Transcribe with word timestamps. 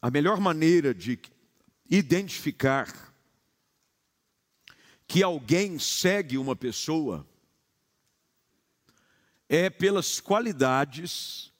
a 0.00 0.10
melhor 0.10 0.40
maneira 0.40 0.94
de 0.94 1.18
identificar 1.88 3.14
que 5.06 5.22
alguém 5.22 5.78
segue 5.78 6.38
uma 6.38 6.54
pessoa 6.54 7.26
é 9.48 9.68
pelas 9.68 10.20
qualidades 10.20 11.52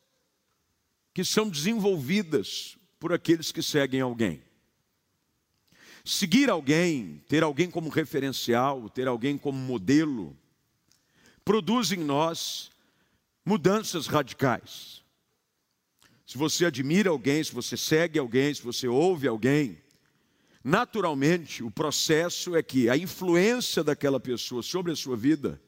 que 1.13 1.25
são 1.25 1.49
desenvolvidas 1.51 2.79
por 3.01 3.13
aqueles 3.13 3.51
que 3.51 3.63
seguem 3.63 4.01
alguém. 4.01 4.41
Seguir 6.05 6.49
alguém, 6.49 7.23
ter 7.29 7.43
alguém 7.43 7.71
como 7.71 7.89
referencial, 7.89 8.89
ter 8.89 9.09
alguém 9.09 9.37
como 9.37 9.59
modelo, 9.59 10.37
produz 11.45 11.91
em 11.91 11.99
nós 11.99 12.71
mudanças 13.45 14.07
radicais. 14.07 15.00
Se 16.31 16.39
você 16.39 16.65
admira 16.65 17.11
alguém, 17.11 17.43
se 17.43 17.53
você 17.53 17.77
segue 17.77 18.17
alguém, 18.17 18.55
se 18.55 18.63
você 18.63 18.87
ouve 18.87 19.27
alguém, 19.27 19.77
naturalmente 20.63 21.61
o 21.61 21.73
processo 21.73 22.55
é 22.55 22.63
que 22.63 22.89
a 22.89 22.97
influência 22.97 23.83
daquela 23.83 24.21
pessoa 24.21 24.63
sobre 24.63 24.93
a 24.93 24.95
sua 24.95 25.17
vida 25.17 25.61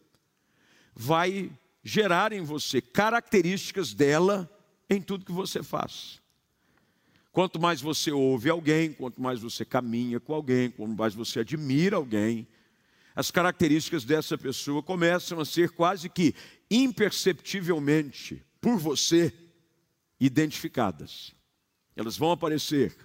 vai 0.95 1.51
gerar 1.83 2.33
em 2.33 2.43
você 2.43 2.81
características 2.81 3.93
dela 3.93 4.49
em 4.89 5.03
tudo 5.03 5.25
que 5.25 5.33
você 5.33 5.65
faz. 5.65 6.21
Quanto 7.33 7.59
mais 7.59 7.81
você 7.81 8.13
ouve 8.13 8.49
alguém, 8.49 8.93
quanto 8.93 9.21
mais 9.21 9.41
você 9.41 9.65
caminha 9.65 10.21
com 10.21 10.33
alguém, 10.33 10.71
quanto 10.71 10.97
mais 10.97 11.13
você 11.13 11.41
admira 11.41 11.97
alguém, 11.97 12.47
as 13.17 13.33
características 13.33 14.05
dessa 14.05 14.39
pessoa 14.39 14.81
começam 14.81 15.41
a 15.41 15.45
ser 15.45 15.71
quase 15.71 16.09
que 16.09 16.37
imperceptivelmente 16.71 18.41
por 18.61 18.79
você 18.79 19.35
identificadas. 20.27 21.35
Elas 21.97 22.17
vão 22.17 22.31
aparecer. 22.31 22.97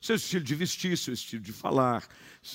Seu 0.00 0.16
estilo 0.16 0.44
de 0.44 0.54
vestir, 0.54 0.96
seu 0.96 1.14
estilo 1.14 1.42
de 1.42 1.52
falar, 1.52 2.06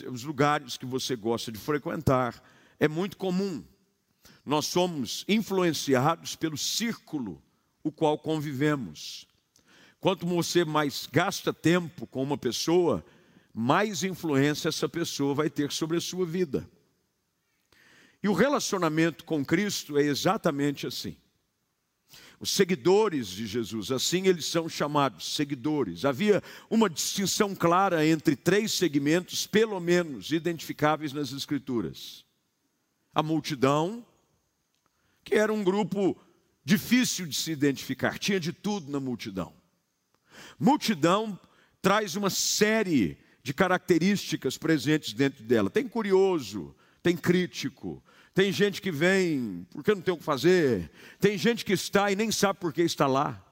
os 0.10 0.24
lugares 0.24 0.78
que 0.78 0.86
você 0.86 1.16
gosta 1.16 1.52
de 1.52 1.60
frequentar. 1.60 2.42
É 2.80 2.88
muito 2.88 3.18
comum. 3.18 3.64
Nós 4.46 4.66
somos 4.66 5.26
influenciados 5.28 6.36
pelo 6.36 6.58
círculo 6.58 7.42
o 7.84 7.92
qual 7.92 8.18
convivemos. 8.18 9.28
Quanto 10.00 10.26
você 10.26 10.64
mais 10.64 11.08
gasta 11.12 11.54
tempo 11.54 12.08
com 12.08 12.24
uma 12.24 12.38
pessoa, 12.38 13.06
mais 13.54 14.04
influência 14.04 14.70
essa 14.70 14.88
pessoa 14.88 15.34
vai 15.34 15.50
ter 15.50 15.72
sobre 15.72 15.98
a 15.98 16.02
sua 16.02 16.26
vida. 16.26 16.70
E 18.22 18.30
o 18.30 18.34
relacionamento 18.34 19.26
com 19.26 19.44
Cristo 19.44 19.98
é 19.98 20.04
exatamente 20.04 20.88
assim. 20.88 21.18
Os 22.44 22.52
seguidores 22.52 23.30
de 23.30 23.48
Jesus, 23.48 23.90
assim 23.90 24.28
eles 24.28 24.44
são 24.48 24.68
chamados, 24.68 25.34
seguidores. 25.34 26.04
Havia 26.04 26.44
uma 26.70 26.90
distinção 26.90 27.56
clara 27.56 28.06
entre 28.06 28.36
três 28.36 28.74
segmentos, 28.74 29.48
pelo 29.48 29.80
menos, 29.80 30.30
identificáveis 30.34 31.14
nas 31.14 31.32
Escrituras: 31.32 32.26
a 33.16 33.24
multidão, 33.24 34.06
que 35.24 35.36
era 35.36 35.54
um 35.54 35.64
grupo 35.64 36.20
difícil 36.66 37.28
de 37.28 37.36
se 37.38 37.50
identificar, 37.50 38.20
tinha 38.20 38.42
de 38.42 38.52
tudo 38.52 38.92
na 38.92 39.00
multidão. 39.00 39.54
Multidão 40.60 41.40
traz 41.82 42.18
uma 42.18 42.30
série 42.30 43.18
de 43.42 43.54
características 43.54 44.58
presentes 44.58 45.14
dentro 45.14 45.46
dela. 45.46 45.70
Tem 45.70 45.88
curioso, 45.88 46.76
tem 47.02 47.16
crítico, 47.16 48.04
tem 48.34 48.52
gente 48.52 48.82
que 48.82 48.92
vem 48.92 49.68
porque 49.72 49.94
não 49.94 50.02
tem 50.02 50.14
o 50.14 50.18
que 50.18 50.24
fazer, 50.24 50.92
tem 51.20 51.38
gente 51.38 51.64
que 51.64 51.74
está 51.74 52.12
e 52.12 52.16
nem 52.16 52.32
sabe 52.32 52.60
por 52.60 52.74
que 52.74 52.82
está 52.82 53.06
lá. 53.06 53.44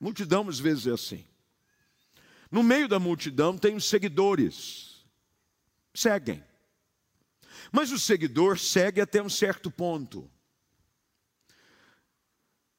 Multidão 0.00 0.48
às 0.48 0.58
vezes 0.58 0.86
é 0.86 0.92
assim. 0.92 1.24
No 2.50 2.62
meio 2.62 2.88
da 2.88 2.98
multidão 2.98 3.56
tem 3.56 3.76
os 3.76 3.88
seguidores, 3.88 5.06
seguem. 5.94 6.42
Mas 7.70 7.92
o 7.92 7.98
seguidor 7.98 8.58
segue 8.58 9.00
até 9.00 9.22
um 9.22 9.28
certo 9.28 9.70
ponto. 9.70 10.30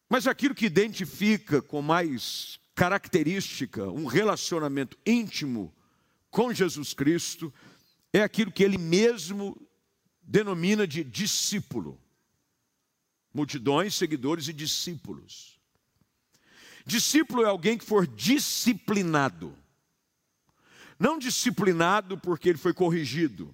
Mas 0.10 0.28
aquilo 0.28 0.54
que 0.54 0.66
identifica 0.66 1.62
com 1.62 1.82
mais 1.82 2.60
característica 2.76 3.88
um 3.90 4.06
relacionamento 4.06 4.98
íntimo 5.06 5.74
com 6.30 6.54
Jesus 6.54 6.94
Cristo 6.94 7.52
é 8.12 8.22
aquilo 8.22 8.52
que 8.52 8.64
ele 8.64 8.78
mesmo 8.78 9.60
denomina 10.24 10.88
de 10.88 11.04
discípulo. 11.04 12.00
Multidões, 13.34 13.96
seguidores 13.96 14.48
e 14.48 14.54
discípulos. 14.54 15.60
Discípulo 16.86 17.44
é 17.44 17.46
alguém 17.46 17.78
que 17.78 17.86
for 17.86 18.06
disciplinado. 18.06 19.58
Não 21.00 21.18
disciplinado 21.18 22.18
porque 22.18 22.50
ele 22.50 22.58
foi 22.58 22.74
corrigido, 22.74 23.54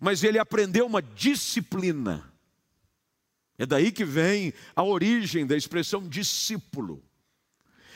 mas 0.00 0.22
ele 0.24 0.38
aprendeu 0.38 0.86
uma 0.86 1.00
disciplina. 1.00 2.32
É 3.56 3.66
daí 3.66 3.90
que 3.90 4.04
vem 4.04 4.52
a 4.74 4.82
origem 4.82 5.46
da 5.46 5.56
expressão 5.56 6.08
discípulo. 6.08 7.02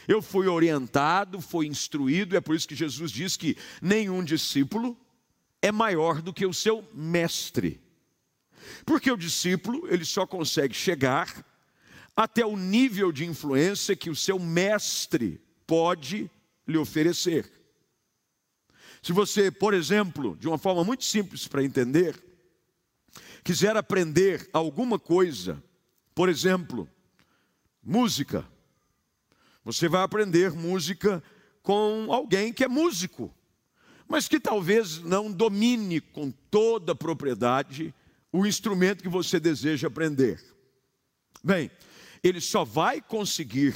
Eu 0.09 0.21
fui 0.21 0.49
orientado, 0.49 1.41
fui 1.41 1.67
instruído, 1.67 2.37
é 2.37 2.41
por 2.41 2.57
isso 2.57 2.67
que 2.67 2.75
Jesus 2.75 3.13
diz 3.13 3.37
que 3.37 3.57
nenhum 3.81 4.25
discípulo 4.25 4.99
é 5.63 5.71
maior 5.71 6.21
do 6.21 6.33
que 6.33 6.45
o 6.45 6.53
seu 6.53 6.87
mestre. 6.93 7.81
Porque 8.85 9.11
o 9.11 9.17
discípulo, 9.17 9.87
ele 9.89 10.05
só 10.05 10.27
consegue 10.27 10.75
chegar 10.75 11.47
até 12.15 12.45
o 12.45 12.57
nível 12.57 13.11
de 13.13 13.25
influência 13.25 13.97
que 13.97 14.11
o 14.11 14.17
seu 14.17 14.39
mestre 14.39 15.41
pode 15.67 16.31
lhe 16.67 16.77
oferecer. 16.77 17.51
Se 19.03 19.13
você, 19.13 19.51
por 19.51 19.73
exemplo, 19.73 20.37
de 20.37 20.47
uma 20.47 20.59
forma 20.59 20.85
muito 20.85 21.05
simples 21.05 21.49
para 21.49 21.65
entender, 21.65 22.23
quiser 23.43 23.77
aprender 23.77 24.49
alguma 24.53 24.99
coisa, 24.99 25.63
por 26.15 26.29
exemplo, 26.29 26.89
música, 27.83 28.47
você 29.65 29.89
vai 29.89 30.03
aprender 30.03 30.53
música 30.53 31.23
com 31.63 32.13
alguém 32.13 32.53
que 32.53 32.65
é 32.65 32.69
músico, 32.69 33.35
mas 34.13 34.29
que 34.29 34.39
talvez 34.39 34.99
não 34.99 35.33
domine 35.33 35.99
com 35.99 36.31
toda 36.31 36.93
a 36.93 36.95
propriedade 36.95 37.95
o 38.31 38.45
instrumento 38.45 39.03
que 39.03 39.09
você 39.09 39.41
deseja 39.41 39.89
aprender. 39.89 40.39
Bem, 41.43 41.71
ele 42.23 42.39
só 42.39 42.63
vai 42.63 43.01
conseguir 43.01 43.75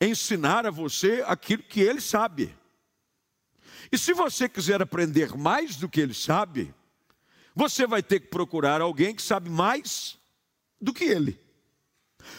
ensinar 0.00 0.64
a 0.66 0.70
você 0.70 1.24
aquilo 1.26 1.64
que 1.64 1.80
ele 1.80 2.00
sabe. 2.00 2.56
E 3.90 3.98
se 3.98 4.12
você 4.12 4.48
quiser 4.48 4.80
aprender 4.80 5.36
mais 5.36 5.74
do 5.74 5.88
que 5.88 6.00
ele 6.00 6.14
sabe, 6.14 6.72
você 7.56 7.88
vai 7.88 8.04
ter 8.04 8.20
que 8.20 8.28
procurar 8.28 8.80
alguém 8.80 9.16
que 9.16 9.22
sabe 9.22 9.50
mais 9.50 10.16
do 10.80 10.94
que 10.94 11.02
ele. 11.02 11.40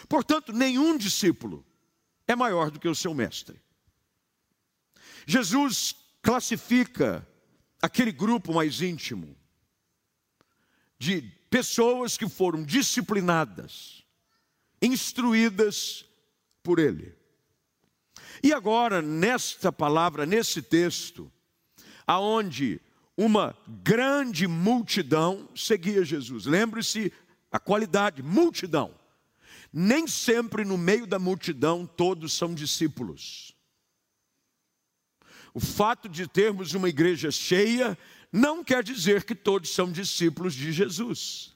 Portanto, 0.08 0.54
nenhum 0.54 0.98
discípulo 0.98 1.66
é 2.26 2.38
maior 2.38 2.72
do 2.72 2.80
que 2.80 2.88
o 2.88 2.96
seu 2.96 3.14
mestre. 3.14 3.62
Jesus 5.28 6.05
classifica 6.26 7.26
aquele 7.80 8.12
grupo 8.12 8.52
mais 8.52 8.82
íntimo 8.82 9.38
de 10.98 11.22
pessoas 11.52 12.18
que 12.18 12.28
foram 12.28 12.64
disciplinadas, 12.64 14.04
instruídas 14.82 16.04
por 16.64 16.80
ele. 16.80 17.16
E 18.42 18.52
agora, 18.52 19.04
nesta 19.04 19.72
palavra, 19.72 20.26
nesse 20.26 20.64
texto, 20.64 21.32
aonde 22.08 22.82
uma 23.16 23.56
grande 23.84 24.48
multidão 24.48 25.48
seguia 25.56 26.04
Jesus. 26.04 26.48
Lembre-se 26.48 27.14
a 27.52 27.60
qualidade, 27.60 28.24
multidão. 28.24 28.92
Nem 29.72 30.08
sempre 30.08 30.66
no 30.66 30.76
meio 30.76 31.06
da 31.06 31.20
multidão 31.20 31.86
todos 31.86 32.34
são 32.34 32.56
discípulos. 32.56 33.55
O 35.56 35.60
fato 35.62 36.10
de 36.10 36.28
termos 36.28 36.74
uma 36.74 36.90
igreja 36.90 37.32
cheia 37.32 37.98
não 38.30 38.62
quer 38.62 38.84
dizer 38.84 39.24
que 39.24 39.34
todos 39.34 39.74
são 39.74 39.90
discípulos 39.90 40.54
de 40.54 40.70
Jesus. 40.74 41.56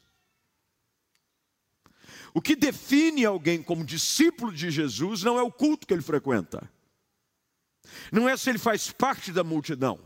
O 2.34 2.42
que 2.42 2.56
define 2.56 3.26
alguém 3.26 3.62
como 3.62 3.84
discípulo 3.84 4.54
de 4.54 4.72
Jesus 4.72 5.22
não 5.22 5.38
é 5.38 5.44
o 5.44 5.52
culto 5.52 5.86
que 5.86 5.94
ele 5.94 6.02
frequenta, 6.02 6.72
não 8.10 8.30
é 8.30 8.38
se 8.38 8.50
ele 8.50 8.58
faz 8.58 8.90
parte 8.90 9.34
da 9.34 9.44
multidão, 9.44 10.00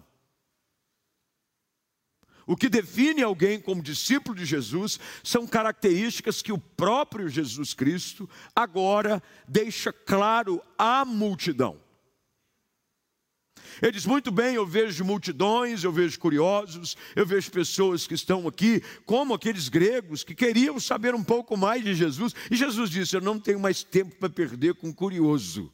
o 2.47 2.57
que 2.57 2.67
define 2.67 3.21
alguém 3.21 3.61
como 3.61 3.83
discípulo 3.83 4.35
de 4.35 4.43
Jesus 4.43 4.99
são 5.23 5.45
características 5.45 6.41
que 6.41 6.51
o 6.51 6.57
próprio 6.57 7.29
Jesus 7.29 7.75
Cristo 7.75 8.27
agora 8.55 9.21
deixa 9.47 9.93
claro 9.93 10.59
à 10.75 11.05
multidão. 11.05 11.82
Ele 13.83 13.91
diz: 13.91 14.05
muito 14.05 14.31
bem, 14.31 14.55
eu 14.55 14.65
vejo 14.65 15.03
multidões, 15.03 15.83
eu 15.83 15.91
vejo 15.91 16.17
curiosos, 16.17 16.95
eu 17.17 17.25
vejo 17.25 17.51
pessoas 17.51 18.07
que 18.07 18.13
estão 18.13 18.47
aqui, 18.47 18.81
como 19.05 19.33
aqueles 19.33 19.67
gregos 19.67 20.23
que 20.23 20.33
queriam 20.33 20.79
saber 20.79 21.13
um 21.13 21.23
pouco 21.23 21.57
mais 21.57 21.83
de 21.83 21.93
Jesus. 21.93 22.33
E 22.49 22.55
Jesus 22.55 22.89
disse: 22.89 23.17
Eu 23.17 23.19
não 23.19 23.37
tenho 23.37 23.59
mais 23.59 23.83
tempo 23.83 24.15
para 24.15 24.29
perder 24.29 24.75
com 24.75 24.93
curioso. 24.93 25.69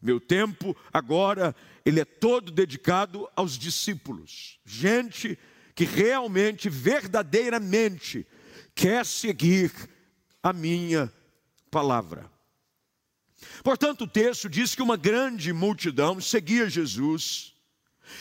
Meu 0.00 0.20
tempo 0.20 0.76
agora, 0.92 1.52
ele 1.84 1.98
é 1.98 2.04
todo 2.04 2.52
dedicado 2.52 3.28
aos 3.34 3.58
discípulos. 3.58 4.60
Gente 4.64 5.36
que 5.74 5.84
realmente, 5.84 6.68
verdadeiramente, 6.68 8.24
quer 8.72 9.04
seguir 9.04 9.72
a 10.40 10.52
minha 10.52 11.12
palavra. 11.72 12.33
Portanto, 13.62 14.02
o 14.02 14.08
texto 14.08 14.48
diz 14.48 14.74
que 14.74 14.82
uma 14.82 14.96
grande 14.96 15.52
multidão 15.52 16.20
seguia 16.20 16.68
Jesus, 16.68 17.54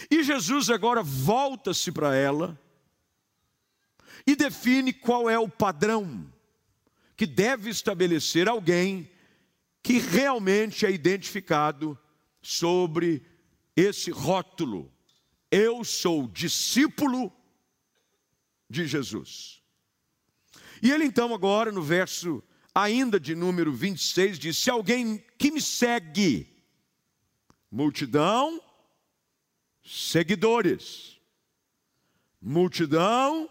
e 0.10 0.24
Jesus 0.24 0.70
agora 0.70 1.04
volta-se 1.04 1.92
para 1.92 2.16
ela 2.16 2.60
e 4.25 4.36
define 4.36 4.94
qual 4.94 5.30
é 5.30 5.38
o 5.38 5.50
padrão 5.50 6.31
que 7.16 7.25
deve 7.25 7.70
estabelecer 7.70 8.48
alguém 8.48 9.10
que 9.81 10.00
realmente 10.00 10.86
é 10.86 10.92
identificado 10.92 12.00
sobre 12.42 13.25
esse 13.75 14.12
rótulo. 14.12 14.92
Eu 15.52 15.84
sou 15.84 16.28
discípulo 16.28 17.31
de 18.70 18.88
Jesus. 18.88 19.62
E 20.81 20.92
ele 20.92 21.06
então, 21.06 21.34
agora, 21.34 21.72
no 21.72 21.81
verso 21.81 22.44
ainda 22.74 23.20
de 23.20 23.36
número 23.36 23.72
26, 23.72 24.40
diz: 24.40 24.58
Se 24.58 24.70
alguém 24.70 25.24
que 25.38 25.52
me 25.52 25.62
segue, 25.62 26.48
multidão, 27.72 28.62
seguidores, 29.84 31.20
multidão, 32.42 33.50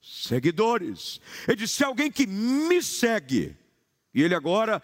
seguidores. 0.00 1.20
Ele 1.46 1.56
diz: 1.56 1.70
Se 1.70 1.84
alguém 1.84 2.10
que 2.10 2.26
me 2.26 2.82
segue, 2.82 3.56
e 4.14 4.22
ele 4.22 4.34
agora 4.34 4.82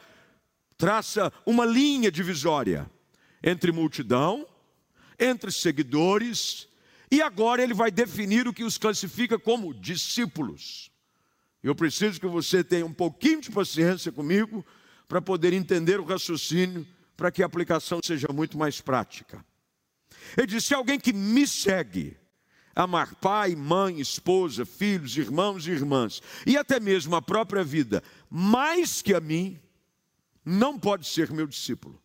traça 0.76 1.32
uma 1.44 1.66
linha 1.66 2.10
divisória 2.10 2.90
entre 3.42 3.72
multidão, 3.72 4.46
entre 5.18 5.50
seguidores, 5.50 6.68
e 7.10 7.20
agora 7.20 7.62
ele 7.62 7.74
vai 7.74 7.90
definir 7.90 8.46
o 8.46 8.52
que 8.52 8.64
os 8.64 8.78
classifica 8.78 9.38
como 9.38 9.74
discípulos. 9.74 10.90
Eu 11.68 11.74
preciso 11.74 12.18
que 12.18 12.26
você 12.26 12.64
tenha 12.64 12.86
um 12.86 12.94
pouquinho 12.94 13.42
de 13.42 13.50
paciência 13.50 14.10
comigo 14.10 14.64
para 15.06 15.20
poder 15.20 15.52
entender 15.52 16.00
o 16.00 16.04
raciocínio, 16.04 16.86
para 17.14 17.30
que 17.30 17.42
a 17.42 17.46
aplicação 17.46 18.00
seja 18.02 18.28
muito 18.32 18.56
mais 18.56 18.80
prática. 18.80 19.44
Ele 20.34 20.46
disse: 20.46 20.72
alguém 20.72 20.98
que 20.98 21.12
me 21.12 21.46
segue, 21.46 22.16
amar 22.74 23.16
pai, 23.16 23.54
mãe, 23.54 24.00
esposa, 24.00 24.64
filhos, 24.64 25.18
irmãos 25.18 25.66
e 25.66 25.72
irmãs, 25.72 26.22
e 26.46 26.56
até 26.56 26.80
mesmo 26.80 27.14
a 27.14 27.20
própria 27.20 27.62
vida, 27.62 28.02
mais 28.30 29.02
que 29.02 29.12
a 29.12 29.20
mim, 29.20 29.60
não 30.42 30.78
pode 30.78 31.06
ser 31.06 31.30
meu 31.30 31.46
discípulo. 31.46 32.02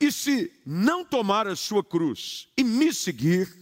E 0.00 0.10
se 0.10 0.50
não 0.64 1.04
tomar 1.04 1.46
a 1.46 1.54
sua 1.54 1.84
cruz 1.84 2.48
e 2.56 2.64
me 2.64 2.94
seguir, 2.94 3.54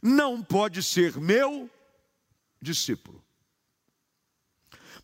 não 0.00 0.40
pode 0.40 0.84
ser 0.84 1.16
meu 1.18 1.68
discípulo. 2.62 3.23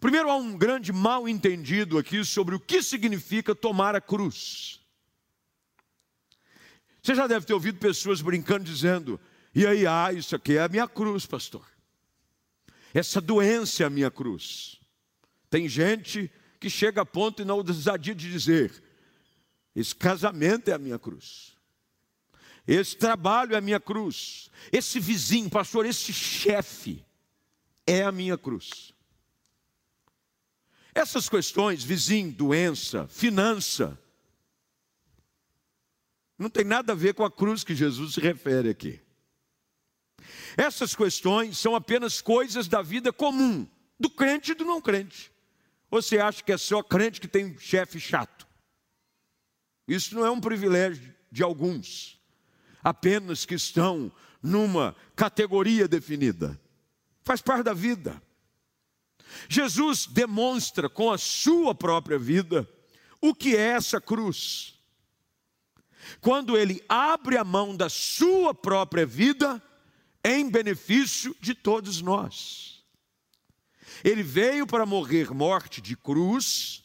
Primeiro, 0.00 0.31
há 0.31 0.37
um 0.37 0.56
grande 0.56 0.93
mal 0.93 1.29
entendido 1.29 1.99
aqui 1.99 2.25
sobre 2.25 2.55
o 2.55 2.61
que 2.61 2.82
significa 2.82 3.55
tomar 3.55 3.94
a 3.94 4.00
cruz. 4.00 4.81
Você 7.02 7.14
já 7.14 7.26
deve 7.26 7.44
ter 7.44 7.52
ouvido 7.52 7.79
pessoas 7.79 8.23
brincando, 8.23 8.64
dizendo: 8.64 9.20
e 9.55 9.67
aí, 9.67 9.87
ah, 9.87 10.11
isso 10.11 10.35
aqui 10.35 10.56
é 10.56 10.62
a 10.62 10.69
minha 10.69 10.88
cruz, 10.88 11.26
pastor. 11.26 11.67
Essa 12.94 13.20
doença 13.20 13.82
é 13.82 13.87
a 13.87 13.91
minha 13.91 14.11
cruz. 14.11 14.81
Tem 15.50 15.69
gente 15.69 16.31
que 16.58 16.70
chega 16.70 17.03
a 17.03 17.06
ponto 17.06 17.43
e 17.43 17.44
não 17.44 17.56
ousadia 17.58 18.14
de 18.14 18.31
dizer: 18.31 18.82
esse 19.76 19.94
casamento 19.94 20.70
é 20.70 20.73
a 20.73 20.79
minha 20.79 20.99
cruz. 20.99 21.56
Esse 22.67 22.96
trabalho 22.96 23.55
é 23.55 23.58
a 23.58 23.61
minha 23.61 23.81
cruz. 23.81 24.50
Esse 24.73 24.99
vizinho, 24.99 25.50
pastor, 25.50 25.85
esse 25.85 26.12
chefe 26.12 27.05
é 27.87 28.03
a 28.03 28.12
minha 28.12 28.38
cruz. 28.38 28.94
Essas 30.94 31.28
questões, 31.28 31.84
vizinho, 31.84 32.32
doença, 32.32 33.06
finança, 33.08 33.98
não 36.38 36.48
tem 36.48 36.64
nada 36.64 36.92
a 36.92 36.96
ver 36.96 37.14
com 37.14 37.25
a 37.25 37.31
cruz 37.31 37.62
que 37.62 37.75
Jesus 37.75 38.14
se 38.14 38.20
refere 38.20 38.70
aqui. 38.70 39.00
Essas 40.56 40.94
questões 40.94 41.58
são 41.58 41.75
apenas 41.75 42.20
coisas 42.20 42.66
da 42.66 42.82
vida 42.82 43.12
comum, 43.12 43.69
do 43.98 44.10
crente 44.10 44.52
e 44.52 44.54
do 44.54 44.64
não 44.64 44.81
crente. 44.81 45.31
Você 45.90 46.19
acha 46.19 46.42
que 46.42 46.52
é 46.52 46.56
só 46.56 46.82
crente 46.82 47.20
que 47.20 47.28
tem 47.28 47.46
um 47.46 47.58
chefe 47.58 48.00
chato? 48.00 48.46
Isso 49.86 50.14
não 50.14 50.25
é 50.25 50.31
um 50.31 50.40
privilégio 50.40 51.14
de 51.31 51.43
alguns, 51.43 52.20
apenas 52.82 53.44
que 53.44 53.54
estão 53.54 54.10
numa 54.43 54.96
categoria 55.14 55.86
definida. 55.86 56.58
Faz 57.22 57.43
parte 57.43 57.64
da 57.64 57.75
vida. 57.75 58.20
Jesus 59.49 60.06
demonstra 60.06 60.88
com 60.88 61.11
a 61.11 61.19
sua 61.19 61.75
própria 61.75 62.19
vida 62.19 62.69
o 63.21 63.35
que 63.35 63.56
é 63.56 63.71
essa 63.71 64.00
cruz. 64.00 64.75
Quando 66.21 66.56
ele 66.56 66.82
abre 66.88 67.37
a 67.37 67.44
mão 67.44 67.77
da 67.77 67.88
sua 67.88 68.55
própria 68.55 69.06
vida 69.06 69.62
em 70.25 70.49
benefício 70.50 71.35
de 71.41 71.55
todos 71.55 72.00
nós. 72.00 72.85
Ele 74.05 74.23
veio 74.23 74.67
para 74.67 74.87
morrer 74.87 75.32
morte 75.32 75.81
de 75.81 75.97
cruz, 75.97 76.85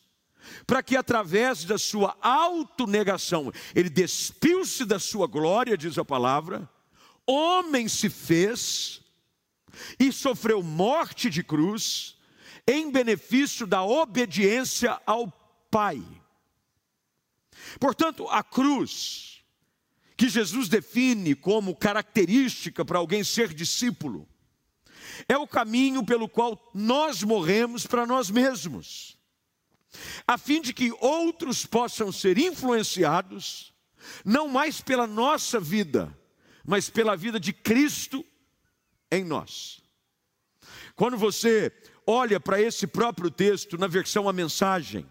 para 0.65 0.83
que 0.83 0.95
através 0.95 1.63
da 1.63 1.77
sua 1.77 2.17
autonegação, 2.21 3.51
ele 3.73 3.89
despiu-se 3.89 4.85
da 4.85 4.99
sua 4.99 5.27
glória, 5.27 5.77
diz 5.77 5.97
a 5.97 6.05
palavra, 6.05 6.69
homem 7.25 7.87
se 7.87 8.09
fez 8.09 9.01
e 9.99 10.11
sofreu 10.11 10.61
morte 10.61 11.29
de 11.29 11.43
cruz, 11.43 12.15
em 12.67 12.91
benefício 12.91 13.67
da 13.67 13.83
obediência 13.83 14.99
ao 15.05 15.31
Pai. 15.69 16.03
Portanto, 17.79 18.27
a 18.29 18.43
cruz, 18.43 19.43
que 20.17 20.29
Jesus 20.29 20.69
define 20.69 21.35
como 21.35 21.75
característica 21.75 22.83
para 22.83 22.99
alguém 22.99 23.23
ser 23.23 23.53
discípulo, 23.53 24.27
é 25.27 25.37
o 25.37 25.47
caminho 25.47 26.03
pelo 26.03 26.27
qual 26.27 26.71
nós 26.73 27.23
morremos 27.23 27.85
para 27.85 28.05
nós 28.05 28.29
mesmos, 28.29 29.17
a 30.27 30.37
fim 30.37 30.61
de 30.61 30.73
que 30.73 30.91
outros 30.99 31.65
possam 31.65 32.11
ser 32.11 32.37
influenciados, 32.37 33.73
não 34.23 34.47
mais 34.47 34.81
pela 34.81 35.07
nossa 35.07 35.59
vida, 35.59 36.17
mas 36.65 36.89
pela 36.89 37.15
vida 37.15 37.39
de 37.39 37.53
Cristo 37.53 38.25
em 39.11 39.23
nós. 39.23 39.81
Quando 40.95 41.17
você 41.17 41.71
olha 42.05 42.39
para 42.39 42.61
esse 42.61 42.85
próprio 42.85 43.31
texto 43.31 43.77
na 43.77 43.87
versão 43.87 44.29
A 44.29 44.33
Mensagem, 44.33 45.05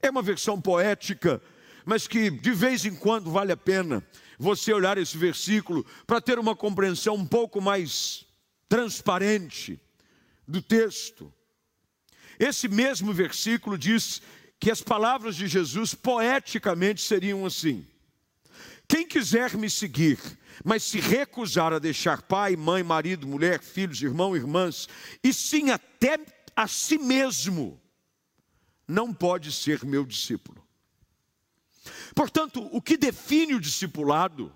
é 0.00 0.10
uma 0.10 0.22
versão 0.22 0.60
poética, 0.60 1.40
mas 1.84 2.06
que 2.06 2.30
de 2.30 2.52
vez 2.52 2.84
em 2.84 2.94
quando 2.94 3.30
vale 3.30 3.52
a 3.52 3.56
pena 3.56 4.04
você 4.38 4.72
olhar 4.72 4.98
esse 4.98 5.16
versículo 5.16 5.86
para 6.06 6.20
ter 6.20 6.38
uma 6.38 6.56
compreensão 6.56 7.14
um 7.14 7.26
pouco 7.26 7.60
mais 7.60 8.26
transparente 8.68 9.80
do 10.46 10.60
texto. 10.60 11.32
Esse 12.38 12.66
mesmo 12.66 13.12
versículo 13.12 13.78
diz 13.78 14.20
que 14.58 14.70
as 14.70 14.82
palavras 14.82 15.36
de 15.36 15.46
Jesus 15.46 15.94
poeticamente 15.94 17.00
seriam 17.00 17.46
assim: 17.46 17.86
Quem 18.88 19.06
quiser 19.06 19.54
me 19.56 19.70
seguir, 19.70 20.18
mas 20.64 20.82
se 20.82 21.00
recusar 21.00 21.72
a 21.72 21.78
deixar 21.78 22.22
pai, 22.22 22.56
mãe, 22.56 22.82
marido, 22.82 23.26
mulher, 23.26 23.60
filhos, 23.60 24.02
irmão, 24.02 24.36
irmãs, 24.36 24.88
e 25.22 25.32
sim 25.32 25.70
até 25.70 26.18
a 26.54 26.66
si 26.68 26.98
mesmo, 26.98 27.80
não 28.86 29.12
pode 29.12 29.50
ser 29.52 29.84
meu 29.84 30.04
discípulo. 30.04 30.62
Portanto, 32.14 32.68
o 32.72 32.80
que 32.80 32.96
define 32.96 33.54
o 33.54 33.60
discipulado, 33.60 34.54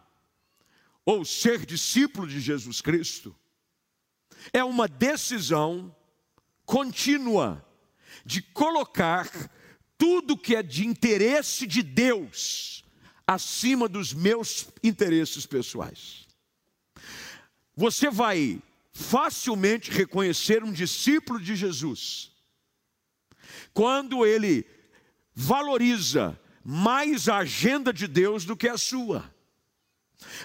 ou 1.05 1.25
ser 1.25 1.65
discípulo 1.65 2.27
de 2.27 2.41
Jesus 2.41 2.81
Cristo, 2.81 3.35
é 4.53 4.63
uma 4.63 4.87
decisão 4.87 5.95
contínua 6.65 7.65
de 8.25 8.43
colocar 8.43 9.29
tudo 9.97 10.37
que 10.37 10.55
é 10.55 10.63
de 10.63 10.87
interesse 10.87 11.67
de 11.67 11.83
Deus 11.83 12.76
acima 13.27 13.89
dos 13.89 14.15
meus 14.15 14.69
interesses 14.83 15.47
pessoais. 15.47 16.27
Você 17.75 18.09
vai 18.09 18.63
facilmente 18.93 19.91
reconhecer 19.91 20.63
um 20.63 20.73
discípulo 20.73 21.41
de 21.41 21.55
Jesus 21.55 22.31
quando 23.75 24.25
ele 24.25 24.67
valoriza 25.35 26.39
mais 26.65 27.29
a 27.29 27.39
agenda 27.39 27.93
de 27.93 28.07
Deus 28.07 28.45
do 28.45 28.57
que 28.57 28.69
a 28.69 28.79
sua. 28.79 29.31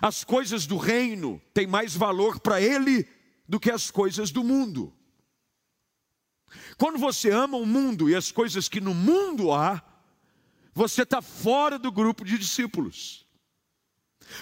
As 0.01 0.23
coisas 0.23 0.67
do 0.67 0.77
reino 0.77 1.41
têm 1.53 1.65
mais 1.65 1.95
valor 1.95 2.39
para 2.41 2.61
ele 2.61 3.07
do 3.47 3.59
que 3.59 3.71
as 3.71 3.89
coisas 3.89 4.31
do 4.31 4.43
mundo. 4.43 4.93
Quando 6.77 6.99
você 6.99 7.31
ama 7.31 7.57
o 7.57 7.65
mundo 7.65 8.09
e 8.09 8.15
as 8.15 8.31
coisas 8.31 8.67
que 8.67 8.81
no 8.81 8.93
mundo 8.93 9.53
há, 9.53 9.81
você 10.73 11.03
está 11.03 11.21
fora 11.21 11.77
do 11.77 11.91
grupo 11.91 12.23
de 12.23 12.37
discípulos. 12.37 13.25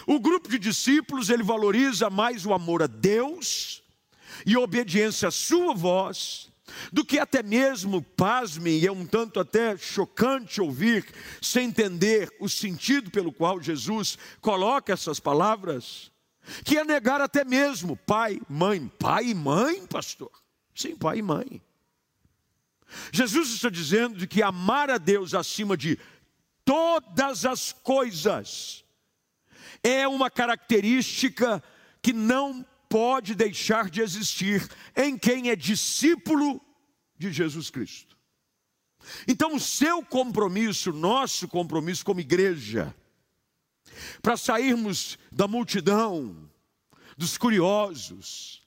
O 0.06 0.20
grupo 0.20 0.50
de 0.50 0.60
discípulos, 0.60 1.30
ele 1.30 1.44
valoriza 1.44 2.10
mais 2.10 2.46
o 2.46 2.54
amor 2.54 2.84
a 2.84 2.88
Deus 2.88 3.82
e 4.46 4.56
a 4.56 4.60
obediência 4.60 5.28
à 5.28 5.32
sua 5.32 5.74
voz, 5.74 6.52
do 6.94 7.04
que 7.04 7.18
até 7.18 7.42
mesmo, 7.42 8.02
pasmem, 8.02 8.80
e 8.80 8.88
é 8.88 8.92
um 8.92 9.06
tanto 9.06 9.40
até 9.40 9.76
chocante 9.76 10.62
ouvir, 10.62 11.06
sem 11.42 11.68
entender 11.68 12.32
o 12.40 12.48
sentido 12.48 13.10
pelo 13.10 13.34
qual 13.34 13.62
Jesus 13.62 14.18
coloca 14.40 14.94
essas 14.94 15.20
palavras, 15.20 16.12
que 16.64 16.78
é 16.78 16.84
negar 16.84 17.22
até 17.22 17.44
mesmo 17.44 17.98
pai, 17.98 18.40
mãe. 18.48 18.88
Pai 19.00 19.28
e 19.28 19.34
mãe, 19.34 19.86
pastor? 19.88 20.32
Sim, 20.76 20.96
pai 20.96 21.20
e 21.20 21.22
mãe. 21.22 21.62
Jesus 23.12 23.50
está 23.50 23.70
dizendo 23.70 24.18
de 24.18 24.28
que 24.28 24.42
amar 24.42 24.90
a 24.90 24.98
Deus 24.98 25.34
acima 25.34 25.78
de 25.78 25.98
todas 26.70 27.48
as 27.48 27.72
coisas 27.72 28.86
é 29.82 30.08
uma 30.08 30.30
característica 30.30 31.64
que 32.00 32.14
não 32.14 32.64
pode 32.88 33.34
deixar 33.34 33.90
de 33.90 34.02
existir 34.02 34.70
em 34.96 35.18
quem 35.18 35.50
é 35.50 35.56
discípulo 35.56 36.62
de 37.18 37.34
Jesus 37.34 37.72
Cristo. 37.72 38.16
Então, 39.28 39.56
o 39.56 39.60
seu 39.60 40.06
compromisso, 40.06 40.94
nosso 40.94 41.48
compromisso 41.48 42.06
como 42.06 42.20
igreja, 42.20 42.96
para 44.22 44.38
sairmos 44.38 45.18
da 45.32 45.48
multidão, 45.48 46.48
dos 47.18 47.36
curiosos, 47.36 48.62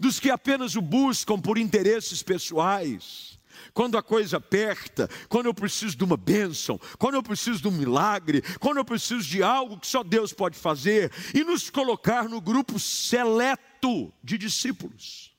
dos 0.00 0.18
que 0.18 0.30
apenas 0.30 0.74
o 0.74 0.82
buscam 0.82 1.40
por 1.40 1.58
interesses 1.58 2.24
pessoais, 2.24 3.35
quando 3.76 3.98
a 3.98 4.02
coisa 4.02 4.38
aperta, 4.38 5.06
quando 5.28 5.44
eu 5.44 5.52
preciso 5.52 5.94
de 5.98 6.02
uma 6.02 6.16
bênção, 6.16 6.80
quando 6.98 7.16
eu 7.16 7.22
preciso 7.22 7.60
de 7.60 7.68
um 7.68 7.72
milagre, 7.72 8.40
quando 8.58 8.78
eu 8.78 8.84
preciso 8.86 9.28
de 9.28 9.42
algo 9.42 9.78
que 9.78 9.86
só 9.86 10.02
Deus 10.02 10.32
pode 10.32 10.56
fazer, 10.56 11.12
e 11.34 11.44
nos 11.44 11.68
colocar 11.68 12.26
no 12.26 12.40
grupo 12.40 12.80
seleto 12.80 14.10
de 14.24 14.38
discípulos. 14.38 15.36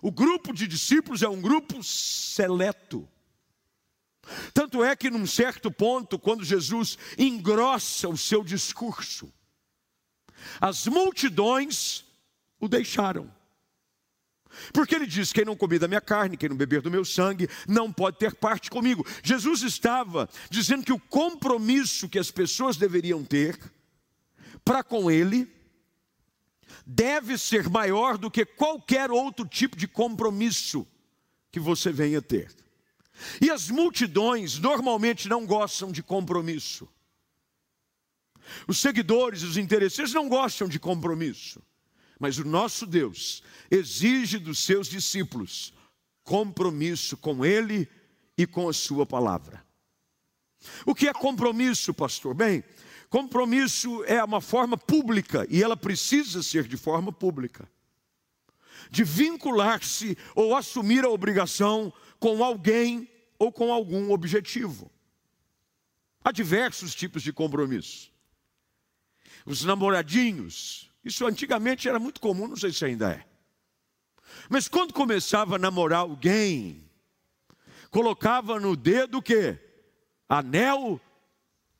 O 0.00 0.12
grupo 0.12 0.52
de 0.52 0.68
discípulos 0.68 1.24
é 1.24 1.28
um 1.28 1.40
grupo 1.40 1.82
seleto. 1.82 3.08
Tanto 4.52 4.84
é 4.84 4.94
que, 4.94 5.10
num 5.10 5.26
certo 5.26 5.72
ponto, 5.72 6.20
quando 6.20 6.44
Jesus 6.44 6.96
engrossa 7.18 8.08
o 8.08 8.16
seu 8.16 8.44
discurso, 8.44 9.28
as 10.60 10.86
multidões 10.86 12.04
o 12.60 12.68
deixaram. 12.68 13.28
Porque 14.72 14.94
ele 14.94 15.06
diz: 15.06 15.32
quem 15.32 15.44
não 15.44 15.56
comer 15.56 15.78
da 15.78 15.88
minha 15.88 16.00
carne, 16.00 16.36
quem 16.36 16.48
não 16.48 16.56
beber 16.56 16.80
do 16.80 16.90
meu 16.90 17.04
sangue, 17.04 17.48
não 17.66 17.92
pode 17.92 18.18
ter 18.18 18.34
parte 18.34 18.70
comigo. 18.70 19.06
Jesus 19.22 19.62
estava 19.62 20.28
dizendo 20.50 20.84
que 20.84 20.92
o 20.92 20.98
compromisso 20.98 22.08
que 22.08 22.18
as 22.18 22.30
pessoas 22.30 22.76
deveriam 22.76 23.24
ter 23.24 23.58
para 24.64 24.82
com 24.82 25.10
ele 25.10 25.48
deve 26.86 27.38
ser 27.38 27.68
maior 27.68 28.18
do 28.18 28.30
que 28.30 28.44
qualquer 28.44 29.10
outro 29.10 29.46
tipo 29.46 29.76
de 29.76 29.86
compromisso 29.86 30.86
que 31.50 31.60
você 31.60 31.92
venha 31.92 32.20
ter. 32.20 32.50
E 33.40 33.50
as 33.50 33.70
multidões 33.70 34.58
normalmente 34.58 35.28
não 35.28 35.46
gostam 35.46 35.92
de 35.92 36.02
compromisso. 36.02 36.88
Os 38.66 38.78
seguidores, 38.78 39.42
os 39.42 39.56
interesseiros 39.56 40.12
não 40.12 40.28
gostam 40.28 40.68
de 40.68 40.78
compromisso. 40.78 41.62
Mas 42.24 42.38
o 42.38 42.44
nosso 42.46 42.86
Deus 42.86 43.42
exige 43.70 44.38
dos 44.38 44.58
seus 44.60 44.88
discípulos 44.88 45.74
compromisso 46.22 47.18
com 47.18 47.44
Ele 47.44 47.86
e 48.34 48.46
com 48.46 48.66
a 48.66 48.72
Sua 48.72 49.04
palavra. 49.04 49.62
O 50.86 50.94
que 50.94 51.06
é 51.06 51.12
compromisso, 51.12 51.92
pastor? 51.92 52.32
Bem, 52.32 52.64
compromisso 53.10 54.02
é 54.04 54.24
uma 54.24 54.40
forma 54.40 54.78
pública 54.78 55.46
e 55.50 55.62
ela 55.62 55.76
precisa 55.76 56.42
ser 56.42 56.66
de 56.66 56.78
forma 56.78 57.12
pública 57.12 57.68
de 58.90 59.04
vincular-se 59.04 60.16
ou 60.34 60.56
assumir 60.56 61.04
a 61.04 61.10
obrigação 61.10 61.92
com 62.18 62.42
alguém 62.42 63.06
ou 63.38 63.52
com 63.52 63.70
algum 63.70 64.10
objetivo. 64.10 64.90
Há 66.24 66.32
diversos 66.32 66.94
tipos 66.94 67.22
de 67.22 67.34
compromisso. 67.34 68.10
Os 69.44 69.62
namoradinhos, 69.62 70.90
isso 71.04 71.26
antigamente 71.26 71.88
era 71.88 71.98
muito 71.98 72.20
comum, 72.20 72.48
não 72.48 72.56
sei 72.56 72.72
se 72.72 72.84
ainda 72.84 73.12
é. 73.12 73.26
Mas 74.48 74.68
quando 74.68 74.94
começava 74.94 75.56
a 75.56 75.58
namorar 75.58 76.00
alguém, 76.00 76.90
colocava 77.90 78.58
no 78.58 78.74
dedo 78.74 79.18
o 79.18 79.22
quê? 79.22 79.58
Anel 80.28 81.00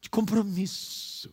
de 0.01 0.11
compromisso. 0.11 1.33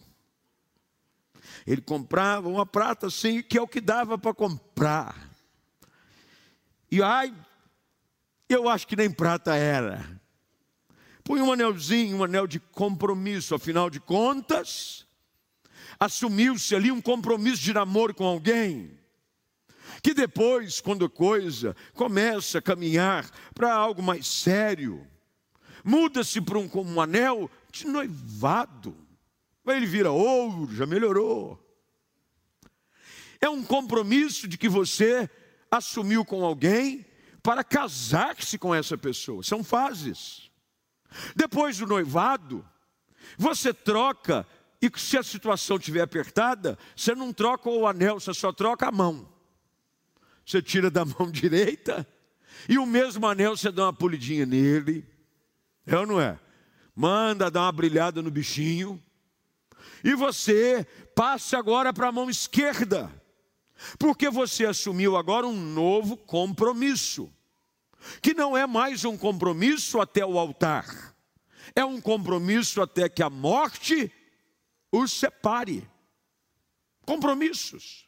Ele 1.67 1.81
comprava 1.81 2.47
uma 2.47 2.65
prata 2.65 3.07
assim, 3.07 3.43
que 3.43 3.57
é 3.57 3.61
o 3.61 3.67
que 3.67 3.81
dava 3.81 4.17
para 4.17 4.33
comprar. 4.33 5.29
E 6.89 7.01
ai, 7.01 7.33
eu 8.49 8.67
acho 8.67 8.87
que 8.87 8.95
nem 8.95 9.11
prata 9.11 9.55
era. 9.55 10.19
Põe 11.23 11.41
um 11.41 11.51
anelzinho, 11.51 12.17
um 12.17 12.23
anel 12.23 12.47
de 12.47 12.59
compromisso, 12.59 13.53
afinal 13.53 13.89
de 13.89 13.99
contas, 13.99 15.05
assumiu-se 16.01 16.75
ali 16.75 16.91
um 16.91 16.99
compromisso 16.99 17.61
de 17.61 17.71
namoro 17.71 18.15
com 18.15 18.25
alguém, 18.25 18.97
que 20.01 20.15
depois, 20.15 20.81
quando 20.81 21.07
coisa 21.07 21.75
começa 21.93 22.57
a 22.57 22.61
caminhar 22.61 23.29
para 23.53 23.71
algo 23.71 24.01
mais 24.01 24.25
sério, 24.25 25.07
muda-se 25.83 26.41
para 26.41 26.57
um, 26.57 26.67
um 26.73 26.99
anel 26.99 27.51
de 27.71 27.85
noivado. 27.85 28.97
Aí 29.63 29.77
ele 29.77 29.85
vira 29.85 30.11
ouro, 30.11 30.73
já 30.73 30.87
melhorou. 30.87 31.63
É 33.39 33.47
um 33.47 33.63
compromisso 33.63 34.47
de 34.47 34.57
que 34.57 34.67
você 34.67 35.29
assumiu 35.69 36.25
com 36.25 36.43
alguém 36.43 37.05
para 37.43 37.63
casar-se 37.63 38.57
com 38.57 38.73
essa 38.73 38.97
pessoa. 38.97 39.43
São 39.43 39.63
fases. 39.63 40.49
Depois 41.35 41.77
do 41.77 41.85
noivado, 41.85 42.67
você 43.37 43.71
troca 43.71 44.47
e 44.81 44.91
se 44.95 45.17
a 45.17 45.23
situação 45.23 45.77
estiver 45.77 46.01
apertada, 46.01 46.77
você 46.95 47.13
não 47.13 47.31
troca 47.31 47.69
o 47.69 47.85
anel, 47.85 48.19
você 48.19 48.33
só 48.33 48.51
troca 48.51 48.87
a 48.87 48.91
mão. 48.91 49.29
Você 50.43 50.61
tira 50.61 50.89
da 50.89 51.05
mão 51.19 51.29
direita 51.31 52.07
e 52.67 52.79
o 52.79 52.85
mesmo 52.85 53.27
anel 53.27 53.55
você 53.55 53.71
dá 53.71 53.83
uma 53.83 53.93
polidinha 53.93 54.45
nele. 54.45 55.05
É 55.85 55.95
ou 55.97 56.07
não 56.07 56.19
é? 56.19 56.39
Manda 56.95 57.51
dar 57.51 57.61
uma 57.61 57.71
brilhada 57.71 58.21
no 58.21 58.31
bichinho. 58.31 59.01
E 60.03 60.15
você 60.15 60.85
passa 61.15 61.59
agora 61.59 61.93
para 61.93 62.07
a 62.07 62.11
mão 62.11 62.29
esquerda. 62.29 63.11
Porque 63.99 64.29
você 64.29 64.65
assumiu 64.65 65.15
agora 65.15 65.45
um 65.45 65.55
novo 65.55 66.17
compromisso. 66.17 67.31
Que 68.19 68.33
não 68.33 68.57
é 68.57 68.65
mais 68.65 69.05
um 69.05 69.15
compromisso 69.15 69.99
até 69.99 70.25
o 70.25 70.39
altar. 70.39 71.15
É 71.75 71.85
um 71.85 72.01
compromisso 72.01 72.81
até 72.81 73.07
que 73.07 73.21
a 73.21 73.29
morte 73.29 74.11
os 74.91 75.11
separe. 75.11 75.87
Compromissos. 77.05 78.07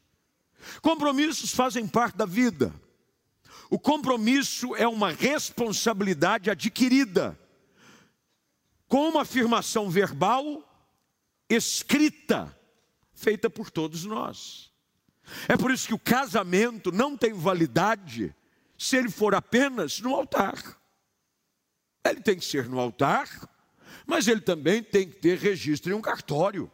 Compromissos 0.81 1.51
fazem 1.51 1.87
parte 1.87 2.17
da 2.17 2.25
vida. 2.25 2.73
O 3.69 3.79
compromisso 3.79 4.75
é 4.75 4.87
uma 4.87 5.11
responsabilidade 5.11 6.49
adquirida, 6.49 7.39
com 8.87 9.09
uma 9.09 9.21
afirmação 9.23 9.89
verbal 9.89 10.69
escrita, 11.49 12.55
feita 13.13 13.49
por 13.49 13.71
todos 13.71 14.05
nós. 14.05 14.71
É 15.47 15.57
por 15.57 15.71
isso 15.71 15.87
que 15.87 15.93
o 15.93 15.99
casamento 15.99 16.91
não 16.91 17.17
tem 17.17 17.33
validade 17.33 18.35
se 18.77 18.97
ele 18.97 19.09
for 19.09 19.33
apenas 19.33 19.99
no 19.99 20.13
altar. 20.13 20.55
Ele 22.05 22.21
tem 22.21 22.37
que 22.37 22.45
ser 22.45 22.67
no 22.67 22.79
altar, 22.79 23.27
mas 24.05 24.27
ele 24.27 24.41
também 24.41 24.83
tem 24.83 25.09
que 25.09 25.15
ter 25.15 25.37
registro 25.37 25.91
em 25.91 25.95
um 25.95 26.01
cartório. 26.01 26.71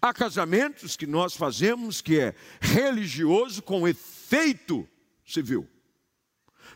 Há 0.00 0.12
casamentos 0.12 0.96
que 0.96 1.06
nós 1.06 1.36
fazemos 1.36 2.00
que 2.00 2.18
é 2.18 2.34
religioso 2.60 3.62
com 3.62 3.86
efeito 3.86 4.88
civil. 5.24 5.68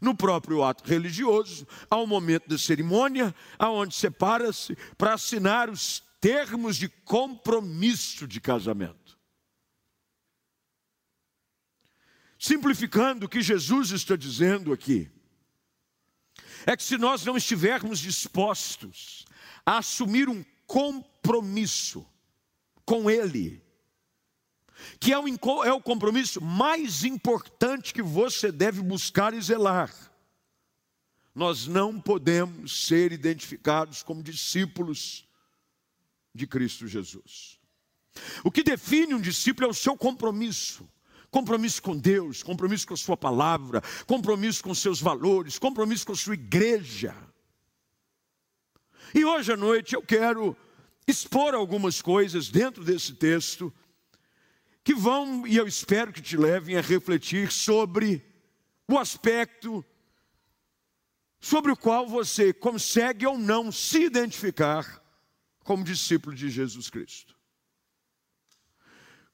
No 0.01 0.15
próprio 0.15 0.63
ato 0.63 0.85
religioso, 0.85 1.67
há 1.91 1.97
um 1.97 2.07
momento 2.07 2.49
da 2.49 2.59
cerimônia, 2.59 3.35
aonde 3.59 3.95
separa-se 3.95 4.77
para 4.97 5.15
assinar 5.15 5.69
os 5.69 6.03
termos 6.21 6.77
de 6.77 6.89
compromisso 6.89 8.27
de 8.27 8.41
casamento. 8.41 9.19
Simplificando 12.39 13.27
o 13.27 13.29
que 13.29 13.43
Jesus 13.43 13.91
está 13.91 14.17
dizendo 14.17 14.73
aqui, 14.73 15.11
é 16.67 16.77
que 16.77 16.83
se 16.83 16.99
nós 16.99 17.25
não 17.25 17.37
estivermos 17.37 17.99
dispostos 17.99 19.25
a 19.65 19.79
assumir 19.79 20.29
um 20.29 20.45
compromisso 20.67 22.07
com 22.85 23.11
Ele, 23.11 23.63
que 24.99 25.13
é 25.13 25.19
o, 25.19 25.65
é 25.65 25.73
o 25.73 25.81
compromisso 25.81 26.41
mais 26.41 27.05
importante 27.05 27.93
que 27.93 28.03
você 28.03 28.51
deve 28.51 28.83
buscar 28.83 29.35
e 29.35 29.41
zelar, 29.41 29.93
nós 31.35 31.67
não 31.67 32.01
podemos 32.01 32.87
ser 32.87 33.13
identificados 33.13 34.03
como 34.03 34.23
discípulos 34.23 35.27
de 36.35 36.47
Cristo 36.47 36.87
Jesus. 36.87 37.59
O 38.45 38.51
que 38.51 38.63
define 38.63 39.15
um 39.15 39.21
discípulo 39.21 39.67
é 39.67 39.71
o 39.71 39.75
seu 39.75 39.97
compromisso. 39.97 40.89
Compromisso 41.31 41.81
com 41.83 41.97
Deus, 41.97 42.43
compromisso 42.43 42.87
com 42.87 42.95
a 42.95 42.97
Sua 42.97 43.17
palavra, 43.17 43.83
compromisso 44.07 44.63
com 44.63 44.75
seus 44.75 45.01
valores, 45.01 45.59
compromisso 45.59 46.07
com 46.07 46.13
a 46.13 46.17
sua 46.17 46.35
igreja. 46.35 47.15
E 49.15 49.25
hoje 49.25 49.53
à 49.53 49.57
noite 49.57 49.95
eu 49.95 50.03
quero 50.03 50.57
expor 51.07 51.55
algumas 51.55 52.01
coisas 52.03 52.49
dentro 52.49 52.85
desse 52.85 53.15
texto 53.15 53.73
que 54.83 54.95
vão, 54.95 55.47
e 55.47 55.57
eu 55.57 55.67
espero 55.67 56.13
que 56.13 56.23
te 56.23 56.37
levem 56.37 56.77
a 56.77 56.81
refletir 56.81 57.53
sobre 57.53 58.25
o 58.89 58.99
aspecto 58.99 59.85
sobre 61.41 61.73
o 61.73 61.77
qual 61.77 62.07
você 62.07 62.53
consegue 62.53 63.27
ou 63.27 63.39
não 63.39 63.73
se 63.73 64.03
identificar 64.03 65.03
como 65.65 65.83
discípulo 65.83 66.37
de 66.37 66.51
Jesus 66.51 66.91
Cristo. 66.91 67.35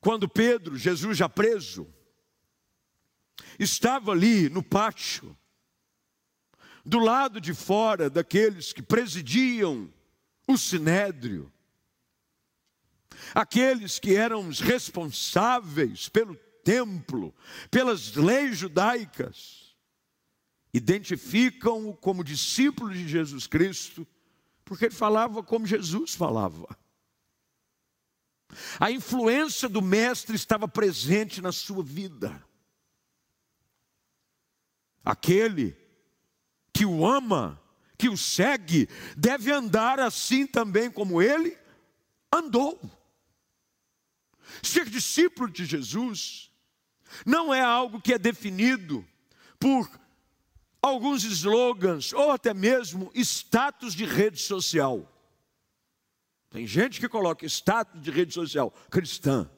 Quando 0.07 0.29
Pedro, 0.29 0.79
Jesus 0.79 1.19
já 1.19 1.29
preso, 1.29 1.85
estava 3.59 4.13
ali 4.13 4.49
no 4.49 4.63
pátio, 4.63 5.37
do 6.85 7.01
lado 7.01 7.41
de 7.41 7.53
fora 7.53 8.09
daqueles 8.09 8.73
que 8.73 8.83
presidiam 8.83 9.93
o 10.47 10.57
sinédrio, 10.57 11.53
aqueles 13.35 13.99
que 13.99 14.15
eram 14.15 14.47
os 14.47 14.61
responsáveis 14.61 16.09
pelo 16.09 16.37
templo, 16.63 17.35
pelas 17.69 18.15
leis 18.15 18.59
judaicas, 18.59 19.75
identificam-o 20.73 21.97
como 21.97 22.23
discípulo 22.23 22.95
de 22.95 23.09
Jesus 23.09 23.49
Cristo, 23.49 24.07
porque 24.65 24.85
ele 24.85 24.95
falava 24.95 25.43
como 25.43 25.67
Jesus 25.67 26.15
falava. 26.15 26.79
A 28.79 28.91
influência 28.91 29.69
do 29.69 29.83
Mestre 29.83 30.35
estava 30.37 30.67
presente 30.67 31.41
na 31.41 31.53
sua 31.53 31.83
vida. 31.83 32.45
Aquele 35.05 35.77
que 36.73 36.85
o 36.85 37.07
ama, 37.07 37.61
que 37.97 38.09
o 38.09 38.17
segue, 38.17 38.89
deve 39.17 39.53
andar 39.53 40.01
assim 40.01 40.47
também 40.47 40.91
como 40.91 41.23
ele 41.23 41.57
andou. 42.33 42.81
Ser 44.63 44.89
discípulo 44.89 45.51
de 45.51 45.65
Jesus 45.65 46.51
não 47.25 47.55
é 47.55 47.61
algo 47.61 48.01
que 48.01 48.13
é 48.13 48.19
definido 48.19 49.07
por 49.59 49.89
alguns 50.83 51.25
slogans 51.25 52.13
ou 52.13 52.31
até 52.31 52.53
mesmo 52.53 53.11
status 53.15 53.95
de 53.95 54.05
rede 54.05 54.41
social. 54.41 55.13
Tem 56.51 56.67
gente 56.67 57.01
que 57.01 57.09
coloca 57.09 57.45
status 57.47 58.01
de 58.01 58.11
rede 58.11 58.33
social 58.33 58.71
cristã, 58.91 59.51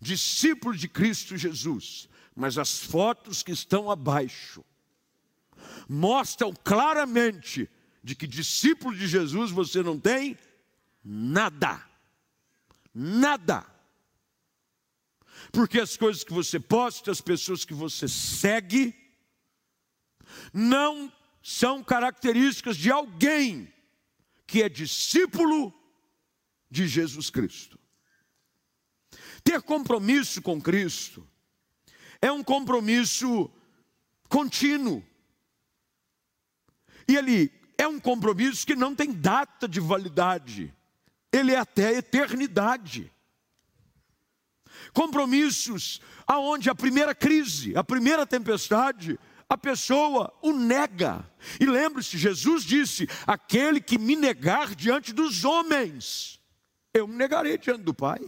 discípulo 0.00 0.76
de 0.76 0.88
Cristo 0.88 1.36
Jesus, 1.36 2.08
mas 2.34 2.56
as 2.56 2.78
fotos 2.78 3.42
que 3.42 3.52
estão 3.52 3.90
abaixo 3.90 4.64
mostram 5.88 6.54
claramente 6.64 7.68
de 8.02 8.14
que 8.14 8.26
discípulo 8.26 8.96
de 8.96 9.06
Jesus 9.06 9.50
você 9.50 9.82
não 9.82 9.98
tem 9.98 10.38
nada. 11.04 11.84
Nada. 12.94 13.66
Porque 15.52 15.80
as 15.80 15.96
coisas 15.96 16.24
que 16.24 16.32
você 16.32 16.58
posta, 16.58 17.10
as 17.10 17.20
pessoas 17.20 17.64
que 17.64 17.74
você 17.74 18.08
segue, 18.08 18.94
não 20.52 21.12
são 21.42 21.82
características 21.82 22.76
de 22.76 22.90
alguém 22.90 23.72
que 24.46 24.62
é 24.62 24.68
discípulo 24.68 25.72
de 26.70 26.86
Jesus 26.86 27.30
Cristo. 27.30 27.78
Ter 29.42 29.60
compromisso 29.62 30.40
com 30.40 30.60
Cristo 30.60 31.26
é 32.20 32.30
um 32.30 32.42
compromisso 32.42 33.50
contínuo. 34.28 35.04
E 37.08 37.16
ele 37.16 37.52
é 37.76 37.88
um 37.88 37.98
compromisso 37.98 38.66
que 38.66 38.76
não 38.76 38.94
tem 38.94 39.12
data 39.12 39.66
de 39.66 39.80
validade, 39.80 40.72
ele 41.32 41.52
é 41.52 41.58
até 41.58 41.88
a 41.88 41.92
eternidade. 41.94 43.10
Compromissos 44.92 46.00
aonde 46.26 46.70
a 46.70 46.74
primeira 46.74 47.14
crise, 47.14 47.76
a 47.76 47.82
primeira 47.82 48.26
tempestade, 48.26 49.18
a 49.48 49.58
pessoa 49.58 50.32
o 50.40 50.52
nega. 50.52 51.28
E 51.58 51.66
lembre-se, 51.66 52.16
Jesus 52.16 52.64
disse: 52.64 53.08
aquele 53.26 53.80
que 53.80 53.98
me 53.98 54.14
negar 54.14 54.74
diante 54.74 55.12
dos 55.12 55.44
homens, 55.44 56.39
eu 56.94 57.06
me 57.06 57.16
negarei 57.16 57.56
diante 57.56 57.82
do 57.82 57.94
Pai. 57.94 58.20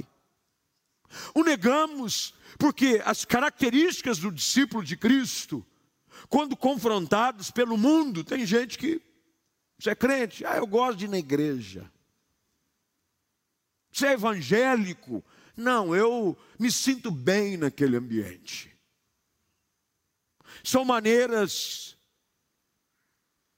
O 1.34 1.42
negamos 1.42 2.34
porque 2.58 3.02
as 3.04 3.24
características 3.24 4.18
do 4.18 4.30
discípulo 4.30 4.84
de 4.84 4.96
Cristo, 4.96 5.64
quando 6.28 6.56
confrontados 6.56 7.50
pelo 7.50 7.76
mundo, 7.76 8.24
tem 8.24 8.46
gente 8.46 8.78
que 8.78 9.00
você 9.78 9.90
é 9.90 9.94
crente, 9.94 10.44
ah, 10.44 10.56
eu 10.56 10.66
gosto 10.66 10.98
de 10.98 11.04
ir 11.06 11.08
na 11.08 11.18
igreja. 11.18 11.90
Você 13.90 14.06
é 14.06 14.12
evangélico? 14.12 15.24
Não, 15.56 15.94
eu 15.94 16.38
me 16.58 16.70
sinto 16.70 17.10
bem 17.10 17.56
naquele 17.56 17.96
ambiente. 17.96 18.70
São 20.64 20.84
maneiras 20.84 21.96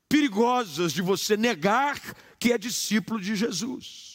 perigosas 0.09 0.93
de 0.93 1.03
você 1.03 1.37
negar 1.37 2.01
que 2.39 2.53
é 2.53 2.59
discípulo 2.59 3.21
de 3.21 3.37
Jesus. 3.37 4.14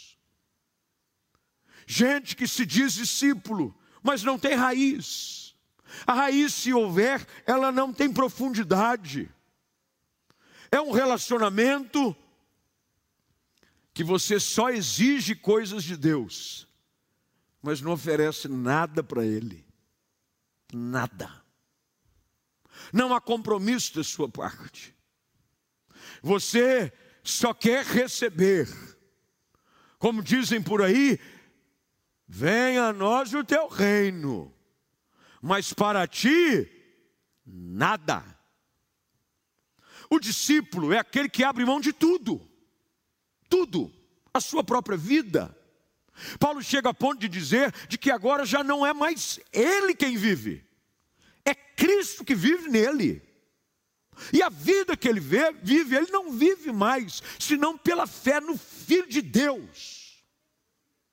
Gente 1.91 2.35
que 2.35 2.47
se 2.47 2.65
diz 2.65 2.93
discípulo, 2.93 3.75
mas 4.03 4.21
não 4.21 4.37
tem 4.37 4.53
raiz. 4.53 5.55
A 6.05 6.13
raiz, 6.13 6.53
se 6.53 6.71
houver, 6.71 7.25
ela 7.47 7.71
não 7.71 7.91
tem 7.91 8.13
profundidade. 8.13 9.27
É 10.71 10.79
um 10.79 10.91
relacionamento 10.91 12.15
que 13.93 14.03
você 14.03 14.39
só 14.39 14.69
exige 14.69 15.33
coisas 15.33 15.83
de 15.83 15.97
Deus, 15.97 16.67
mas 17.61 17.81
não 17.81 17.93
oferece 17.93 18.47
nada 18.47 19.03
para 19.03 19.25
Ele. 19.25 19.65
Nada 20.71 21.39
não 22.91 23.13
há 23.13 23.21
compromisso 23.21 23.95
da 23.95 24.03
sua 24.03 24.27
parte. 24.29 24.95
Você 26.21 26.91
só 27.23 27.53
quer 27.53 27.85
receber. 27.85 28.67
Como 29.97 30.23
dizem 30.23 30.61
por 30.61 30.81
aí, 30.81 31.19
venha 32.29 32.83
a 32.83 32.93
nós 32.93 33.33
o 33.33 33.43
teu 33.43 33.67
reino, 33.67 34.53
mas 35.41 35.73
para 35.73 36.07
ti, 36.07 36.69
nada. 37.43 38.23
O 40.07 40.19
discípulo 40.19 40.93
é 40.93 40.99
aquele 40.99 41.27
que 41.27 41.43
abre 41.43 41.65
mão 41.65 41.81
de 41.81 41.91
tudo, 41.91 42.39
tudo, 43.49 43.91
a 44.31 44.39
sua 44.39 44.63
própria 44.63 44.95
vida. 44.95 45.55
Paulo 46.39 46.61
chega 46.61 46.89
a 46.89 46.93
ponto 46.93 47.19
de 47.19 47.27
dizer 47.27 47.73
de 47.87 47.97
que 47.97 48.11
agora 48.11 48.45
já 48.45 48.63
não 48.63 48.85
é 48.85 48.93
mais 48.93 49.39
ele 49.51 49.95
quem 49.95 50.15
vive, 50.15 50.63
é 51.43 51.55
Cristo 51.55 52.23
que 52.23 52.35
vive 52.35 52.69
nele. 52.69 53.27
E 54.33 54.43
a 54.43 54.49
vida 54.49 54.97
que 54.97 55.07
ele 55.07 55.21
vive, 55.21 55.95
ele 55.95 56.11
não 56.11 56.31
vive 56.31 56.73
mais, 56.73 57.23
senão 57.39 57.77
pela 57.77 58.05
fé 58.05 58.41
no 58.41 58.57
Filho 58.57 59.07
de 59.07 59.21
Deus. 59.21 59.98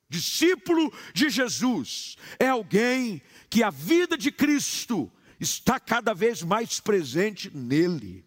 Discípulo 0.09 0.93
de 1.13 1.29
Jesus 1.29 2.15
é 2.39 2.47
alguém 2.47 3.21
que 3.49 3.63
a 3.63 3.69
vida 3.69 4.17
de 4.17 4.31
Cristo 4.31 5.11
está 5.39 5.79
cada 5.79 6.13
vez 6.13 6.41
mais 6.41 6.79
presente 6.79 7.49
nele. 7.55 8.25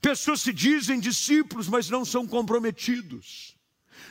Pessoas 0.00 0.40
se 0.40 0.52
dizem 0.52 0.98
discípulos, 0.98 1.68
mas 1.68 1.90
não 1.90 2.04
são 2.04 2.26
comprometidos, 2.26 3.56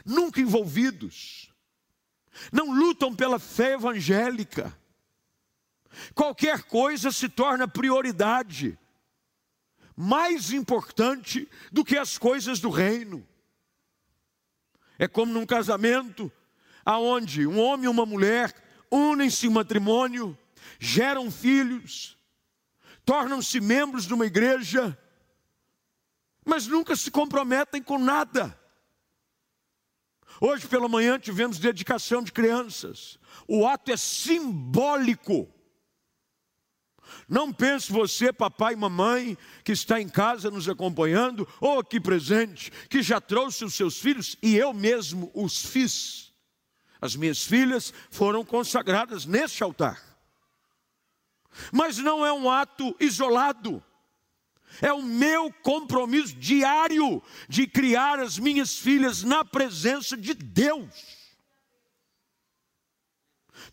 nunca 0.05 0.39
envolvidos, 0.39 1.51
não 2.51 2.71
lutam 2.71 3.15
pela 3.15 3.39
fé 3.39 3.73
evangélica 3.73 4.77
Qualquer 6.13 6.63
coisa 6.63 7.11
se 7.11 7.29
torna 7.29 7.67
prioridade, 7.67 8.77
mais 9.95 10.51
importante 10.51 11.47
do 11.71 11.85
que 11.85 11.97
as 11.97 12.17
coisas 12.17 12.59
do 12.59 12.69
reino. 12.69 13.25
É 14.97 15.07
como 15.07 15.33
num 15.33 15.45
casamento, 15.45 16.31
aonde 16.85 17.47
um 17.47 17.59
homem 17.59 17.85
e 17.85 17.89
uma 17.89 18.05
mulher 18.05 18.53
unem-se 18.91 19.47
em 19.47 19.49
matrimônio, 19.49 20.37
geram 20.79 21.31
filhos, 21.31 22.17
tornam-se 23.05 23.59
membros 23.59 24.05
de 24.05 24.13
uma 24.13 24.25
igreja, 24.25 24.97
mas 26.45 26.67
nunca 26.67 26.95
se 26.95 27.09
comprometem 27.09 27.81
com 27.81 27.97
nada. 27.97 28.57
Hoje 30.41 30.67
pela 30.67 30.89
manhã 30.89 31.19
tivemos 31.19 31.59
dedicação 31.59 32.23
de 32.23 32.31
crianças. 32.31 33.19
O 33.47 33.67
ato 33.67 33.91
é 33.91 33.97
simbólico 33.97 35.52
Não 37.27 37.51
pense 37.51 37.91
você, 37.91 38.31
papai 38.31 38.73
e 38.73 38.77
mamãe, 38.77 39.37
que 39.63 39.71
está 39.71 39.99
em 39.99 40.09
casa 40.09 40.51
nos 40.51 40.67
acompanhando, 40.67 41.47
ou 41.59 41.79
aqui 41.79 41.99
presente, 41.99 42.71
que 42.89 43.01
já 43.01 43.19
trouxe 43.19 43.65
os 43.65 43.73
seus 43.73 43.99
filhos 43.99 44.37
e 44.41 44.55
eu 44.55 44.73
mesmo 44.73 45.31
os 45.33 45.65
fiz. 45.65 46.31
As 47.01 47.15
minhas 47.15 47.43
filhas 47.43 47.93
foram 48.09 48.45
consagradas 48.45 49.25
neste 49.25 49.63
altar. 49.63 50.01
Mas 51.71 51.97
não 51.97 52.25
é 52.25 52.31
um 52.31 52.49
ato 52.49 52.95
isolado. 52.99 53.83
É 54.81 54.91
o 54.91 55.03
meu 55.03 55.51
compromisso 55.61 56.35
diário 56.35 57.21
de 57.47 57.67
criar 57.67 58.19
as 58.19 58.39
minhas 58.39 58.77
filhas 58.77 59.23
na 59.23 59.45
presença 59.45 60.17
de 60.17 60.33
Deus. 60.33 61.22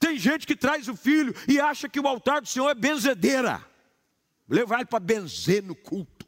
Tem 0.00 0.18
gente 0.18 0.46
que 0.46 0.56
traz 0.56 0.88
o 0.88 0.96
filho 0.96 1.34
e 1.46 1.60
acha 1.60 1.88
que 1.88 2.00
o 2.00 2.08
altar 2.08 2.40
do 2.40 2.48
Senhor 2.48 2.70
é 2.70 2.74
benzedeira. 2.74 3.64
Levar 4.48 4.76
ele 4.76 4.86
para 4.86 4.98
benzer 4.98 5.62
no 5.62 5.74
culto. 5.74 6.26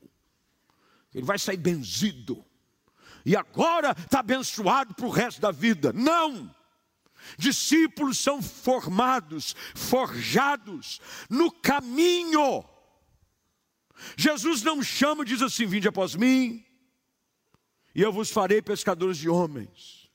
Ele 1.15 1.25
vai 1.25 1.39
sair 1.39 1.57
benzido. 1.57 2.45
E 3.25 3.35
agora 3.35 3.97
está 3.99 4.21
abençoado 4.21 4.95
para 4.95 5.07
o 5.07 5.11
resto 5.11 5.41
da 5.41 5.51
vida. 5.51 5.91
Não! 5.93 6.55
Discípulos 7.39 8.19
são 8.19 8.43
formados, 8.43 9.57
forjados 9.75 11.01
no 11.31 11.51
caminho. 11.51 12.65
Jesus 14.17 14.63
não 14.63 14.83
chama, 14.83 15.25
diz 15.25 15.41
assim: 15.41 15.65
Vinde 15.65 15.89
após 15.89 16.15
mim, 16.15 16.65
e 17.95 18.03
eu 18.03 18.13
vos 18.13 18.31
farei 18.31 18.61
pescadores 18.61 19.17
de 19.17 19.29
homens. 19.29 20.11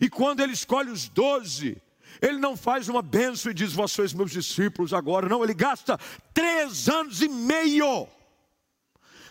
E 0.00 0.08
quando 0.08 0.40
ele 0.40 0.52
escolhe 0.52 0.90
os 0.90 1.08
doze, 1.08 1.82
ele 2.20 2.38
não 2.38 2.56
faz 2.56 2.88
uma 2.88 3.02
benção 3.02 3.50
e 3.50 3.54
diz, 3.54 3.72
sois 3.88 4.12
meus 4.12 4.30
discípulos 4.30 4.92
agora. 4.92 5.28
Não, 5.28 5.42
ele 5.42 5.54
gasta 5.54 5.98
três 6.34 6.88
anos 6.88 7.22
e 7.22 7.28
meio, 7.28 8.08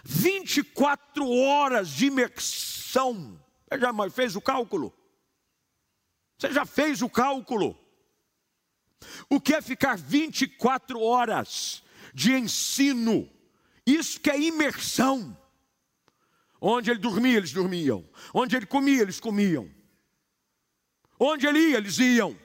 24 0.03 1.29
horas 1.29 1.89
de 1.89 2.07
imersão. 2.07 3.39
Você 3.69 3.79
já 3.79 4.09
fez 4.09 4.35
o 4.35 4.41
cálculo? 4.41 4.93
Você 6.37 6.51
já 6.51 6.65
fez 6.65 7.01
o 7.01 7.09
cálculo? 7.09 7.77
O 9.29 9.39
que 9.39 9.53
é 9.53 9.61
ficar 9.61 9.97
24 9.97 10.99
horas 10.99 11.83
de 12.13 12.33
ensino? 12.33 13.29
Isso 13.85 14.19
que 14.19 14.29
é 14.29 14.39
imersão. 14.39 15.37
Onde 16.59 16.91
ele 16.91 16.99
dormia, 16.99 17.37
eles 17.37 17.51
dormiam. 17.51 18.07
Onde 18.33 18.55
ele 18.55 18.65
comia, 18.65 19.01
eles 19.01 19.19
comiam. 19.19 19.69
Onde 21.19 21.47
ele 21.47 21.59
ia, 21.69 21.77
eles 21.77 21.97
iam. 21.97 22.37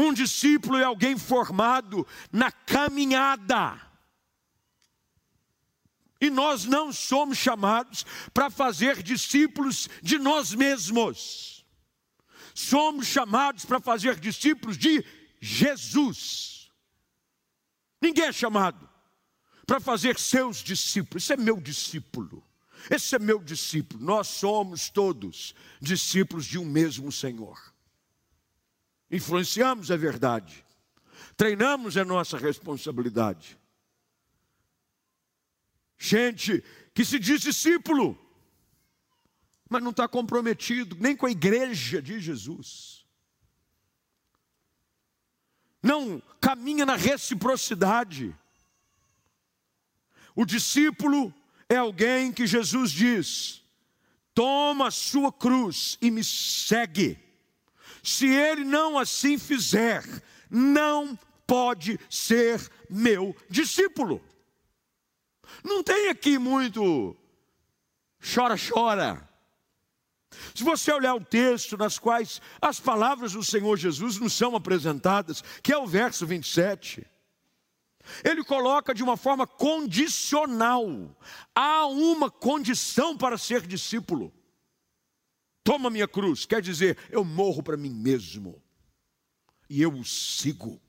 Um 0.00 0.12
discípulo 0.12 0.78
é 0.78 0.84
alguém 0.84 1.18
formado 1.18 2.06
na 2.30 2.52
caminhada. 2.52 3.82
E 6.20 6.30
nós 6.30 6.64
não 6.64 6.92
somos 6.92 7.36
chamados 7.36 8.06
para 8.32 8.48
fazer 8.48 9.02
discípulos 9.02 9.88
de 10.00 10.16
nós 10.16 10.54
mesmos. 10.54 11.66
Somos 12.54 13.08
chamados 13.08 13.64
para 13.64 13.80
fazer 13.80 14.20
discípulos 14.20 14.78
de 14.78 15.04
Jesus. 15.40 16.70
Ninguém 18.00 18.26
é 18.26 18.32
chamado 18.32 18.88
para 19.66 19.80
fazer 19.80 20.16
seus 20.16 20.58
discípulos. 20.58 21.24
Esse 21.24 21.32
é 21.32 21.36
meu 21.36 21.60
discípulo. 21.60 22.44
Esse 22.88 23.16
é 23.16 23.18
meu 23.18 23.40
discípulo. 23.40 24.04
Nós 24.04 24.28
somos 24.28 24.90
todos 24.90 25.56
discípulos 25.80 26.46
de 26.46 26.56
um 26.56 26.64
mesmo 26.64 27.10
Senhor. 27.10 27.76
Influenciamos 29.10 29.90
é 29.90 29.96
verdade. 29.96 30.64
Treinamos 31.36 31.96
é 31.96 32.04
nossa 32.04 32.36
responsabilidade. 32.36 33.58
Gente 35.96 36.62
que 36.94 37.04
se 37.04 37.18
diz 37.18 37.40
discípulo, 37.40 38.18
mas 39.68 39.82
não 39.82 39.90
está 39.90 40.06
comprometido 40.06 40.96
nem 41.00 41.16
com 41.16 41.26
a 41.26 41.30
igreja 41.30 42.00
de 42.00 42.20
Jesus. 42.20 43.06
Não 45.82 46.22
caminha 46.40 46.84
na 46.84 46.96
reciprocidade. 46.96 48.34
O 50.34 50.44
discípulo 50.44 51.32
é 51.68 51.76
alguém 51.76 52.32
que 52.32 52.46
Jesus 52.46 52.90
diz: 52.90 53.62
toma 54.34 54.88
a 54.88 54.90
sua 54.90 55.32
cruz 55.32 55.98
e 56.00 56.10
me 56.10 56.22
segue. 56.24 57.27
Se 58.02 58.26
ele 58.26 58.64
não 58.64 58.98
assim 58.98 59.38
fizer, 59.38 60.04
não 60.50 61.18
pode 61.46 61.98
ser 62.10 62.60
meu 62.88 63.34
discípulo. 63.48 64.22
Não 65.64 65.82
tem 65.82 66.08
aqui 66.08 66.38
muito 66.38 67.16
chora, 68.34 68.56
chora. 68.56 69.28
Se 70.54 70.62
você 70.62 70.92
olhar 70.92 71.14
o 71.14 71.24
texto 71.24 71.76
nas 71.76 71.98
quais 71.98 72.40
as 72.60 72.78
palavras 72.78 73.32
do 73.32 73.42
Senhor 73.42 73.76
Jesus 73.76 74.18
nos 74.18 74.34
são 74.34 74.54
apresentadas, 74.54 75.42
que 75.62 75.72
é 75.72 75.78
o 75.78 75.86
verso 75.86 76.26
27, 76.26 77.06
ele 78.24 78.44
coloca 78.44 78.94
de 78.94 79.02
uma 79.02 79.16
forma 79.16 79.46
condicional. 79.46 80.86
Há 81.54 81.86
uma 81.86 82.30
condição 82.30 83.16
para 83.16 83.38
ser 83.38 83.66
discípulo. 83.66 84.32
Toma 85.68 85.90
minha 85.90 86.08
cruz, 86.08 86.46
quer 86.46 86.62
dizer, 86.62 86.96
eu 87.10 87.22
morro 87.22 87.62
para 87.62 87.76
mim 87.76 87.90
mesmo. 87.90 88.58
E 89.68 89.82
eu 89.82 89.92
o 89.92 90.02
sigo. 90.02 90.80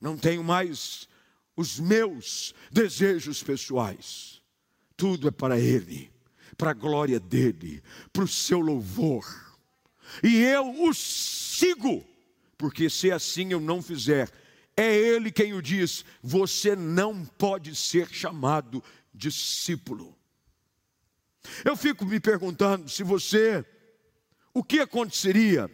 Não 0.00 0.18
tenho 0.18 0.42
mais 0.42 1.08
os 1.56 1.78
meus 1.78 2.52
desejos 2.72 3.40
pessoais, 3.40 4.42
tudo 4.96 5.28
é 5.28 5.30
para 5.30 5.60
Ele, 5.60 6.12
para 6.56 6.72
a 6.72 6.74
glória 6.74 7.20
dEle, 7.20 7.84
para 8.12 8.24
o 8.24 8.28
seu 8.28 8.58
louvor, 8.58 9.24
e 10.20 10.42
eu 10.42 10.88
o 10.88 10.92
sigo, 10.92 12.04
porque 12.58 12.90
se 12.90 13.12
assim 13.12 13.52
eu 13.52 13.60
não 13.60 13.80
fizer, 13.80 14.28
é 14.76 14.92
Ele 14.92 15.30
quem 15.30 15.54
o 15.54 15.62
diz: 15.62 16.04
você 16.20 16.74
não 16.74 17.24
pode 17.24 17.76
ser 17.76 18.08
chamado 18.08 18.82
discípulo. 19.14 20.15
Eu 21.64 21.76
fico 21.76 22.04
me 22.04 22.20
perguntando 22.20 22.88
se 22.88 23.02
você, 23.02 23.64
o 24.52 24.62
que 24.62 24.80
aconteceria 24.80 25.70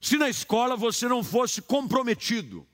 se 0.00 0.16
na 0.16 0.28
escola 0.28 0.76
você 0.76 1.08
não 1.08 1.24
fosse 1.24 1.60
comprometido? 1.60 2.66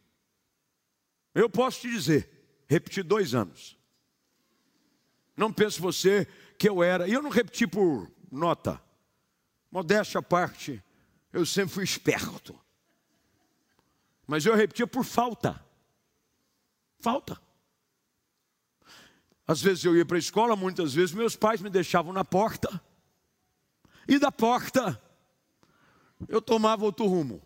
Eu 1.35 1.49
posso 1.49 1.81
te 1.81 1.91
dizer, 1.91 2.65
repeti 2.69 3.03
dois 3.03 3.35
anos. 3.35 3.79
Não 5.37 5.53
pense 5.53 5.81
você 5.81 6.27
que 6.59 6.69
eu 6.69 6.83
era, 6.83 7.09
e 7.09 7.13
eu 7.13 7.23
não 7.23 7.31
repeti 7.31 7.67
por 7.67 8.11
nota, 8.31 8.81
modéstia 9.71 10.21
à 10.21 10.23
parte, 10.23 10.83
eu 11.33 11.45
sempre 11.45 11.75
fui 11.75 11.85
esperto. 11.85 12.59
Mas 14.27 14.47
eu 14.47 14.55
repetia 14.55 14.87
por 14.87 15.05
falta. 15.05 15.63
Falta. 17.01 17.41
Às 19.47 19.61
vezes 19.61 19.85
eu 19.85 19.97
ia 19.97 20.05
para 20.05 20.17
a 20.17 20.19
escola, 20.19 20.57
muitas 20.57 20.95
vezes 20.95 21.15
meus 21.15 21.37
pais 21.37 21.61
me 21.61 21.69
deixavam 21.69 22.13
na 22.13 22.25
porta. 22.25 22.81
E 24.09 24.19
da 24.19 24.33
porta 24.33 25.01
eu 26.29 26.41
tomava 26.41 26.85
outro 26.85 27.07
rumo. 27.07 27.43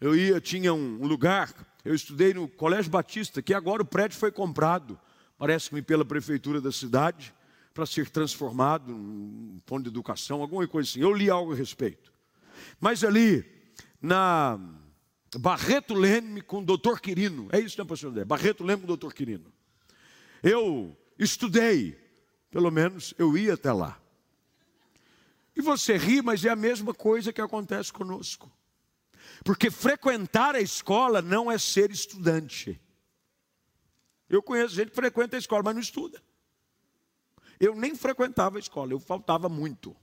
Eu 0.00 0.16
ia, 0.16 0.40
tinha 0.40 0.74
um 0.74 1.06
lugar, 1.06 1.54
eu 1.84 1.94
estudei 1.94 2.34
no 2.34 2.48
Colégio 2.48 2.90
Batista, 2.90 3.40
que 3.40 3.54
agora 3.54 3.82
o 3.82 3.86
prédio 3.86 4.18
foi 4.18 4.32
comprado, 4.32 4.98
parece-me 5.38 5.80
pela 5.80 6.04
prefeitura 6.04 6.60
da 6.60 6.72
cidade, 6.72 7.34
para 7.72 7.86
ser 7.86 8.08
transformado 8.08 8.92
num 8.92 9.60
ponto 9.66 9.82
de 9.82 9.88
educação, 9.88 10.40
alguma 10.40 10.66
coisa 10.66 10.88
assim. 10.88 11.00
Eu 11.00 11.12
li 11.12 11.28
algo 11.30 11.52
a 11.52 11.56
respeito. 11.56 12.12
Mas 12.80 13.02
ali, 13.02 13.44
na 14.00 14.58
Barreto 15.38 15.94
Leme 15.94 16.40
com 16.40 16.58
o 16.60 16.64
doutor 16.64 17.00
Quirino, 17.00 17.48
é 17.50 17.58
isso, 17.58 17.80
né, 17.80 17.84
pastor 17.86 18.10
André? 18.10 18.24
Barreto 18.24 18.62
Leme 18.62 18.82
com 18.82 18.84
o 18.84 18.96
doutor 18.96 19.12
Quirino. 19.12 19.52
Eu 20.44 20.94
estudei, 21.18 21.98
pelo 22.50 22.70
menos 22.70 23.14
eu 23.16 23.34
ia 23.38 23.54
até 23.54 23.72
lá. 23.72 23.98
E 25.56 25.62
você 25.62 25.96
ri, 25.96 26.20
mas 26.20 26.44
é 26.44 26.50
a 26.50 26.56
mesma 26.56 26.92
coisa 26.92 27.32
que 27.32 27.40
acontece 27.40 27.90
conosco. 27.90 28.52
Porque 29.42 29.70
frequentar 29.70 30.54
a 30.54 30.60
escola 30.60 31.22
não 31.22 31.50
é 31.50 31.56
ser 31.56 31.90
estudante. 31.90 32.78
Eu 34.28 34.42
conheço 34.42 34.74
gente 34.74 34.90
que 34.90 34.94
frequenta 34.94 35.34
a 35.34 35.38
escola, 35.38 35.62
mas 35.62 35.74
não 35.74 35.80
estuda. 35.80 36.22
Eu 37.58 37.74
nem 37.74 37.94
frequentava 37.94 38.58
a 38.58 38.60
escola, 38.60 38.92
eu 38.92 39.00
faltava 39.00 39.48
muito. 39.48 39.96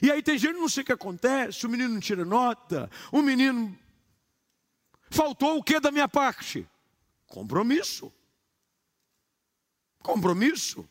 E 0.00 0.10
aí 0.10 0.22
tem 0.22 0.38
gente, 0.38 0.56
não 0.56 0.68
sei 0.68 0.82
o 0.82 0.86
que 0.86 0.92
acontece, 0.92 1.66
o 1.66 1.68
menino 1.68 1.92
não 1.92 2.00
tira 2.00 2.24
nota, 2.24 2.90
o 3.12 3.20
menino. 3.20 3.78
Faltou 5.10 5.58
o 5.58 5.62
que 5.62 5.78
da 5.78 5.90
minha 5.90 6.08
parte? 6.08 6.66
Compromisso. 7.26 8.12
Compromisso. 10.00 10.88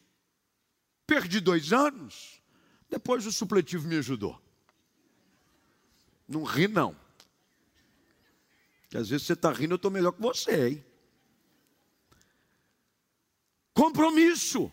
Perdi 1.08 1.40
dois 1.40 1.72
anos, 1.72 2.42
depois 2.90 3.26
o 3.26 3.32
supletivo 3.32 3.88
me 3.88 3.98
ajudou. 3.98 4.42
Não 6.28 6.44
ri, 6.44 6.68
não. 6.68 6.96
Porque 8.82 8.98
às 8.98 9.10
vezes 9.10 9.28
você 9.28 9.34
está 9.34 9.52
rindo, 9.52 9.74
eu 9.74 9.78
estou 9.78 9.92
melhor 9.92 10.12
que 10.12 10.22
você, 10.22 10.70
hein? 10.70 10.86
Compromisso. 13.74 14.72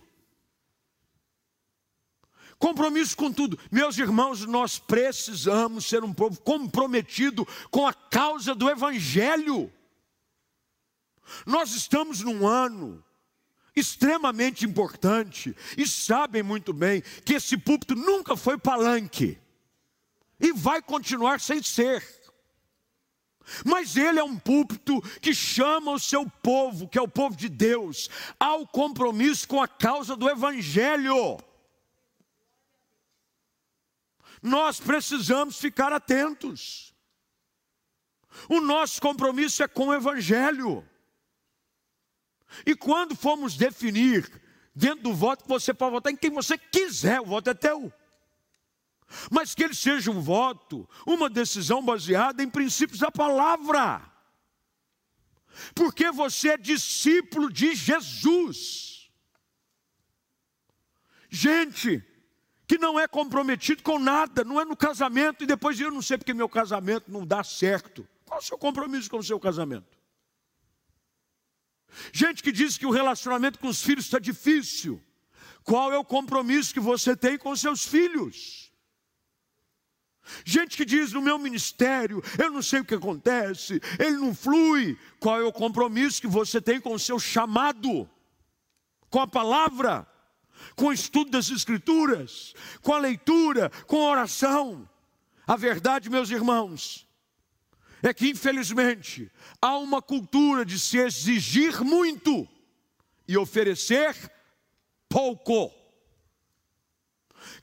Compromisso 2.59 3.17
com 3.17 3.33
tudo. 3.33 3.59
Meus 3.71 3.99
irmãos, 3.99 4.47
nós 4.47 4.79
precisamos 4.79 5.85
ser 5.85 6.05
um 6.05 6.15
povo 6.15 6.41
comprometido 6.41 7.45
com 7.71 7.87
a 7.87 7.93
causa 7.93 8.55
do 8.55 8.71
Evangelho. 8.71 9.71
Nós 11.47 11.73
estamos 11.73 12.21
num 12.21 12.47
ano 12.47 13.03
extremamente 13.75 14.65
importante 14.67 15.57
e 15.77 15.87
sabem 15.87 16.43
muito 16.43 16.73
bem 16.73 17.03
que 17.25 17.35
esse 17.35 17.57
púlpito 17.57 17.95
nunca 17.95 18.37
foi 18.37 18.59
palanque 18.59 19.39
e 20.39 20.53
vai 20.53 20.83
continuar 20.83 21.41
sem 21.41 21.63
ser. 21.63 22.05
Mas 23.65 23.97
ele 23.97 24.19
é 24.19 24.25
um 24.25 24.39
púlpito 24.39 25.01
que 25.21 25.35
chama 25.35 25.93
o 25.93 25.99
seu 25.99 26.29
povo, 26.43 26.89
que 26.89 26.99
é 26.99 27.03
o 27.03 27.09
povo 27.09 27.37
de 27.37 27.49
Deus, 27.49 28.09
ao 28.39 28.67
compromisso 28.67 29.49
com 29.49 29.61
a 29.61 29.69
causa 29.69 30.17
do 30.17 30.29
Evangelho. 30.29 31.39
Nós 34.41 34.81
precisamos 34.81 35.59
ficar 35.59 35.93
atentos. 35.93 36.93
O 38.49 38.61
nosso 38.61 39.01
compromisso 39.01 39.63
é 39.63 39.69
com 39.69 39.89
o 39.89 39.95
Evangelho. 39.95 40.89
E 42.67 42.75
quando 42.75 43.15
formos 43.15 43.57
definir 43.57 44.31
dentro 44.75 45.05
do 45.05 45.15
voto, 45.15 45.45
você 45.47 45.73
pode 45.73 45.93
votar 45.93 46.13
em 46.13 46.17
quem 46.17 46.31
você 46.31 46.57
quiser, 46.57 47.21
o 47.21 47.27
voto 47.27 47.51
é 47.51 47.55
teu. 47.55 47.93
Mas 49.31 49.55
que 49.55 49.63
ele 49.63 49.75
seja 49.75 50.11
um 50.11 50.21
voto, 50.21 50.89
uma 51.07 51.29
decisão 51.29 51.85
baseada 51.85 52.43
em 52.43 52.49
princípios 52.49 53.01
da 53.01 53.11
palavra. 53.11 54.03
Porque 55.75 56.11
você 56.11 56.51
é 56.51 56.57
discípulo 56.57 57.53
de 57.53 57.75
Jesus. 57.75 59.11
Gente, 61.29 62.03
que 62.67 62.79
não 62.79 62.99
é 62.99 63.07
comprometido 63.07 63.83
com 63.83 63.99
nada, 63.99 64.45
não 64.45 64.61
é 64.61 64.65
no 64.65 64.77
casamento 64.77 65.45
e 65.45 65.47
depois 65.47 65.79
eu 65.79 65.91
não 65.91 66.01
sei 66.01 66.17
porque 66.17 66.33
meu 66.33 66.49
casamento 66.49 67.11
não 67.11 67.27
dá 67.27 67.45
certo. 67.45 68.09
Qual 68.25 68.41
o 68.41 68.43
seu 68.43 68.57
compromisso 68.57 69.11
com 69.11 69.19
o 69.19 69.23
seu 69.23 69.39
casamento? 69.39 70.02
Gente 72.13 72.43
que 72.43 72.53
diz 72.53 72.79
que 72.79 72.87
o 72.87 72.91
relacionamento 72.91 73.59
com 73.59 73.69
os 73.69 73.83
filhos 73.83 74.05
está 74.05 74.19
difícil. 74.19 75.03
Qual 75.63 75.93
é 75.93 75.99
o 75.99 76.05
compromisso 76.05 76.73
que 76.73 76.81
você 76.81 77.17
tem 77.17 77.39
com 77.39 77.55
seus 77.55 77.85
filhos? 77.85 78.73
Gente 80.45 80.77
que 80.77 80.85
diz 80.85 81.13
no 81.13 81.21
meu 81.21 81.39
ministério, 81.39 82.23
eu 82.39 82.51
não 82.51 82.63
sei 82.63 82.81
o 82.81 82.85
que 82.85 82.95
acontece, 82.95 83.81
ele 83.99 84.17
não 84.17 84.35
flui. 84.35 84.97
Qual 85.21 85.41
é 85.41 85.45
o 85.45 85.53
compromisso 85.53 86.21
que 86.21 86.27
você 86.27 86.61
tem 86.61 86.81
com 86.81 86.95
o 86.95 86.99
seu 86.99 87.19
chamado? 87.19 88.09
Com 89.11 89.21
a 89.21 89.27
palavra? 89.27 90.09
com 90.77 90.87
o 90.87 90.93
estudo 90.93 91.31
das 91.31 91.51
Escrituras, 91.51 92.55
com 92.83 92.93
a 92.93 92.99
leitura, 92.99 93.71
com 93.87 93.97
a 93.97 94.11
oração. 94.11 94.89
A 95.47 95.57
verdade, 95.57 96.11
meus 96.11 96.31
irmãos, 96.31 97.07
é 98.03 98.13
que 98.13 98.29
infelizmente 98.29 99.31
há 99.61 99.77
uma 99.77 100.03
cultura 100.03 100.65
de 100.65 100.79
se 100.79 100.99
exigir 100.99 101.83
muito 101.83 102.49
e 103.29 103.37
oferecer 103.37 104.15
pouco. 105.09 105.73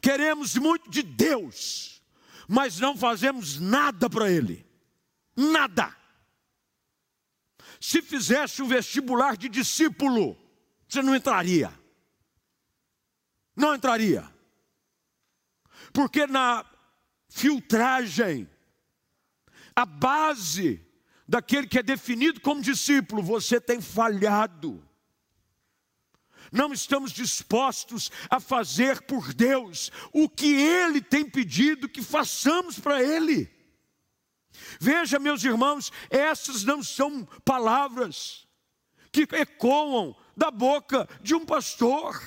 Queremos 0.02 0.56
muito 0.56 0.90
de 0.90 1.04
Deus, 1.04 2.02
mas 2.48 2.80
não 2.80 2.96
fazemos 2.96 3.60
nada 3.60 4.10
para 4.10 4.32
Ele. 4.32 4.66
Nada. 5.36 5.96
Se 7.80 8.02
fizesse 8.02 8.62
um 8.62 8.68
vestibular 8.68 9.36
de 9.36 9.50
discípulo, 9.50 10.38
você 10.88 11.02
não 11.02 11.16
entraria 11.16 11.80
não 13.60 13.76
entraria. 13.76 14.28
Porque 15.92 16.26
na 16.26 16.66
filtragem, 17.28 18.50
a 19.80 19.86
base 19.86 20.86
daquele 21.26 21.66
que 21.66 21.80
é 21.80 21.84
definido 21.84 22.42
como 22.42 22.62
discípulo, 22.62 23.24
você 23.24 23.62
tem 23.62 23.80
falhado. 23.80 24.86
Não 26.52 26.74
estamos 26.74 27.14
dispostos 27.14 28.12
a 28.30 28.42
fazer 28.42 29.02
por 29.04 29.34
Deus 29.34 29.90
o 30.12 30.28
que 30.28 30.54
Ele 30.54 31.00
tem 31.00 31.24
pedido 31.24 31.88
que 31.88 32.02
façamos 32.02 32.78
para 32.78 33.02
Ele. 33.02 33.50
Veja, 34.82 35.18
meus 35.18 35.46
irmãos, 35.46 35.94
essas 36.10 36.66
não 36.66 36.84
são 36.84 37.24
palavras 37.46 38.46
que 39.14 39.22
ecoam 39.32 40.14
da 40.36 40.52
boca 40.52 41.08
de 41.22 41.34
um 41.34 41.46
pastor. 41.46 42.22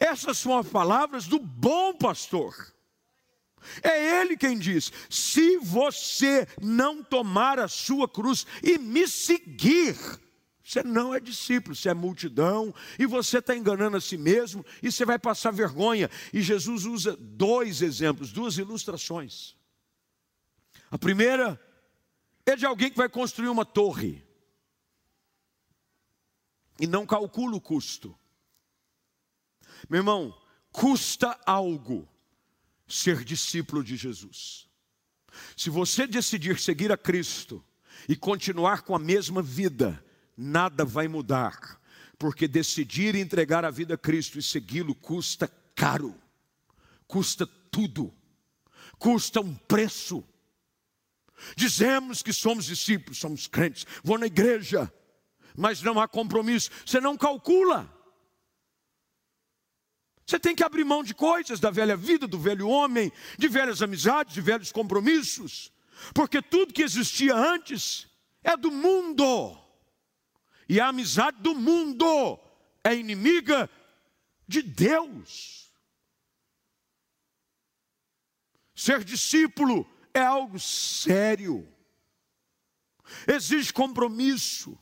Essas 0.00 0.38
são 0.38 0.58
as 0.58 0.68
palavras 0.68 1.28
do 1.28 1.38
bom 1.38 1.94
pastor. 1.94 2.74
É 3.82 4.20
ele 4.20 4.36
quem 4.36 4.58
diz: 4.58 4.92
se 5.08 5.58
você 5.58 6.46
não 6.60 7.02
tomar 7.02 7.58
a 7.58 7.68
sua 7.68 8.08
cruz 8.08 8.46
e 8.62 8.78
me 8.78 9.06
seguir, 9.08 9.96
você 10.62 10.82
não 10.82 11.14
é 11.14 11.20
discípulo, 11.20 11.74
você 11.74 11.90
é 11.90 11.94
multidão, 11.94 12.74
e 12.98 13.04
você 13.04 13.38
está 13.38 13.54
enganando 13.54 13.96
a 13.96 14.00
si 14.00 14.16
mesmo, 14.16 14.64
e 14.82 14.90
você 14.90 15.04
vai 15.04 15.18
passar 15.18 15.50
vergonha. 15.50 16.10
E 16.32 16.40
Jesus 16.40 16.86
usa 16.86 17.16
dois 17.16 17.82
exemplos, 17.82 18.32
duas 18.32 18.56
ilustrações. 18.56 19.54
A 20.90 20.96
primeira 20.96 21.60
é 22.46 22.56
de 22.56 22.64
alguém 22.64 22.90
que 22.90 22.96
vai 22.96 23.08
construir 23.08 23.48
uma 23.48 23.64
torre 23.64 24.24
e 26.80 26.86
não 26.86 27.06
calcula 27.06 27.56
o 27.56 27.60
custo. 27.60 28.18
Meu 29.88 30.00
irmão, 30.00 30.36
custa 30.72 31.38
algo 31.44 32.08
ser 32.86 33.24
discípulo 33.24 33.82
de 33.82 33.96
Jesus. 33.96 34.68
Se 35.56 35.70
você 35.70 36.06
decidir 36.06 36.58
seguir 36.58 36.92
a 36.92 36.96
Cristo 36.96 37.64
e 38.08 38.14
continuar 38.14 38.82
com 38.82 38.94
a 38.94 38.98
mesma 38.98 39.42
vida, 39.42 40.04
nada 40.36 40.84
vai 40.84 41.08
mudar, 41.08 41.80
porque 42.18 42.46
decidir 42.46 43.14
entregar 43.14 43.64
a 43.64 43.70
vida 43.70 43.94
a 43.94 43.98
Cristo 43.98 44.38
e 44.38 44.42
segui-lo 44.42 44.94
custa 44.94 45.48
caro, 45.74 46.14
custa 47.06 47.46
tudo, 47.46 48.12
custa 48.98 49.40
um 49.40 49.54
preço. 49.54 50.24
Dizemos 51.56 52.22
que 52.22 52.32
somos 52.32 52.66
discípulos, 52.66 53.18
somos 53.18 53.46
crentes, 53.46 53.86
vou 54.02 54.18
na 54.18 54.26
igreja, 54.26 54.92
mas 55.56 55.82
não 55.82 56.00
há 56.00 56.06
compromisso, 56.06 56.70
você 56.84 57.00
não 57.00 57.16
calcula. 57.16 57.92
Você 60.26 60.38
tem 60.38 60.54
que 60.54 60.64
abrir 60.64 60.84
mão 60.84 61.02
de 61.02 61.14
coisas 61.14 61.60
da 61.60 61.70
velha 61.70 61.96
vida, 61.96 62.26
do 62.26 62.38
velho 62.38 62.68
homem, 62.68 63.12
de 63.38 63.46
velhas 63.46 63.82
amizades, 63.82 64.32
de 64.32 64.40
velhos 64.40 64.72
compromissos, 64.72 65.70
porque 66.14 66.40
tudo 66.40 66.72
que 66.72 66.82
existia 66.82 67.34
antes 67.34 68.08
é 68.42 68.56
do 68.56 68.70
mundo, 68.70 69.58
e 70.68 70.80
a 70.80 70.88
amizade 70.88 71.40
do 71.40 71.54
mundo 71.54 72.38
é 72.82 72.94
inimiga 72.94 73.68
de 74.48 74.62
Deus. 74.62 75.70
Ser 78.74 79.04
discípulo 79.04 79.86
é 80.12 80.22
algo 80.22 80.58
sério, 80.58 81.68
exige 83.26 83.72
compromisso. 83.72 84.78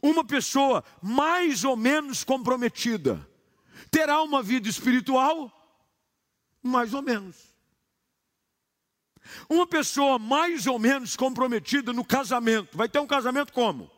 Uma 0.00 0.24
pessoa 0.24 0.84
mais 1.02 1.64
ou 1.64 1.76
menos 1.76 2.22
comprometida, 2.22 3.27
terá 3.90 4.22
uma 4.22 4.42
vida 4.42 4.68
espiritual 4.68 5.52
mais 6.62 6.94
ou 6.94 7.02
menos. 7.02 7.36
Uma 9.48 9.66
pessoa 9.66 10.18
mais 10.18 10.66
ou 10.66 10.78
menos 10.78 11.16
comprometida 11.16 11.92
no 11.92 12.04
casamento, 12.04 12.76
vai 12.76 12.88
ter 12.88 12.98
um 12.98 13.06
casamento 13.06 13.52
como? 13.52 13.90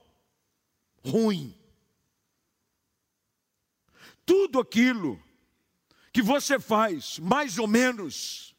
Ruim. 1.05 1.57
Tudo 4.26 4.61
aquilo 4.61 5.22
que 6.12 6.22
você 6.22 6.59
faz, 6.59 7.18
mais 7.18 7.59
ou 7.59 7.66
menos, 7.66 8.55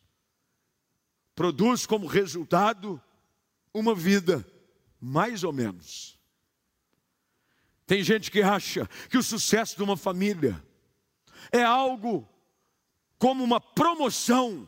produz 1.35 1.85
como 1.85 2.07
resultado 2.07 3.01
uma 3.73 3.93
vida 3.93 4.45
mais 4.99 5.43
ou 5.43 5.51
menos. 5.51 6.17
Tem 7.85 8.03
gente 8.03 8.31
que 8.31 8.41
acha 8.41 8.87
que 9.09 9.17
o 9.17 9.23
sucesso 9.23 9.75
de 9.75 9.83
uma 9.83 9.97
família 9.97 10.63
é 11.51 11.63
algo 11.63 12.27
como 13.17 13.43
uma 13.43 13.59
promoção 13.59 14.67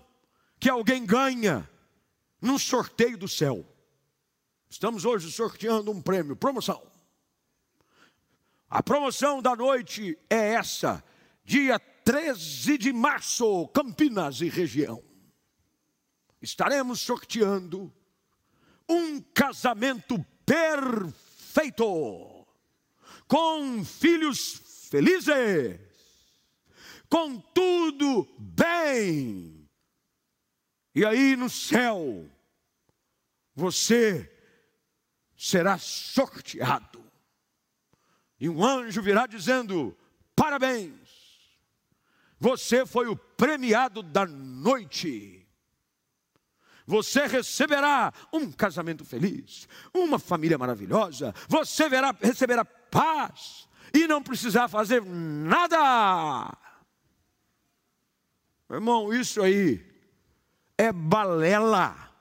que 0.60 0.70
alguém 0.70 1.06
ganha 1.06 1.70
num 2.42 2.60
sorteio 2.60 3.18
do 3.18 3.28
céu. 3.28 3.66
Estamos 4.70 5.06
hoje 5.06 5.32
sorteando 5.32 5.92
um 5.92 6.02
prêmio, 6.02 6.36
promoção. 6.36 6.82
A 8.70 8.82
promoção 8.82 9.42
da 9.42 9.56
noite 9.56 10.18
é 10.30 10.54
essa, 10.54 11.04
dia 11.46 11.80
13 11.80 12.78
de 12.78 12.92
março, 12.92 13.68
Campinas 13.68 14.42
e 14.42 14.50
região. 14.50 15.02
estaremos 16.42 17.00
sorteando 17.00 17.94
um 18.90 19.22
casamento 19.22 20.24
perfeito, 20.46 21.86
com 23.28 23.86
filhos 23.86 24.90
felizes, 24.90 25.80
com 27.14 27.40
tudo 27.40 28.28
bem. 28.40 29.70
E 30.96 31.06
aí 31.06 31.36
no 31.36 31.48
céu, 31.48 32.28
você 33.54 34.36
será 35.38 35.78
sorteado. 35.78 37.06
E 38.40 38.50
um 38.50 38.66
anjo 38.66 39.00
virá 39.00 39.28
dizendo: 39.28 39.96
Parabéns, 40.36 40.92
você 42.40 42.84
foi 42.84 43.06
o 43.06 43.16
premiado 43.16 44.02
da 44.02 44.26
noite. 44.26 45.48
Você 46.88 47.28
receberá 47.28 48.12
um 48.34 48.52
casamento 48.52 49.06
feliz, 49.06 49.68
uma 49.94 50.18
família 50.18 50.58
maravilhosa, 50.58 51.32
você 51.48 51.88
verá, 51.88 52.14
receberá 52.20 52.66
paz 52.66 53.70
e 53.94 54.08
não 54.08 54.24
precisar 54.24 54.68
fazer 54.68 55.04
nada. 55.06 56.63
Irmão, 58.74 59.14
isso 59.14 59.40
aí 59.40 59.86
é 60.76 60.92
balela. 60.92 62.12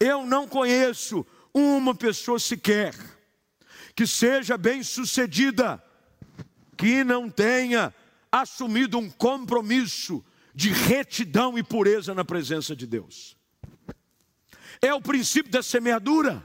Eu 0.00 0.26
não 0.26 0.48
conheço 0.48 1.24
uma 1.54 1.94
pessoa 1.94 2.40
sequer 2.40 2.92
que 3.94 4.06
seja 4.08 4.58
bem-sucedida, 4.58 5.80
que 6.76 7.04
não 7.04 7.30
tenha 7.30 7.94
assumido 8.32 8.98
um 8.98 9.08
compromisso 9.08 10.24
de 10.52 10.70
retidão 10.70 11.56
e 11.56 11.62
pureza 11.62 12.12
na 12.12 12.24
presença 12.24 12.74
de 12.74 12.88
Deus. 12.88 13.36
É 14.82 14.92
o 14.92 15.00
princípio 15.00 15.52
da 15.52 15.62
semeadura. 15.62 16.44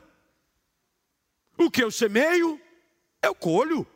O 1.58 1.72
que 1.72 1.84
eu 1.84 1.90
semeio, 1.90 2.62
eu 3.24 3.34
colho. 3.34 3.88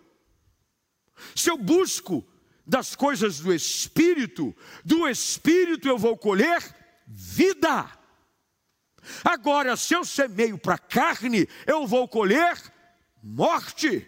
Se 1.36 1.51
eu 1.51 1.58
busco 1.58 2.25
das 2.69 2.95
coisas 2.95 3.39
do 3.39 3.51
Espírito, 3.51 4.55
do 4.86 5.08
Espírito 5.08 5.88
eu 5.88 5.97
vou 5.97 6.15
colher 6.15 6.63
vida. 7.08 7.89
Agora, 9.23 9.75
se 9.75 9.95
eu 9.95 10.05
semeio 10.05 10.55
para 10.55 10.77
carne, 10.77 11.49
eu 11.65 11.88
vou 11.88 12.08
colher 12.08 12.55
morte. 13.23 14.08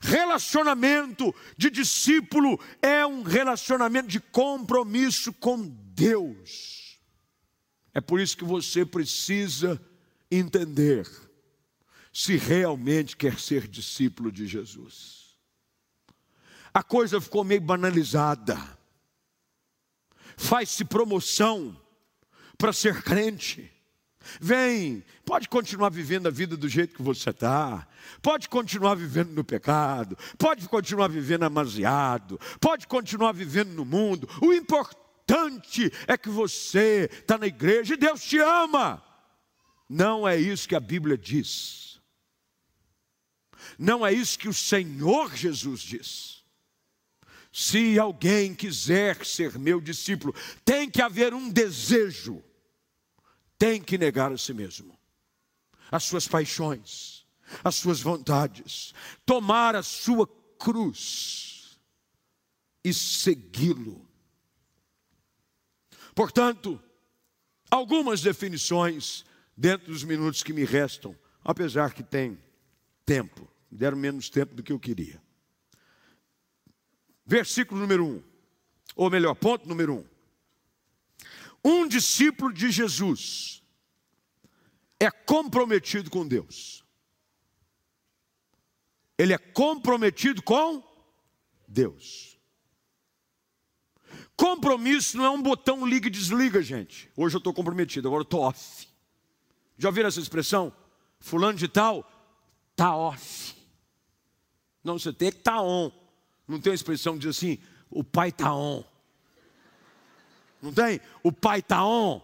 Relacionamento 0.00 1.32
de 1.56 1.70
discípulo 1.70 2.58
é 2.82 3.06
um 3.06 3.22
relacionamento 3.22 4.08
de 4.08 4.18
compromisso 4.18 5.32
com 5.32 5.62
Deus. 5.62 6.98
É 7.94 8.00
por 8.00 8.18
isso 8.18 8.36
que 8.36 8.44
você 8.44 8.84
precisa 8.84 9.80
entender 10.28 11.08
se 12.12 12.36
realmente 12.36 13.16
quer 13.16 13.38
ser 13.38 13.68
discípulo 13.68 14.32
de 14.32 14.44
Jesus. 14.44 15.25
A 16.76 16.82
coisa 16.82 17.18
ficou 17.22 17.42
meio 17.42 17.62
banalizada. 17.62 18.54
Faz-se 20.36 20.84
promoção 20.84 21.74
para 22.58 22.70
ser 22.70 23.02
crente. 23.02 23.72
Vem, 24.38 25.02
pode 25.24 25.48
continuar 25.48 25.88
vivendo 25.88 26.26
a 26.26 26.30
vida 26.30 26.54
do 26.54 26.68
jeito 26.68 26.94
que 26.94 27.02
você 27.02 27.30
está, 27.30 27.88
pode 28.20 28.50
continuar 28.50 28.94
vivendo 28.94 29.30
no 29.30 29.42
pecado, 29.42 30.18
pode 30.36 30.68
continuar 30.68 31.08
vivendo 31.08 31.44
amaziado, 31.44 32.38
pode 32.60 32.86
continuar 32.86 33.32
vivendo 33.32 33.70
no 33.70 33.86
mundo. 33.86 34.28
O 34.42 34.52
importante 34.52 35.90
é 36.06 36.18
que 36.18 36.28
você 36.28 37.08
está 37.10 37.38
na 37.38 37.46
igreja 37.46 37.94
e 37.94 37.96
Deus 37.96 38.22
te 38.22 38.36
ama. 38.36 39.02
Não 39.88 40.28
é 40.28 40.36
isso 40.36 40.68
que 40.68 40.76
a 40.76 40.80
Bíblia 40.80 41.16
diz. 41.16 41.98
Não 43.78 44.06
é 44.06 44.12
isso 44.12 44.38
que 44.38 44.46
o 44.50 44.52
Senhor 44.52 45.34
Jesus 45.34 45.80
diz. 45.80 46.36
Se 47.58 47.98
alguém 47.98 48.54
quiser 48.54 49.24
ser 49.24 49.58
meu 49.58 49.80
discípulo, 49.80 50.34
tem 50.62 50.90
que 50.90 51.00
haver 51.00 51.32
um 51.32 51.48
desejo 51.48 52.44
tem 53.58 53.80
que 53.80 53.96
negar 53.96 54.30
a 54.30 54.36
si 54.36 54.52
mesmo, 54.52 54.94
as 55.90 56.04
suas 56.04 56.28
paixões, 56.28 57.26
as 57.64 57.76
suas 57.76 57.98
vontades, 58.00 58.92
tomar 59.24 59.74
a 59.74 59.82
sua 59.82 60.26
cruz 60.58 61.80
e 62.84 62.92
segui-lo. 62.92 64.06
Portanto, 66.14 66.78
algumas 67.70 68.20
definições 68.20 69.24
dentro 69.56 69.90
dos 69.90 70.04
minutos 70.04 70.42
que 70.42 70.52
me 70.52 70.64
restam, 70.64 71.16
apesar 71.42 71.94
que 71.94 72.02
tem 72.02 72.38
tempo, 73.06 73.50
deram 73.70 73.96
menos 73.96 74.28
tempo 74.28 74.54
do 74.54 74.62
que 74.62 74.72
eu 74.72 74.78
queria. 74.78 75.25
Versículo 77.26 77.80
número 77.80 78.06
um, 78.06 78.22
ou 78.94 79.10
melhor, 79.10 79.34
ponto 79.34 79.68
número 79.68 79.94
um. 79.94 80.06
Um 81.64 81.88
discípulo 81.88 82.52
de 82.52 82.70
Jesus 82.70 83.60
é 85.00 85.10
comprometido 85.10 86.08
com 86.08 86.26
Deus. 86.26 86.84
Ele 89.18 89.32
é 89.32 89.38
comprometido 89.38 90.40
com 90.42 90.82
Deus. 91.66 92.38
Compromisso 94.36 95.16
não 95.16 95.24
é 95.24 95.30
um 95.30 95.42
botão 95.42 95.86
liga 95.86 96.06
e 96.06 96.10
desliga, 96.10 96.62
gente. 96.62 97.10
Hoje 97.16 97.34
eu 97.34 97.38
estou 97.38 97.54
comprometido, 97.54 98.06
agora 98.06 98.20
eu 98.20 98.26
estou 98.26 98.42
off. 98.42 98.86
Já 99.78 99.88
ouviram 99.88 100.08
essa 100.08 100.20
expressão? 100.20 100.72
Fulano 101.18 101.58
de 101.58 101.66
tal 101.66 102.08
está 102.70 102.94
off. 102.94 103.56
Não, 104.84 104.98
você 104.98 105.12
tem 105.12 105.32
que 105.32 105.38
estar 105.38 105.56
tá 105.56 105.62
on. 105.62 105.90
Não 106.46 106.60
tem 106.60 106.70
uma 106.70 106.76
expressão 106.76 107.14
que 107.14 107.20
diz 107.20 107.36
assim, 107.36 107.58
o 107.90 108.04
pai 108.04 108.28
está 108.28 108.54
on. 108.54 108.84
Não 110.62 110.72
tem? 110.72 111.00
O 111.22 111.32
pai 111.32 111.60
está 111.60 111.84
on. 111.84 112.20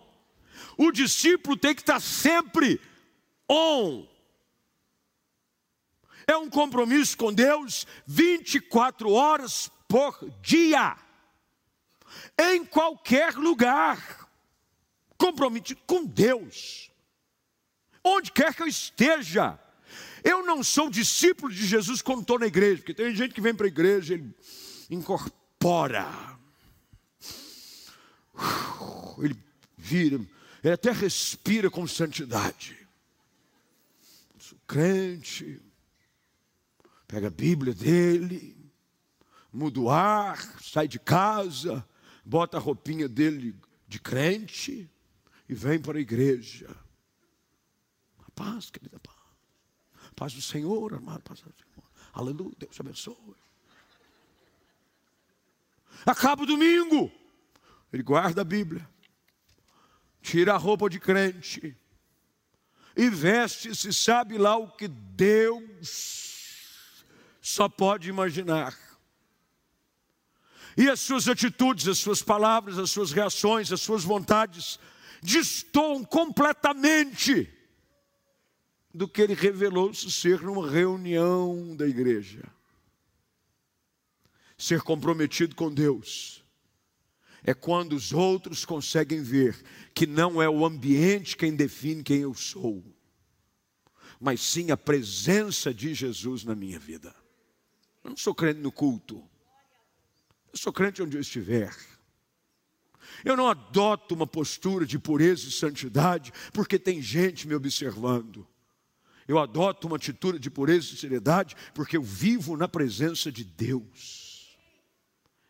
O 0.77 0.93
discípulo 0.93 1.57
tem 1.57 1.75
que 1.75 1.83
estar 1.83 1.95
tá 1.95 2.01
sempre 2.01 2.81
on. 3.49 4.07
É 6.27 6.37
um 6.37 6.49
compromisso 6.49 7.17
com 7.17 7.33
Deus 7.33 7.87
24 8.07 9.11
horas 9.11 9.71
por 9.89 10.19
dia. 10.41 10.97
Em 12.39 12.65
qualquer 12.65 13.35
lugar. 13.35 14.29
Comprometido 15.19 15.81
com 15.87 16.05
Deus. 16.05 16.91
Onde 18.03 18.33
quer 18.33 18.55
que 18.55 18.63
eu 18.63 18.67
esteja. 18.67 19.59
Eu 20.25 20.45
não 20.45 20.63
sou 20.63 20.89
discípulo 20.89 21.53
de 21.53 21.67
Jesus 21.67 22.01
quando 22.03 22.23
estou 22.23 22.39
na 22.39 22.47
igreja, 22.47 22.79
porque 22.79 22.95
tem 22.95 23.15
gente 23.15 23.35
que 23.35 23.41
vem 23.41 23.55
para 23.55 23.67
a 23.67 23.69
igreja, 23.69 24.15
ele 24.15 24.35
incorpora 24.91 26.33
ele 29.19 29.37
vira, 29.77 30.17
ele 30.63 30.73
até 30.73 30.91
respira 30.93 31.71
com 31.71 31.87
santidade. 31.87 32.77
Sou 34.39 34.59
crente, 34.67 35.61
pega 37.07 37.29
a 37.29 37.31
Bíblia 37.31 37.75
dele, 37.75 38.57
muda 39.53 39.81
o 39.81 39.91
ar, 39.91 40.39
sai 40.61 40.89
de 40.89 40.99
casa, 40.99 41.87
bota 42.25 42.57
a 42.57 42.61
roupinha 42.61 43.09
dele 43.09 43.55
de 43.87 44.01
crente 44.01 44.91
e 45.49 45.55
vem 45.55 45.81
para 45.81 45.99
a 45.99 46.01
igreja. 46.01 46.75
A 48.27 48.31
paz, 48.31 48.71
querida, 48.71 48.99
paz. 49.01 49.12
Paz 50.14 50.33
do 50.33 50.42
Senhor, 50.42 50.94
amado, 50.94 51.22
paz 51.22 51.40
do 51.40 51.44
Senhor. 51.44 51.57
Aleluia, 52.12 52.55
Deus 52.59 52.79
abençoe. 52.79 53.16
Acaba 56.05 56.42
o 56.42 56.46
domingo. 56.46 57.11
Ele 57.92 58.03
guarda 58.03 58.40
a 58.40 58.44
Bíblia, 58.44 58.88
tira 60.22 60.55
a 60.55 60.57
roupa 60.57 60.89
de 60.89 60.99
crente 60.99 61.76
e 62.97 63.11
veste-se, 63.11 63.93
sabe 63.93 64.39
lá 64.39 64.57
o 64.57 64.70
que 64.70 64.89
Deus 64.89 67.05
só 67.41 67.68
pode 67.68 68.09
imaginar. 68.09 68.74
E 70.74 70.89
as 70.89 71.01
suas 71.01 71.28
atitudes, 71.28 71.87
as 71.87 71.99
suas 71.99 72.22
palavras, 72.22 72.78
as 72.78 72.91
suas 72.91 73.12
reações, 73.12 73.70
as 73.70 73.82
suas 73.82 74.05
vontades 74.05 74.78
destoam 75.22 76.03
completamente 76.03 77.53
do 78.95 79.09
que 79.09 79.22
ele 79.22 79.34
revelou-se 79.34 80.11
ser 80.11 80.43
numa 80.43 80.70
reunião 80.70 81.74
da 81.74 81.86
igreja. 81.86 82.43
Ser 84.57 84.82
comprometido 84.82 85.57
com 85.57 85.72
Deus 85.72 86.45
é 87.43 87.53
quando 87.53 87.95
os 87.95 88.12
outros 88.12 88.64
conseguem 88.64 89.22
ver 89.22 89.61
que 89.95 90.07
não 90.07 90.40
é 90.40 90.49
o 90.49 90.64
ambiente 90.64 91.36
quem 91.36 91.57
define 91.57 92.03
quem 92.03 92.20
eu 92.20 92.34
sou, 92.34 92.84
mas 94.20 94.40
sim 94.40 94.70
a 94.70 94.76
presença 94.76 95.74
de 95.74 95.93
Jesus 95.95 96.45
na 96.45 96.55
minha 96.55 96.78
vida. 96.78 97.14
Eu 98.05 98.11
não 98.11 98.16
sou 98.16 98.34
crente 98.34 98.61
no 98.61 98.70
culto, 98.70 99.22
eu 100.53 100.59
sou 100.59 100.72
crente 100.72 101.03
onde 101.03 101.16
eu 101.16 101.20
estiver. 101.20 101.74
Eu 103.24 103.36
não 103.36 103.49
adoto 103.49 104.14
uma 104.14 104.26
postura 104.26 104.86
de 104.86 104.99
pureza 104.99 105.49
e 105.49 105.53
santidade 105.53 106.32
porque 106.53 106.78
tem 106.78 107.03
gente 107.03 107.49
me 107.49 107.55
observando. 107.55 108.47
Eu 109.27 109.39
adoto 109.39 109.87
uma 109.87 109.97
atitude 109.97 110.39
de 110.39 110.51
pureza 110.51 110.93
e 110.93 110.97
seriedade 110.97 111.55
porque 111.75 111.97
eu 111.97 112.03
vivo 112.03 112.57
na 112.57 112.68
presença 112.68 113.31
de 113.31 113.45
Deus. 113.45 114.57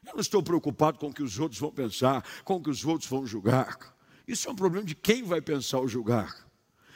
Eu 0.06 0.14
não 0.14 0.20
estou 0.20 0.42
preocupado 0.42 0.98
com 0.98 1.08
o 1.08 1.14
que 1.14 1.22
os 1.22 1.38
outros 1.38 1.60
vão 1.60 1.70
pensar, 1.70 2.24
com 2.44 2.56
o 2.56 2.62
que 2.62 2.70
os 2.70 2.84
outros 2.84 3.08
vão 3.08 3.26
julgar. 3.26 3.96
Isso 4.26 4.48
é 4.48 4.50
um 4.52 4.56
problema 4.56 4.84
de 4.84 4.94
quem 4.94 5.22
vai 5.22 5.40
pensar 5.40 5.78
ou 5.78 5.88
julgar. 5.88 6.48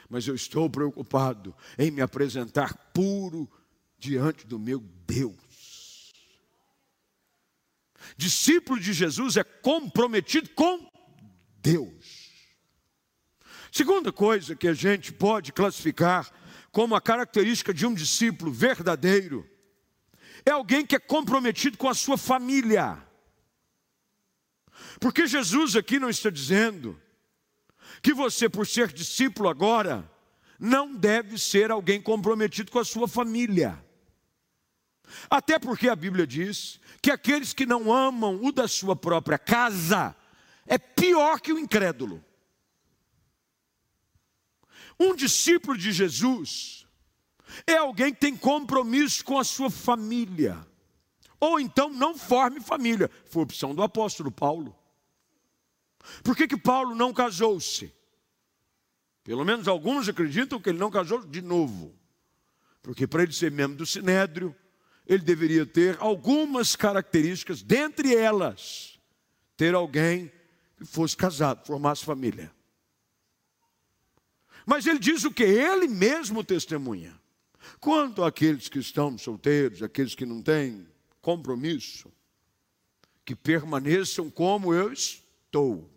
Mas 0.09 0.27
eu 0.27 0.35
estou 0.35 0.69
preocupado 0.69 1.55
em 1.77 1.91
me 1.91 2.01
apresentar 2.01 2.73
puro 2.93 3.49
diante 3.97 4.45
do 4.45 4.59
meu 4.59 4.79
Deus. 5.05 6.13
Discípulo 8.15 8.79
de 8.79 8.93
Jesus 8.93 9.37
é 9.37 9.43
comprometido 9.43 10.49
com 10.49 10.89
Deus. 11.61 12.31
Segunda 13.71 14.11
coisa 14.11 14.55
que 14.55 14.67
a 14.67 14.73
gente 14.73 15.11
pode 15.11 15.51
classificar 15.51 16.31
como 16.77 16.93
a 16.95 17.01
característica 17.01 17.73
de 17.73 17.87
um 17.87 17.93
discípulo 17.95 18.51
verdadeiro 18.51 19.49
é 20.45 20.51
alguém 20.51 20.85
que 20.85 20.95
é 20.95 20.99
comprometido 20.99 21.75
com 21.75 21.89
a 21.89 21.95
sua 21.95 22.19
família. 22.19 23.03
Porque 24.99 25.25
Jesus 25.25 25.75
aqui 25.75 25.97
não 25.97 26.07
está 26.07 26.29
dizendo 26.29 27.01
que 27.99 28.13
você, 28.13 28.47
por 28.47 28.67
ser 28.67 28.93
discípulo 28.93 29.49
agora, 29.49 30.07
não 30.59 30.93
deve 30.93 31.39
ser 31.39 31.71
alguém 31.71 31.99
comprometido 31.99 32.69
com 32.69 32.77
a 32.77 32.85
sua 32.85 33.07
família. 33.07 33.83
Até 35.31 35.57
porque 35.57 35.89
a 35.89 35.95
Bíblia 35.95 36.27
diz 36.27 36.79
que 37.01 37.09
aqueles 37.09 37.53
que 37.53 37.65
não 37.65 37.91
amam 37.91 38.39
o 38.43 38.51
da 38.51 38.67
sua 38.67 38.95
própria 38.95 39.39
casa 39.39 40.15
é 40.67 40.77
pior 40.77 41.41
que 41.41 41.51
o 41.51 41.57
incrédulo. 41.57 42.23
Um 44.99 45.15
discípulo 45.15 45.77
de 45.77 45.91
Jesus 45.91 46.87
é 47.65 47.77
alguém 47.77 48.13
que 48.13 48.19
tem 48.19 48.35
compromisso 48.35 49.23
com 49.23 49.37
a 49.37 49.43
sua 49.43 49.69
família. 49.69 50.65
Ou 51.39 51.59
então 51.59 51.89
não 51.89 52.17
forme 52.17 52.59
família. 52.59 53.09
Foi 53.25 53.43
opção 53.43 53.75
do 53.75 53.83
apóstolo 53.83 54.31
Paulo. 54.31 54.75
Por 56.23 56.35
que, 56.35 56.47
que 56.47 56.57
Paulo 56.57 56.95
não 56.95 57.13
casou-se? 57.13 57.93
Pelo 59.23 59.43
menos 59.43 59.67
alguns 59.67 60.07
acreditam 60.07 60.59
que 60.59 60.69
ele 60.69 60.77
não 60.77 60.89
casou 60.89 61.25
de 61.25 61.41
novo. 61.41 61.93
Porque 62.81 63.05
para 63.05 63.23
ele 63.23 63.33
ser 63.33 63.51
membro 63.51 63.77
do 63.77 63.85
Sinédrio, 63.85 64.55
ele 65.05 65.23
deveria 65.23 65.65
ter 65.65 65.97
algumas 65.99 66.75
características, 66.75 67.61
dentre 67.61 68.15
elas, 68.15 68.99
ter 69.55 69.75
alguém 69.75 70.31
que 70.77 70.85
fosse 70.85 71.15
casado, 71.15 71.65
formasse 71.65 72.05
família. 72.05 72.51
Mas 74.67 74.85
ele 74.85 74.99
diz 74.99 75.23
o 75.23 75.31
que? 75.31 75.45
Ele 75.45 75.87
mesmo 75.87 76.43
testemunha. 76.43 77.17
Quanto 77.79 78.21
àqueles 78.21 78.67
que 78.67 78.79
estão 78.79 79.17
solteiros, 79.17 79.81
aqueles 79.81 80.13
que 80.13 80.25
não 80.25 80.41
têm 80.41 80.85
compromisso, 81.21 82.11
que 83.23 83.33
permaneçam 83.33 84.29
como 84.29 84.73
eu 84.73 84.91
estou. 84.91 85.89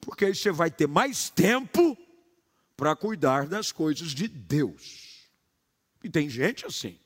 Porque 0.00 0.24
aí 0.24 0.34
você 0.34 0.50
vai 0.50 0.70
ter 0.70 0.88
mais 0.88 1.28
tempo 1.28 1.94
para 2.74 2.96
cuidar 2.96 3.46
das 3.46 3.70
coisas 3.70 4.14
de 4.14 4.28
Deus. 4.28 5.28
E 6.02 6.08
tem 6.08 6.26
gente 6.30 6.64
assim. 6.64 6.98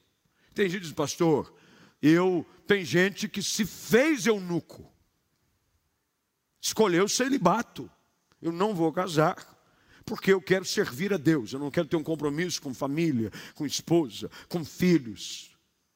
Tem 0.55 0.69
gente 0.69 0.83
que 0.83 0.87
diz, 0.87 0.95
pastor, 0.95 1.53
eu 2.01 2.47
tem 2.69 2.85
gente 2.85 3.29
que 3.29 3.43
se 3.43 3.67
fez 3.67 4.27
eunuco. 4.27 4.89
Escolheu 6.61 7.09
celibato. 7.09 7.91
Eu 8.41 8.53
não 8.53 8.77
vou 8.77 8.93
casar 8.93 9.58
porque 10.09 10.33
eu 10.33 10.41
quero 10.41 10.65
servir 10.65 11.13
a 11.13 11.19
Deus, 11.19 11.53
eu 11.53 11.59
não 11.59 11.71
quero 11.71 11.87
ter 11.87 11.97
um 11.97 12.03
compromisso 12.03 12.63
com 12.63 12.73
família, 12.73 13.31
com 13.55 13.67
esposa, 13.67 14.31
com 14.49 14.65
filhos. 14.65 15.51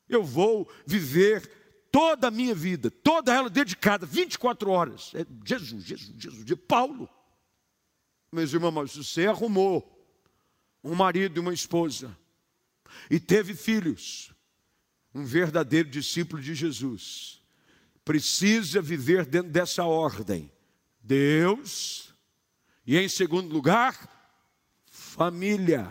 Eu 0.07 0.23
vou 0.23 0.71
viver 0.87 1.51
toda 1.91 2.29
a 2.29 2.31
minha 2.31 2.55
vida, 2.55 2.91
toda 2.91 3.33
ela 3.33 3.49
dedicada, 3.49 4.05
24 4.05 4.71
horas. 4.71 5.13
É 5.15 5.25
Jesus, 5.47 5.85
Jesus, 5.85 6.15
Jesus, 6.19 6.45
de 6.45 6.55
Paulo. 6.55 7.09
Meus 8.31 8.53
irmãos, 8.53 8.95
você 8.95 9.27
arrumou 9.27 9.89
um 10.85 10.95
marido 10.95 11.39
e 11.39 11.41
uma 11.41 11.55
esposa 11.55 12.15
e 13.11 13.19
teve 13.19 13.55
filhos, 13.55 14.31
um 15.15 15.25
verdadeiro 15.25 15.89
discípulo 15.89 16.43
de 16.43 16.55
Jesus, 16.55 17.41
precisa 18.05 18.83
viver 18.83 19.25
dentro 19.25 19.51
dessa 19.51 19.85
ordem. 19.85 20.53
Deus, 21.01 22.12
e 22.87 22.99
em 22.99 23.09
segundo 23.09 23.53
lugar, 23.53 23.97
família. 24.87 25.89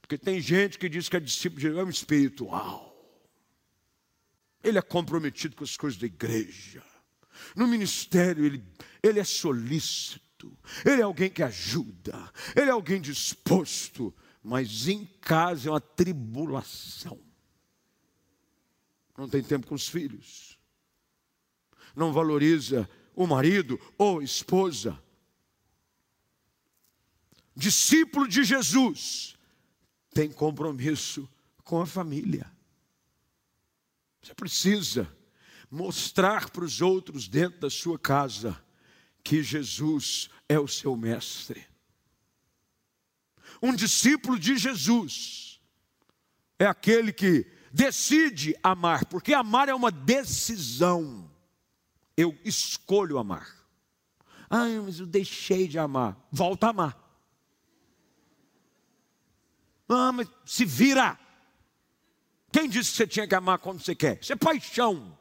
Porque 0.00 0.18
tem 0.18 0.40
gente 0.40 0.78
que 0.78 0.88
diz 0.88 1.08
que 1.08 1.16
é 1.16 1.20
discípulo 1.20 1.60
de 1.60 1.66
Jesus, 1.68 1.80
é 1.80 1.84
um 1.84 1.90
espiritual. 1.90 2.94
Ele 4.62 4.78
é 4.78 4.82
comprometido 4.82 5.54
com 5.54 5.64
as 5.64 5.76
coisas 5.76 5.98
da 5.98 6.06
igreja. 6.06 6.82
No 7.54 7.66
ministério, 7.66 8.44
ele, 8.44 8.64
ele 9.02 9.20
é 9.20 9.24
solícito. 9.24 10.56
Ele 10.84 11.00
é 11.00 11.04
alguém 11.04 11.30
que 11.30 11.42
ajuda. 11.42 12.32
Ele 12.56 12.68
é 12.68 12.72
alguém 12.72 13.00
disposto. 13.00 14.14
Mas 14.42 14.88
em 14.88 15.06
casa 15.20 15.68
é 15.68 15.72
uma 15.72 15.80
tribulação. 15.80 17.20
Não 19.16 19.28
tem 19.28 19.42
tempo 19.42 19.66
com 19.66 19.74
os 19.74 19.88
filhos. 19.88 20.58
Não 21.94 22.12
valoriza 22.12 22.88
o 23.14 23.26
marido 23.26 23.80
ou 23.96 24.20
esposa 24.20 25.00
discípulo 27.54 28.26
de 28.26 28.44
Jesus, 28.44 29.36
tem 30.12 30.30
compromisso 30.30 31.28
com 31.62 31.80
a 31.80 31.86
família. 31.86 32.50
Você 34.22 34.34
precisa 34.34 35.08
mostrar 35.70 36.50
para 36.50 36.64
os 36.64 36.80
outros 36.80 37.28
dentro 37.28 37.60
da 37.60 37.70
sua 37.70 37.98
casa 37.98 38.58
que 39.22 39.42
Jesus 39.42 40.30
é 40.48 40.58
o 40.58 40.68
seu 40.68 40.96
mestre. 40.96 41.66
Um 43.62 43.74
discípulo 43.74 44.38
de 44.38 44.56
Jesus 44.56 45.60
é 46.58 46.66
aquele 46.66 47.12
que 47.12 47.46
decide 47.72 48.56
amar, 48.62 49.06
porque 49.06 49.34
amar 49.34 49.68
é 49.68 49.74
uma 49.74 49.90
decisão. 49.90 51.30
Eu 52.16 52.38
escolho 52.44 53.18
amar. 53.18 53.48
Ah, 54.48 54.68
mas 54.84 55.00
eu 55.00 55.06
deixei 55.06 55.66
de 55.66 55.78
amar. 55.78 56.16
Volta 56.30 56.68
a 56.68 56.70
amar. 56.70 57.03
Mas 60.12 60.28
se 60.44 60.64
vira. 60.64 61.18
Quem 62.52 62.68
disse 62.68 62.90
que 62.90 62.96
você 62.96 63.06
tinha 63.06 63.26
que 63.26 63.34
amar 63.34 63.58
quando 63.58 63.82
você 63.82 63.94
quer? 63.94 64.18
Isso 64.20 64.32
é 64.32 64.36
paixão. 64.36 65.18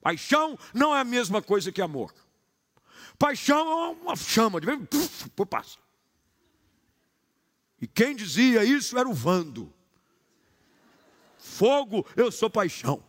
Paixão 0.00 0.58
não 0.74 0.94
é 0.94 1.00
a 1.00 1.04
mesma 1.04 1.40
coisa 1.40 1.70
que 1.70 1.80
amor. 1.80 2.12
Paixão 3.18 3.68
é 3.68 3.88
uma 3.90 4.16
chama, 4.16 4.60
de 4.60 4.66
por 5.34 5.46
passa. 5.46 5.78
E 7.80 7.86
quem 7.86 8.14
dizia 8.14 8.64
isso 8.64 8.98
era 8.98 9.08
o 9.08 9.14
Vando. 9.14 9.72
Fogo, 11.38 12.06
eu 12.16 12.30
sou 12.30 12.50
paixão. 12.50 13.02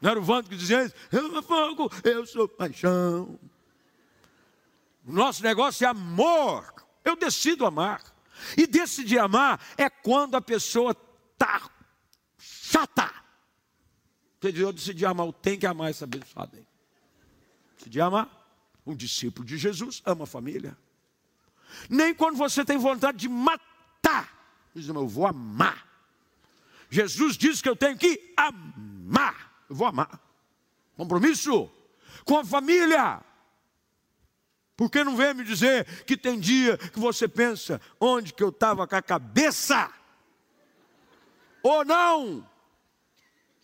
Não 0.00 0.10
era 0.10 0.20
o 0.20 0.22
Vando 0.22 0.48
que 0.48 0.56
dizia 0.56 0.84
isso? 0.84 0.94
Eu 1.10 1.42
fogo, 1.42 1.90
eu 2.02 2.26
sou 2.26 2.46
paixão. 2.46 3.38
O 5.06 5.12
nosso 5.12 5.42
negócio 5.42 5.84
é 5.84 5.88
amor. 5.88 6.74
Eu 7.04 7.16
decido 7.16 7.66
amar. 7.66 8.13
E 8.56 8.66
decidir 8.66 9.18
amar 9.18 9.60
é 9.76 9.88
quando 9.88 10.34
a 10.34 10.40
pessoa 10.40 10.96
está 11.32 11.70
chata. 12.38 13.12
Você 14.40 14.52
diz, 14.52 14.60
eu 14.60 14.72
decidi 14.72 15.06
amar, 15.06 15.26
eu 15.26 15.32
tenho 15.32 15.58
que 15.58 15.66
amar 15.66 15.90
essa 15.90 16.04
abençoada 16.04 16.56
aí. 16.56 16.66
Decidi 17.78 18.00
amar. 18.00 18.28
Um 18.86 18.94
discípulo 18.94 19.46
de 19.46 19.56
Jesus 19.56 20.02
ama 20.04 20.24
a 20.24 20.26
família. 20.26 20.76
Nem 21.88 22.14
quando 22.14 22.36
você 22.36 22.64
tem 22.64 22.76
vontade 22.76 23.18
de 23.18 23.28
matar. 23.28 24.32
Diz, 24.74 24.86
eu 24.88 25.08
vou 25.08 25.26
amar. 25.26 25.86
Jesus 26.90 27.36
diz 27.36 27.62
que 27.62 27.68
eu 27.68 27.74
tenho 27.74 27.96
que 27.96 28.34
amar. 28.36 29.64
Eu 29.68 29.76
vou 29.76 29.86
amar. 29.86 30.20
Compromisso 30.96 31.70
com 32.24 32.38
a 32.38 32.44
família. 32.44 33.22
Por 34.76 34.90
que 34.90 35.04
não 35.04 35.16
vem 35.16 35.34
me 35.34 35.44
dizer 35.44 35.86
que 36.04 36.16
tem 36.16 36.38
dia 36.38 36.76
que 36.76 36.98
você 36.98 37.28
pensa 37.28 37.80
onde 38.00 38.32
que 38.32 38.42
eu 38.42 38.48
estava 38.48 38.86
com 38.86 38.96
a 38.96 39.02
cabeça? 39.02 39.92
Ou 41.62 41.84
não? 41.84 42.48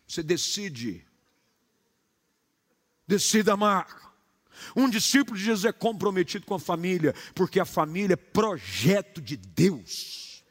Você 0.06 0.22
decide. 0.22 1.06
Decida 3.06 3.54
amar. 3.54 4.14
Um 4.76 4.88
discípulo 4.88 5.36
de 5.36 5.44
Jesus 5.44 5.64
é 5.64 5.72
comprometido 5.72 6.46
com 6.46 6.54
a 6.54 6.60
família, 6.60 7.14
porque 7.34 7.58
a 7.58 7.64
família 7.64 8.14
é 8.14 8.16
projeto 8.16 9.20
de 9.20 9.36
Deus. 9.36 10.44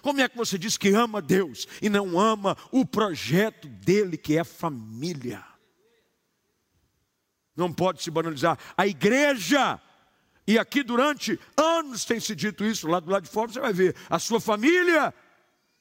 Como 0.00 0.20
é 0.20 0.28
que 0.28 0.36
você 0.36 0.58
diz 0.58 0.76
que 0.76 0.88
ama 0.90 1.20
Deus 1.20 1.66
e 1.80 1.88
não 1.88 2.18
ama 2.18 2.56
o 2.70 2.84
projeto 2.84 3.68
dele, 3.68 4.16
que 4.16 4.36
é 4.36 4.40
a 4.40 4.44
família? 4.44 5.44
Não 7.54 7.72
pode 7.72 8.02
se 8.02 8.10
banalizar. 8.10 8.58
A 8.76 8.86
igreja, 8.86 9.80
e 10.46 10.58
aqui 10.58 10.82
durante 10.82 11.38
anos 11.56 12.04
tem 12.04 12.18
se 12.18 12.34
dito 12.34 12.64
isso, 12.64 12.88
lá 12.88 13.00
do 13.00 13.10
lado 13.10 13.24
de 13.24 13.30
fora 13.30 13.52
você 13.52 13.60
vai 13.60 13.72
ver, 13.72 13.96
a 14.10 14.18
sua 14.18 14.40
família 14.40 15.14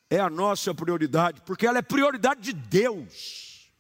é 0.10 0.20
a 0.20 0.30
nossa 0.30 0.74
prioridade, 0.74 1.42
porque 1.42 1.66
ela 1.66 1.80
é 1.80 1.82
prioridade 1.82 2.42
de 2.42 2.54
Deus. 2.54 3.72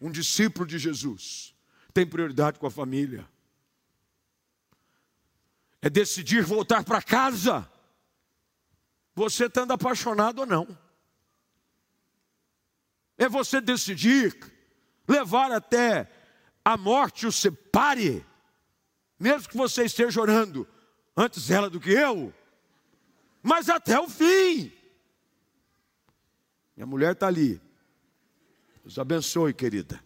Um 0.00 0.10
discípulo 0.10 0.66
de 0.66 0.78
Jesus 0.78 1.54
tem 1.92 2.06
prioridade 2.06 2.58
com 2.58 2.66
a 2.66 2.70
família. 2.70 3.26
É 5.80 5.88
decidir 5.88 6.42
voltar 6.42 6.84
para 6.84 7.00
casa. 7.00 7.66
Você 9.14 9.46
estando 9.46 9.72
apaixonado 9.72 10.40
ou 10.40 10.46
não. 10.46 10.78
É 13.16 13.28
você 13.28 13.62
decidir 13.62 14.38
levar 15.08 15.50
até 15.50 16.10
a 16.62 16.76
morte 16.76 17.26
o 17.26 17.32
separe, 17.32 18.26
mesmo 19.18 19.48
que 19.48 19.56
você 19.56 19.84
esteja 19.84 20.20
orando 20.20 20.66
antes 21.16 21.50
ela 21.50 21.70
do 21.70 21.80
que 21.80 21.90
eu, 21.90 22.32
mas 23.42 23.68
até 23.68 23.98
o 23.98 24.08
fim. 24.08 24.72
Minha 26.76 26.86
mulher 26.86 27.12
está 27.12 27.26
ali. 27.26 27.60
Deus 28.82 28.98
abençoe, 28.98 29.54
querida. 29.54 30.04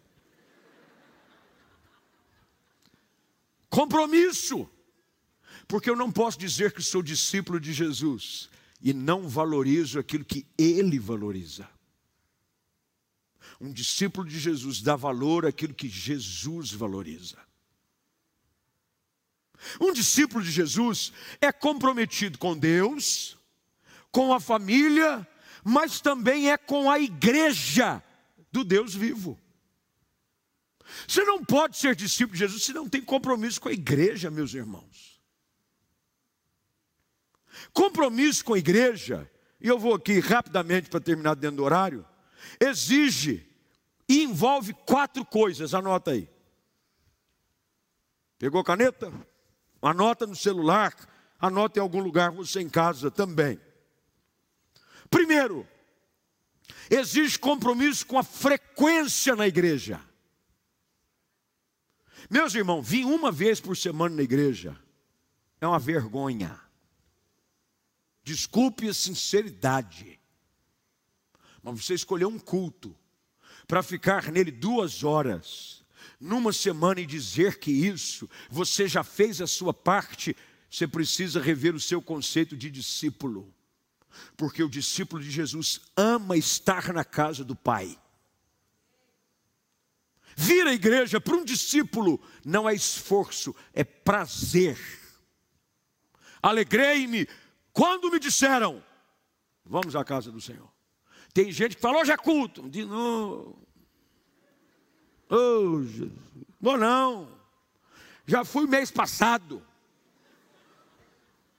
Compromisso. 3.69 4.69
Porque 5.67 5.89
eu 5.89 5.95
não 5.95 6.11
posso 6.11 6.37
dizer 6.37 6.73
que 6.73 6.81
sou 6.83 7.01
discípulo 7.01 7.59
de 7.59 7.73
Jesus 7.73 8.49
e 8.81 8.93
não 8.93 9.27
valorizo 9.27 9.99
aquilo 9.99 10.25
que 10.25 10.45
ele 10.57 10.99
valoriza. 10.99 11.69
Um 13.59 13.71
discípulo 13.71 14.27
de 14.27 14.39
Jesus 14.39 14.81
dá 14.81 14.95
valor 14.95 15.45
àquilo 15.45 15.73
que 15.73 15.87
Jesus 15.87 16.71
valoriza. 16.71 17.37
Um 19.79 19.93
discípulo 19.93 20.43
de 20.43 20.51
Jesus 20.51 21.11
é 21.39 21.51
comprometido 21.51 22.37
com 22.37 22.57
Deus, 22.57 23.37
com 24.11 24.33
a 24.33 24.39
família, 24.39 25.27
mas 25.63 26.01
também 26.01 26.51
é 26.51 26.57
com 26.57 26.89
a 26.89 26.99
igreja 26.99 28.03
do 28.51 28.63
Deus 28.63 28.93
vivo. 28.93 29.39
Você 31.07 31.23
não 31.23 31.43
pode 31.43 31.77
ser 31.77 31.95
discípulo 31.95 32.33
de 32.33 32.39
Jesus 32.39 32.63
se 32.63 32.73
não 32.73 32.89
tem 32.89 33.01
compromisso 33.01 33.61
com 33.61 33.69
a 33.69 33.73
igreja, 33.73 34.29
meus 34.29 34.53
irmãos. 34.53 35.21
Compromisso 37.71 38.43
com 38.43 38.53
a 38.53 38.59
igreja, 38.59 39.29
e 39.59 39.67
eu 39.67 39.79
vou 39.79 39.93
aqui 39.93 40.19
rapidamente 40.19 40.89
para 40.89 40.99
terminar 40.99 41.35
dentro 41.35 41.57
do 41.57 41.63
horário, 41.63 42.05
exige 42.59 43.47
e 44.09 44.23
envolve 44.23 44.73
quatro 44.85 45.25
coisas, 45.25 45.73
anota 45.73 46.11
aí. 46.11 46.29
Pegou 48.37 48.63
caneta? 48.63 49.13
Anota 49.81 50.27
no 50.27 50.35
celular, 50.35 50.95
anota 51.39 51.79
em 51.79 51.81
algum 51.81 52.01
lugar, 52.01 52.31
você 52.31 52.61
em 52.61 52.69
casa 52.69 53.09
também. 53.09 53.59
Primeiro, 55.09 55.67
exige 56.89 57.39
compromisso 57.39 58.05
com 58.05 58.17
a 58.17 58.23
frequência 58.23 59.35
na 59.35 59.47
igreja. 59.47 59.99
Meus 62.29 62.53
irmãos, 62.53 62.87
vir 62.87 63.05
uma 63.05 63.31
vez 63.31 63.59
por 63.59 63.75
semana 63.75 64.15
na 64.15 64.21
igreja 64.21 64.77
é 65.59 65.67
uma 65.67 65.79
vergonha. 65.79 66.59
Desculpe 68.23 68.87
a 68.87 68.93
sinceridade, 68.93 70.19
mas 71.61 71.83
você 71.83 71.95
escolheu 71.95 72.29
um 72.29 72.39
culto 72.39 72.95
para 73.67 73.81
ficar 73.81 74.31
nele 74.31 74.51
duas 74.51 75.03
horas, 75.03 75.80
numa 76.21 76.53
semana 76.53 77.01
e 77.01 77.05
dizer 77.05 77.57
que 77.57 77.71
isso, 77.71 78.29
você 78.49 78.87
já 78.87 79.03
fez 79.03 79.41
a 79.41 79.47
sua 79.47 79.73
parte, 79.73 80.35
você 80.69 80.87
precisa 80.87 81.41
rever 81.41 81.73
o 81.73 81.79
seu 81.79 82.01
conceito 82.01 82.55
de 82.55 82.69
discípulo. 82.69 83.51
Porque 84.37 84.61
o 84.63 84.69
discípulo 84.69 85.21
de 85.21 85.31
Jesus 85.31 85.81
ama 85.97 86.37
estar 86.37 86.93
na 86.93 87.03
casa 87.03 87.43
do 87.43 87.55
Pai. 87.55 87.97
Vir 90.35 90.67
à 90.67 90.73
igreja 90.73 91.19
para 91.19 91.35
um 91.35 91.43
discípulo 91.43 92.21
não 92.45 92.69
é 92.69 92.73
esforço, 92.73 93.55
é 93.73 93.83
prazer. 93.83 94.77
Alegrei-me 96.41 97.27
quando 97.73 98.11
me 98.11 98.19
disseram: 98.19 98.83
Vamos 99.65 99.95
à 99.95 100.03
casa 100.03 100.31
do 100.31 100.39
Senhor. 100.39 100.71
Tem 101.33 101.51
gente 101.51 101.75
que 101.75 101.81
fala, 101.81 101.99
hoje 101.99 102.11
é 102.11 102.17
culto. 102.17 102.69
De 102.69 102.85
novo. 102.85 103.70
Oh, 105.31 105.81
Jesus. 105.81 106.11
Vou 106.59 106.77
não. 106.77 107.29
Já 108.27 108.43
fui 108.43 108.67
mês 108.67 108.91
passado. 108.91 109.63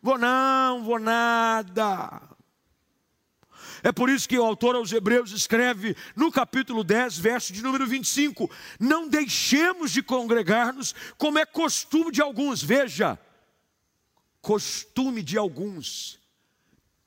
Vou 0.02 0.18
não, 0.18 0.84
vou 0.84 0.98
nada. 0.98 2.20
É 3.82 3.90
por 3.90 4.10
isso 4.10 4.28
que 4.28 4.38
o 4.38 4.44
autor 4.44 4.76
aos 4.76 4.92
Hebreus 4.92 5.32
escreve 5.32 5.96
no 6.14 6.30
capítulo 6.30 6.84
10, 6.84 7.18
verso 7.18 7.52
de 7.52 7.62
número 7.62 7.86
25: 7.86 8.50
Não 8.78 9.08
deixemos 9.08 9.90
de 9.90 10.02
congregar-nos, 10.02 10.94
como 11.16 11.38
é 11.38 11.46
costume 11.46 12.12
de 12.12 12.20
alguns. 12.20 12.62
Veja, 12.62 13.18
costume 14.42 15.22
de 15.22 15.38
alguns 15.38 16.21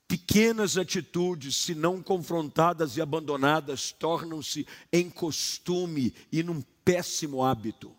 Pequenas 0.08 0.76
atitudes, 0.76 1.56
se 1.56 1.74
não 1.74 2.02
confrontadas 2.02 2.96
e 2.96 3.02
abandonadas, 3.02 3.90
tornam-se 3.90 4.66
em 4.92 5.10
costume 5.10 6.14
e 6.30 6.42
num 6.42 6.62
péssimo 6.84 7.42
hábito. 7.42 7.94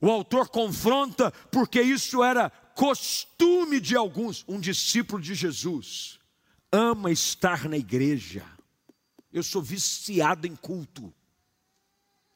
O 0.00 0.10
autor 0.10 0.50
confronta 0.50 1.30
porque 1.50 1.80
isso 1.80 2.22
era 2.22 2.50
costume 2.50 3.80
de 3.80 3.96
alguns. 3.96 4.44
Um 4.46 4.60
discípulo 4.60 5.22
de 5.22 5.34
Jesus 5.34 6.18
ama 6.70 7.10
estar 7.10 7.66
na 7.68 7.78
igreja. 7.78 8.44
Eu 9.32 9.42
sou 9.42 9.62
viciado 9.62 10.46
em 10.46 10.54
culto. 10.54 11.14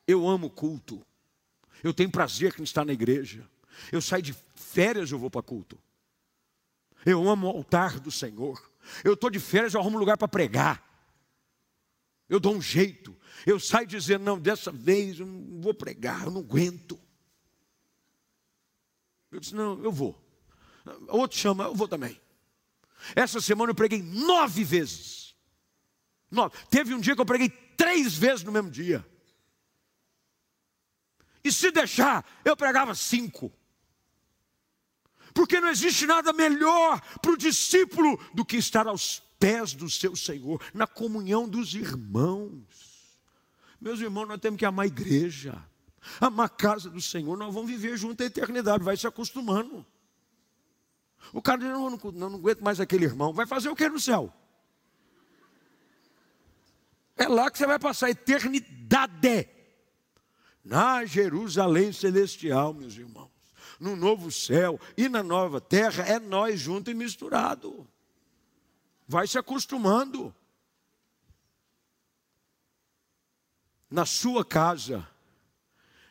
Eu 0.07 0.27
amo 0.27 0.49
culto. 0.49 1.05
Eu 1.85 1.93
tenho 1.93 2.11
prazer 2.11 2.55
em 2.59 2.63
estar 2.63 2.85
na 2.85 2.95
igreja. 2.95 3.47
Eu 3.93 4.01
saio 4.01 4.23
de 4.23 4.35
férias, 4.55 5.11
eu 5.11 5.19
vou 5.19 5.31
para 5.31 5.43
culto. 5.43 5.79
Eu 7.05 7.29
amo 7.29 7.47
o 7.47 7.51
altar 7.51 8.01
do 8.01 8.11
Senhor. 8.11 8.61
Eu 9.05 9.15
estou 9.15 9.31
de 9.31 9.39
férias, 9.39 9.75
eu 9.75 9.81
arrumo 9.81 9.97
um 9.97 10.01
lugar 10.01 10.17
para 10.17 10.29
pregar. 10.29 10.83
Eu 12.29 12.39
dou 12.39 12.55
um 12.55 12.61
jeito. 12.61 13.17
Eu 13.47 13.59
saio 13.59 13.87
dizendo: 13.87 14.25
não, 14.25 14.39
dessa 14.39 14.71
vez 14.71 15.21
eu 15.21 15.27
não 15.27 15.61
vou 15.61 15.75
pregar, 15.75 16.25
eu 16.25 16.31
não 16.31 16.41
aguento. 16.41 16.99
Eu 19.31 19.41
disse: 19.41 19.55
não, 19.55 19.83
eu 19.83 19.93
vou. 19.93 20.21
Outro 21.09 21.39
chama, 21.39 21.65
eu 21.65 21.75
vou 21.75 21.89
também. 21.89 22.21
Essa 23.15 23.41
semana 23.41 23.71
eu 23.71 23.75
preguei 23.75 24.03
nove 24.03 24.65
vezes. 24.65 25.35
Nove. 26.31 26.57
Teve 26.69 26.95
um 26.95 27.01
dia 27.01 27.15
que 27.15 27.21
eu 27.21 27.27
preguei 27.27 27.49
três 27.49 28.17
vezes 28.17 28.45
no 28.45 28.53
mesmo 28.53 28.71
dia. 28.71 29.07
E 31.43 31.53
se 31.53 31.71
deixar, 31.71 32.27
eu 32.45 32.57
pregava 32.57 32.95
cinco 32.95 33.53
porque 35.39 35.61
não 35.61 35.69
existe 35.69 36.05
nada 36.05 36.33
melhor 36.33 37.01
para 37.23 37.31
o 37.31 37.37
discípulo 37.37 38.19
do 38.35 38.45
que 38.45 38.57
estar 38.57 38.89
aos 38.89 39.23
pés 39.39 39.73
do 39.73 39.89
seu 39.89 40.17
Senhor, 40.17 40.61
na 40.75 40.85
comunhão 40.85 41.49
dos 41.49 41.75
irmãos. 41.75 42.67
Meus 43.81 44.01
irmãos, 44.01 44.27
nós 44.27 44.41
temos 44.41 44.59
que 44.59 44.65
amar 44.65 44.83
a 44.83 44.89
igreja, 44.89 45.65
amar 46.21 46.47
a 46.47 46.49
casa 46.49 46.91
do 46.91 47.01
Senhor, 47.01 47.39
nós 47.39 47.55
vamos 47.55 47.71
viver 47.71 47.97
junto 47.97 48.21
a 48.21 48.27
eternidade, 48.27 48.83
vai 48.83 48.97
se 48.97 49.07
acostumando. 49.07 49.87
O 51.33 51.41
cara 51.41 51.59
diz: 51.59 51.69
não, 51.69 51.89
não, 51.89 51.99
não, 52.11 52.31
não 52.31 52.39
aguento 52.41 52.65
mais 52.65 52.81
aquele 52.81 53.05
irmão, 53.05 53.33
vai 53.33 53.47
fazer 53.47 53.69
o 53.69 53.77
que 53.77 53.89
no 53.89 54.01
céu? 54.01 54.35
É 57.17 57.29
lá 57.29 57.49
que 57.49 57.59
você 57.59 57.67
vai 57.69 57.79
passar 57.79 58.09
a 58.09 58.11
eternidade, 58.11 59.49
na 60.65 61.05
Jerusalém 61.05 61.93
celestial, 61.93 62.75
meus 62.75 62.97
irmãos 62.97 63.38
no 63.79 63.95
novo 63.95 64.31
céu 64.31 64.81
e 64.97 65.09
na 65.09 65.23
nova 65.23 65.61
terra, 65.61 66.05
é 66.05 66.19
nós 66.19 66.61
junto 66.61 66.91
e 66.91 66.95
misturado. 66.95 67.87
Vai 69.07 69.27
se 69.27 69.39
acostumando. 69.39 70.35
Na 73.91 74.05
sua 74.05 74.45
casa, 74.45 75.09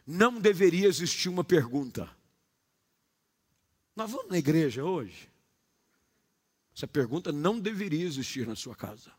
não 0.05 0.39
deveria 0.39 0.87
existir 0.87 1.29
uma 1.29 1.43
pergunta. 1.43 2.09
Nós 3.95 4.09
vamos 4.09 4.29
na 4.29 4.37
igreja 4.37 4.83
hoje? 4.83 5.29
Essa 6.75 6.87
pergunta 6.87 7.31
não 7.31 7.59
deveria 7.59 8.05
existir 8.05 8.47
na 8.47 8.55
sua 8.55 8.75
casa. 8.75 9.11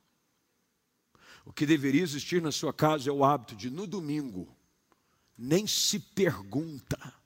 O 1.44 1.52
que 1.52 1.66
deveria 1.66 2.02
existir 2.02 2.42
na 2.42 2.52
sua 2.52 2.72
casa 2.72 3.08
é 3.10 3.12
o 3.12 3.24
hábito 3.24 3.56
de, 3.56 3.70
no 3.70 3.86
domingo, 3.86 4.54
nem 5.36 5.66
se 5.66 5.98
pergunta 5.98 7.17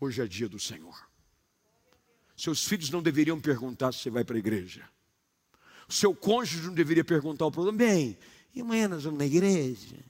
Hoje 0.00 0.22
é 0.22 0.26
dia 0.26 0.48
do 0.48 0.58
Senhor. 0.58 1.08
Seus 2.36 2.66
filhos 2.66 2.90
não 2.90 3.02
deveriam 3.02 3.40
perguntar 3.40 3.92
se 3.92 4.00
você 4.00 4.10
vai 4.10 4.24
para 4.24 4.36
a 4.36 4.38
igreja. 4.38 4.88
Seu 5.88 6.14
cônjuge 6.14 6.66
não 6.66 6.74
deveria 6.74 7.04
perguntar 7.04 7.46
o 7.46 7.50
problema. 7.50 7.78
Bem, 7.78 8.18
e 8.54 8.60
amanhã 8.60 8.88
nós 8.88 9.04
vamos 9.04 9.18
na 9.18 9.26
igreja? 9.26 10.04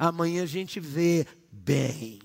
amanhã 0.00 0.42
a 0.42 0.46
gente 0.46 0.80
vê 0.80 1.26
bem. 1.52 2.20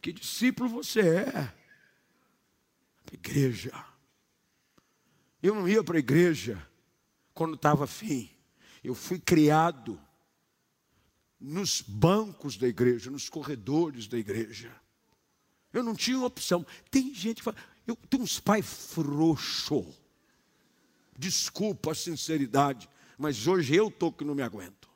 Que 0.00 0.12
discípulo 0.12 0.68
você 0.68 1.00
é? 1.00 1.54
Igreja. 3.12 3.72
Eu 5.40 5.54
não 5.54 5.68
ia 5.68 5.84
para 5.84 5.96
a 5.96 6.00
igreja 6.00 6.66
quando 7.32 7.54
estava 7.54 7.84
afim. 7.84 8.28
Eu 8.82 8.96
fui 8.96 9.20
criado 9.20 10.00
nos 11.42 11.82
bancos 11.82 12.56
da 12.56 12.68
igreja, 12.68 13.10
nos 13.10 13.28
corredores 13.28 14.06
da 14.06 14.16
igreja. 14.16 14.72
Eu 15.72 15.82
não 15.82 15.94
tinha 15.94 16.20
opção. 16.20 16.64
Tem 16.88 17.12
gente 17.12 17.38
que 17.38 17.42
fala, 17.42 17.56
eu 17.86 17.96
tenho 17.96 18.22
uns 18.22 18.38
pais 18.38 18.64
frouxos. 18.64 19.86
Desculpa 21.18 21.90
a 21.90 21.94
sinceridade, 21.94 22.88
mas 23.18 23.46
hoje 23.46 23.74
eu 23.74 23.88
estou 23.88 24.12
que 24.12 24.24
não 24.24 24.36
me 24.36 24.42
aguento. 24.42 24.88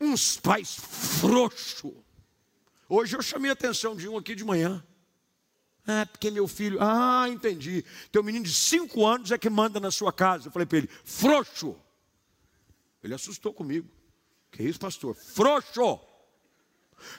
Uns 0.00 0.38
pais 0.38 0.74
frouxos. 1.20 1.92
Hoje 2.88 3.16
eu 3.16 3.22
chamei 3.22 3.50
a 3.50 3.54
atenção 3.54 3.94
de 3.94 4.08
um 4.08 4.16
aqui 4.16 4.34
de 4.34 4.44
manhã. 4.44 4.82
Ah, 5.86 6.06
porque 6.06 6.30
meu 6.30 6.48
filho. 6.48 6.78
Ah, 6.80 7.26
entendi. 7.28 7.84
Teu 8.10 8.22
menino 8.24 8.44
de 8.44 8.52
cinco 8.52 9.06
anos 9.06 9.30
é 9.30 9.36
que 9.36 9.50
manda 9.50 9.78
na 9.78 9.90
sua 9.90 10.12
casa. 10.12 10.48
Eu 10.48 10.52
falei 10.52 10.64
para 10.64 10.78
ele, 10.78 10.88
frouxo. 11.04 11.76
Ele 13.04 13.14
assustou 13.14 13.52
comigo. 13.52 13.88
Que 14.50 14.62
isso, 14.62 14.80
pastor? 14.80 15.14
Frouxo. 15.14 16.00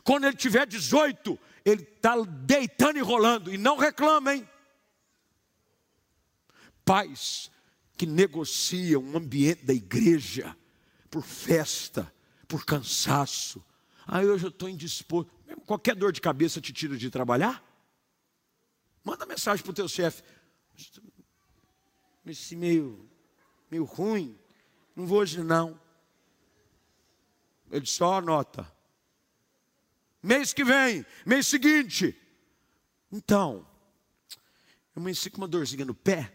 Quando 0.04 0.26
ele 0.26 0.36
tiver 0.36 0.66
18, 0.66 1.38
ele 1.64 1.84
está 1.84 2.16
deitando 2.24 2.98
e 2.98 3.02
rolando. 3.02 3.54
E 3.54 3.58
não 3.58 3.78
reclama, 3.78 4.34
hein? 4.34 4.50
Pais 6.84 7.52
que 7.96 8.08
negociam 8.08 9.04
o 9.04 9.18
ambiente 9.18 9.64
da 9.64 9.74
igreja 9.74 10.58
por 11.10 11.24
festa, 11.24 12.12
por 12.48 12.66
cansaço. 12.66 13.64
Ah, 14.08 14.22
hoje 14.22 14.46
eu 14.46 14.50
estou 14.50 14.68
indisposto. 14.68 15.32
Qualquer 15.68 15.96
dor 15.96 16.12
de 16.12 16.20
cabeça 16.20 16.60
te 16.60 16.74
tira 16.74 16.98
de 16.98 17.12
trabalhar? 17.12 17.64
Manda 19.04 19.26
mensagem 19.26 19.64
para 19.64 19.72
o 19.72 19.76
teu 19.76 19.88
chefe. 19.88 20.24
Esse 22.26 22.56
meio, 22.56 23.08
meio 23.70 23.84
ruim. 23.84 24.36
Não 24.96 25.06
vou 25.06 25.20
hoje 25.20 25.44
não. 25.44 25.80
Ele 27.72 27.86
só 27.86 28.16
anota. 28.16 28.72
Mês 30.24 30.54
que 30.54 30.64
vem, 30.64 31.06
mês 31.26 31.48
seguinte. 31.48 32.16
Então, 33.12 33.68
eu 34.96 35.02
amanheci 35.02 35.30
com 35.30 35.38
uma 35.38 35.48
dorzinha 35.48 35.86
no 35.86 35.94
pé. 35.94 36.34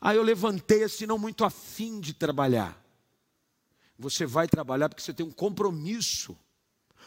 Aí 0.00 0.16
eu 0.16 0.22
levantei 0.22 0.84
assim, 0.84 1.06
não 1.06 1.18
muito 1.18 1.44
afim 1.44 2.00
de 2.00 2.14
trabalhar. 2.14 2.78
Você 3.98 4.24
vai 4.24 4.46
trabalhar 4.46 4.88
porque 4.88 5.02
você 5.02 5.12
tem 5.12 5.26
um 5.26 5.30
compromisso 5.30 6.38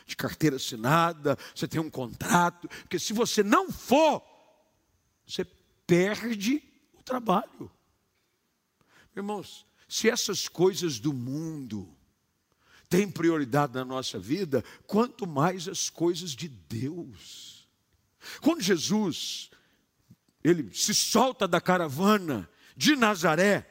de 0.05 0.15
carteira 0.15 0.57
assinada, 0.57 1.38
você 1.55 1.67
tem 1.67 1.79
um 1.79 1.89
contrato, 1.89 2.67
porque 2.67 2.99
se 2.99 3.13
você 3.13 3.41
não 3.41 3.71
for, 3.71 4.21
você 5.25 5.45
perde 5.88 6.61
o 6.93 7.01
trabalho. 7.01 7.71
Irmãos, 9.15 9.65
se 9.93 10.09
essas 10.09 10.47
coisas 10.47 10.97
do 10.97 11.13
mundo 11.13 11.87
têm 12.89 13.07
prioridade 13.07 13.75
na 13.75 13.85
nossa 13.85 14.17
vida, 14.17 14.65
quanto 14.87 15.27
mais 15.27 15.67
as 15.67 15.87
coisas 15.87 16.31
de 16.31 16.47
Deus. 16.47 17.69
Quando 18.41 18.63
Jesus 18.63 19.51
ele 20.43 20.73
se 20.73 20.95
solta 20.95 21.47
da 21.47 21.61
caravana 21.61 22.49
de 22.75 22.95
Nazaré, 22.95 23.69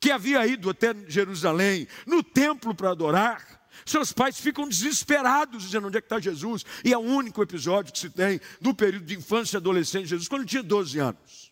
que 0.00 0.10
havia 0.10 0.46
ido 0.46 0.70
até 0.70 0.94
Jerusalém, 1.06 1.86
no 2.06 2.22
templo 2.22 2.74
para 2.74 2.92
adorar, 2.92 3.68
seus 3.84 4.10
pais 4.10 4.40
ficam 4.40 4.66
desesperados, 4.66 5.64
dizendo 5.64 5.88
onde 5.88 5.98
é 5.98 6.00
que 6.00 6.06
está 6.06 6.18
Jesus. 6.18 6.64
E 6.82 6.94
é 6.94 6.96
o 6.96 7.02
único 7.02 7.42
episódio 7.42 7.92
que 7.92 7.98
se 7.98 8.08
tem 8.08 8.40
do 8.58 8.74
período 8.74 9.04
de 9.04 9.16
infância 9.16 9.56
e 9.56 9.58
adolescência 9.58 10.04
de 10.04 10.08
Jesus, 10.08 10.28
quando 10.28 10.40
ele 10.40 10.48
tinha 10.48 10.62
12 10.62 10.98
anos. 10.98 11.51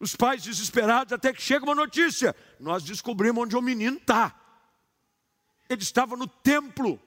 Os 0.00 0.14
pais 0.14 0.42
desesperados, 0.42 1.12
até 1.12 1.32
que 1.32 1.42
chega 1.42 1.64
uma 1.64 1.74
notícia: 1.74 2.34
nós 2.58 2.82
descobrimos 2.84 3.44
onde 3.44 3.56
o 3.56 3.62
menino 3.62 3.96
está. 3.96 4.34
Ele 5.68 5.82
estava 5.82 6.16
no 6.16 6.26
templo. 6.26 7.00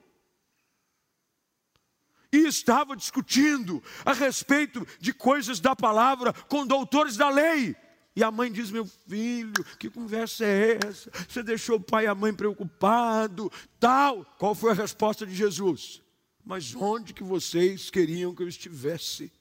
E 2.32 2.46
estava 2.46 2.96
discutindo 2.96 3.82
a 4.06 4.14
respeito 4.14 4.86
de 4.98 5.12
coisas 5.12 5.60
da 5.60 5.76
palavra 5.76 6.32
com 6.32 6.66
doutores 6.66 7.16
da 7.16 7.28
lei. 7.28 7.76
E 8.14 8.22
a 8.22 8.30
mãe 8.30 8.52
diz: 8.52 8.70
Meu 8.70 8.86
filho, 8.86 9.64
que 9.78 9.90
conversa 9.90 10.44
é 10.44 10.78
essa? 10.84 11.10
Você 11.28 11.42
deixou 11.42 11.76
o 11.76 11.80
pai 11.80 12.04
e 12.04 12.08
a 12.08 12.14
mãe 12.14 12.32
preocupado, 12.32 13.50
tal. 13.80 14.24
Qual 14.38 14.54
foi 14.54 14.70
a 14.70 14.74
resposta 14.74 15.26
de 15.26 15.34
Jesus? 15.34 16.02
Mas 16.44 16.74
onde 16.74 17.14
que 17.14 17.22
vocês 17.22 17.90
queriam 17.90 18.34
que 18.34 18.42
eu 18.42 18.48
estivesse? 18.48 19.32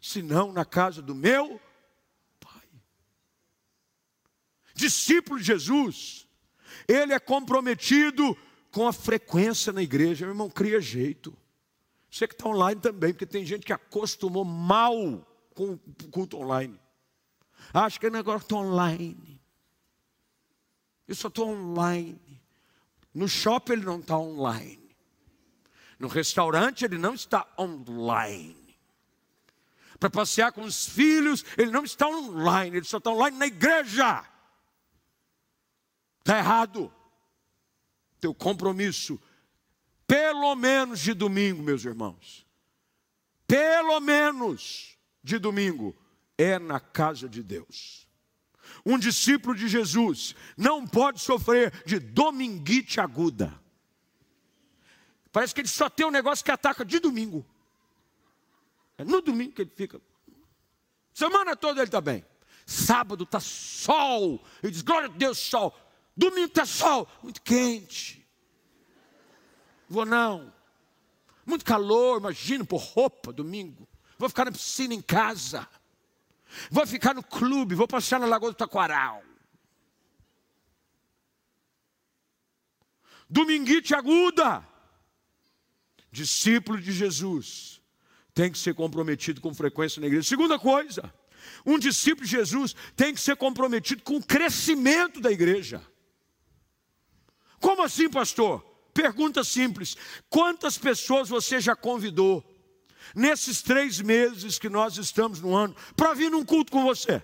Se 0.00 0.22
não 0.22 0.52
na 0.52 0.64
casa 0.64 1.02
do 1.02 1.14
meu 1.14 1.60
pai. 2.40 2.62
Discípulo 4.76 5.40
de 5.40 5.46
Jesus, 5.46 6.28
ele 6.86 7.14
é 7.14 7.18
comprometido 7.18 8.36
com 8.70 8.86
a 8.86 8.92
frequência 8.92 9.72
na 9.72 9.82
igreja. 9.82 10.26
Meu 10.26 10.34
irmão, 10.34 10.50
cria 10.50 10.82
jeito. 10.82 11.34
Você 12.10 12.28
que 12.28 12.34
está 12.34 12.46
online 12.46 12.78
também, 12.78 13.14
porque 13.14 13.24
tem 13.24 13.44
gente 13.44 13.64
que 13.64 13.72
acostumou 13.72 14.44
mal 14.44 14.94
com 15.54 15.72
o 15.72 15.78
culto 16.10 16.36
online. 16.36 16.78
Acho 17.72 17.98
que 17.98 18.10
negócio 18.10 18.44
está 18.44 18.56
online. 18.56 19.40
Eu 21.08 21.14
só 21.14 21.28
estou 21.28 21.48
online. 21.48 22.20
No 23.14 23.26
shopping 23.26 23.72
ele 23.72 23.86
não 23.86 24.00
está 24.00 24.18
online. 24.18 24.94
No 25.98 26.06
restaurante 26.06 26.84
ele 26.84 26.98
não 26.98 27.14
está 27.14 27.46
online. 27.58 28.76
Para 29.98 30.10
passear 30.10 30.52
com 30.52 30.60
os 30.60 30.86
filhos, 30.86 31.42
ele 31.56 31.70
não 31.70 31.82
está 31.82 32.06
online, 32.06 32.76
ele 32.76 32.84
só 32.84 32.98
está 32.98 33.10
online 33.10 33.38
na 33.38 33.46
igreja. 33.46 34.35
Está 36.26 36.38
errado. 36.38 36.92
Teu 38.18 38.34
compromisso, 38.34 39.20
pelo 40.08 40.56
menos 40.56 40.98
de 40.98 41.14
domingo, 41.14 41.62
meus 41.62 41.84
irmãos. 41.84 42.44
Pelo 43.46 44.00
menos 44.00 44.98
de 45.22 45.38
domingo 45.38 45.96
é 46.36 46.58
na 46.58 46.80
casa 46.80 47.28
de 47.28 47.44
Deus. 47.44 48.08
Um 48.84 48.98
discípulo 48.98 49.54
de 49.54 49.68
Jesus 49.68 50.34
não 50.56 50.84
pode 50.84 51.20
sofrer 51.20 51.84
de 51.84 52.00
dominguite 52.00 53.00
aguda. 53.00 53.56
Parece 55.30 55.54
que 55.54 55.60
ele 55.60 55.68
só 55.68 55.88
tem 55.88 56.06
um 56.06 56.10
negócio 56.10 56.44
que 56.44 56.50
ataca 56.50 56.84
de 56.84 56.98
domingo. 56.98 57.46
É 58.98 59.04
no 59.04 59.20
domingo 59.20 59.52
que 59.52 59.62
ele 59.62 59.70
fica. 59.70 60.00
Semana 61.14 61.54
toda 61.54 61.82
ele 61.82 61.86
está 61.86 62.00
bem. 62.00 62.26
Sábado 62.66 63.22
está 63.22 63.38
sol. 63.38 64.44
Ele 64.60 64.72
diz: 64.72 64.82
glória 64.82 65.08
a 65.08 65.12
Deus, 65.12 65.38
sol. 65.38 65.85
Domingo 66.16 66.46
está 66.46 66.64
sol. 66.64 67.08
Muito 67.22 67.42
quente. 67.42 68.26
Vou 69.88 70.06
não. 70.06 70.52
Muito 71.44 71.64
calor, 71.64 72.18
imagina, 72.18 72.64
por 72.64 72.78
roupa, 72.80 73.32
domingo. 73.32 73.86
Vou 74.18 74.28
ficar 74.28 74.46
na 74.46 74.52
piscina 74.52 74.94
em 74.94 75.02
casa. 75.02 75.68
Vou 76.70 76.86
ficar 76.86 77.14
no 77.14 77.22
clube, 77.22 77.74
vou 77.74 77.86
passear 77.86 78.18
na 78.18 78.26
Lagoa 78.26 78.50
do 78.50 78.56
Taquaral. 78.56 79.22
Dominguite 83.28 83.94
aguda. 83.94 84.66
Discípulo 86.10 86.80
de 86.80 86.92
Jesus 86.92 87.82
tem 88.32 88.50
que 88.50 88.58
ser 88.58 88.74
comprometido 88.74 89.40
com 89.40 89.54
frequência 89.54 90.00
na 90.00 90.06
igreja. 90.06 90.28
Segunda 90.28 90.58
coisa, 90.58 91.12
um 91.64 91.78
discípulo 91.78 92.26
de 92.26 92.32
Jesus 92.32 92.74
tem 92.94 93.14
que 93.14 93.20
ser 93.20 93.36
comprometido 93.36 94.02
com 94.02 94.16
o 94.16 94.24
crescimento 94.24 95.20
da 95.20 95.30
igreja. 95.30 95.82
Como 97.60 97.82
assim, 97.82 98.08
pastor? 98.08 98.60
Pergunta 98.92 99.44
simples: 99.44 99.96
quantas 100.30 100.78
pessoas 100.78 101.28
você 101.28 101.60
já 101.60 101.76
convidou 101.76 102.44
nesses 103.14 103.62
três 103.62 104.00
meses 104.00 104.58
que 104.58 104.68
nós 104.68 104.96
estamos 104.96 105.40
no 105.40 105.54
ano, 105.54 105.76
para 105.94 106.14
vir 106.14 106.30
num 106.30 106.44
culto 106.44 106.72
com 106.72 106.82
você? 106.82 107.22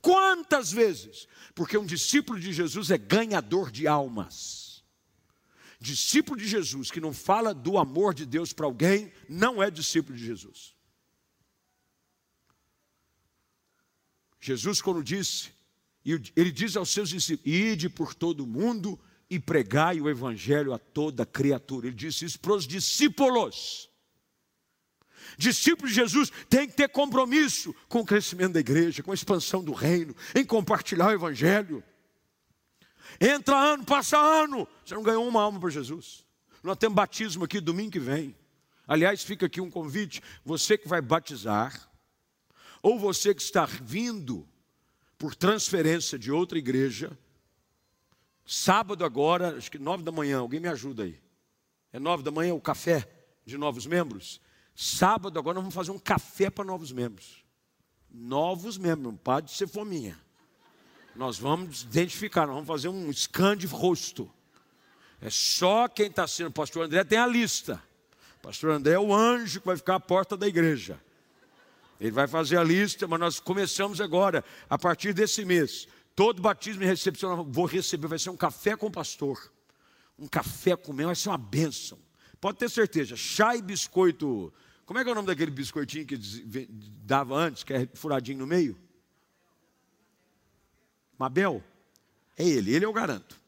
Quantas 0.00 0.70
vezes? 0.70 1.26
Porque 1.54 1.76
um 1.76 1.86
discípulo 1.86 2.38
de 2.38 2.52
Jesus 2.52 2.90
é 2.90 2.98
ganhador 2.98 3.70
de 3.70 3.88
almas. 3.88 4.84
Discípulo 5.80 6.38
de 6.38 6.46
Jesus 6.46 6.90
que 6.90 7.00
não 7.00 7.12
fala 7.12 7.52
do 7.52 7.76
amor 7.76 8.14
de 8.14 8.24
Deus 8.24 8.52
para 8.52 8.66
alguém, 8.66 9.12
não 9.28 9.62
é 9.62 9.70
discípulo 9.70 10.16
de 10.16 10.24
Jesus. 10.24 10.76
Jesus, 14.40 14.80
quando 14.80 15.02
disse, 15.02 15.55
ele 16.36 16.52
diz 16.52 16.76
aos 16.76 16.90
seus 16.90 17.08
discípulos: 17.08 17.52
ide 17.52 17.88
por 17.88 18.14
todo 18.14 18.44
o 18.44 18.46
mundo 18.46 18.98
e 19.28 19.40
pregai 19.40 20.00
o 20.00 20.08
evangelho 20.08 20.72
a 20.72 20.78
toda 20.78 21.26
criatura. 21.26 21.88
Ele 21.88 21.96
disse 21.96 22.24
isso 22.24 22.38
para 22.38 22.52
os 22.52 22.66
discípulos. 22.66 23.90
Discípulo 25.36 25.88
de 25.88 25.94
Jesus 25.94 26.30
tem 26.48 26.68
que 26.68 26.74
ter 26.74 26.88
compromisso 26.88 27.74
com 27.88 28.00
o 28.00 28.06
crescimento 28.06 28.52
da 28.52 28.60
igreja, 28.60 29.02
com 29.02 29.10
a 29.10 29.14
expansão 29.14 29.64
do 29.64 29.72
reino, 29.72 30.14
em 30.34 30.44
compartilhar 30.44 31.08
o 31.08 31.12
evangelho. 31.12 31.82
Entra 33.20 33.56
ano, 33.56 33.84
passa 33.84 34.16
ano, 34.16 34.68
você 34.84 34.94
não 34.94 35.02
ganhou 35.02 35.26
uma 35.26 35.42
alma 35.42 35.58
para 35.58 35.70
Jesus. 35.70 36.24
Nós 36.62 36.76
temos 36.76 36.94
batismo 36.94 37.44
aqui 37.44 37.60
domingo 37.60 37.90
que 37.90 37.98
vem. 37.98 38.36
Aliás, 38.86 39.24
fica 39.24 39.46
aqui 39.46 39.60
um 39.60 39.70
convite: 39.70 40.22
você 40.44 40.78
que 40.78 40.86
vai 40.86 41.00
batizar, 41.00 41.90
ou 42.80 42.96
você 42.96 43.34
que 43.34 43.42
está 43.42 43.66
vindo 43.66 44.48
por 45.18 45.34
transferência 45.34 46.18
de 46.18 46.30
outra 46.30 46.58
igreja, 46.58 47.16
sábado 48.44 49.04
agora, 49.04 49.56
acho 49.56 49.70
que 49.70 49.78
nove 49.78 50.02
da 50.02 50.12
manhã, 50.12 50.38
alguém 50.38 50.60
me 50.60 50.68
ajuda 50.68 51.04
aí. 51.04 51.18
É 51.92 51.98
nove 51.98 52.22
da 52.22 52.30
manhã 52.30 52.54
o 52.54 52.60
café 52.60 53.08
de 53.44 53.56
novos 53.56 53.86
membros? 53.86 54.40
Sábado 54.74 55.38
agora 55.38 55.54
nós 55.54 55.62
vamos 55.62 55.74
fazer 55.74 55.90
um 55.90 55.98
café 55.98 56.50
para 56.50 56.64
novos 56.64 56.92
membros. 56.92 57.44
Novos 58.10 58.76
membros, 58.76 59.04
não 59.04 59.16
pode 59.16 59.50
ser 59.50 59.66
fominha. 59.66 60.18
Nós 61.14 61.38
vamos 61.38 61.82
identificar, 61.82 62.46
nós 62.46 62.54
vamos 62.54 62.68
fazer 62.68 62.88
um 62.88 63.10
scan 63.10 63.56
de 63.56 63.66
rosto. 63.66 64.30
É 65.20 65.30
só 65.30 65.88
quem 65.88 66.08
está 66.08 66.26
sendo 66.26 66.50
pastor 66.50 66.84
André 66.84 67.02
tem 67.04 67.18
a 67.18 67.26
lista. 67.26 67.82
Pastor 68.42 68.70
André 68.70 68.94
é 68.94 68.98
o 68.98 69.14
anjo 69.14 69.60
que 69.60 69.66
vai 69.66 69.76
ficar 69.76 69.94
à 69.94 70.00
porta 70.00 70.36
da 70.36 70.46
igreja. 70.46 71.00
Ele 72.00 72.10
vai 72.10 72.26
fazer 72.26 72.58
a 72.58 72.64
lista, 72.64 73.06
mas 73.06 73.18
nós 73.18 73.40
começamos 73.40 74.00
agora, 74.00 74.44
a 74.68 74.78
partir 74.78 75.12
desse 75.12 75.44
mês. 75.44 75.88
Todo 76.14 76.42
batismo 76.42 76.82
e 76.82 76.86
recepção 76.86 77.44
vou 77.44 77.66
receber, 77.66 78.06
vai 78.06 78.18
ser 78.18 78.30
um 78.30 78.36
café 78.36 78.76
com 78.76 78.86
o 78.86 78.90
pastor. 78.90 79.52
Um 80.18 80.26
café 80.26 80.76
com 80.76 80.92
mel, 80.92 81.08
vai 81.08 81.16
ser 81.16 81.28
uma 81.28 81.38
bênção. 81.38 81.98
Pode 82.40 82.58
ter 82.58 82.70
certeza, 82.70 83.16
chá 83.16 83.56
e 83.56 83.62
biscoito. 83.62 84.52
Como 84.84 84.98
é 84.98 85.02
que 85.02 85.08
é 85.08 85.12
o 85.12 85.14
nome 85.14 85.26
daquele 85.26 85.50
biscoitinho 85.50 86.06
que 86.06 86.16
dava 87.04 87.34
antes, 87.34 87.64
que 87.64 87.72
é 87.72 87.88
furadinho 87.94 88.38
no 88.38 88.46
meio? 88.46 88.78
Mabel? 91.18 91.62
É 92.36 92.46
ele, 92.46 92.74
ele 92.74 92.84
eu 92.84 92.92
garanto. 92.92 93.40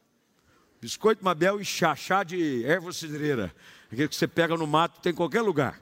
Biscoito 0.81 1.23
Mabel 1.23 1.59
e 1.59 1.65
chá, 1.65 1.95
chá 1.95 2.23
de 2.23 2.63
erva 2.65 2.91
cidreira. 2.91 3.53
Aquele 3.91 4.07
que 4.07 4.15
você 4.15 4.27
pega 4.27 4.55
no 4.55 4.65
mato, 4.65 5.01
tem 5.01 5.11
em 5.11 5.15
qualquer 5.15 5.41
lugar. 5.41 5.81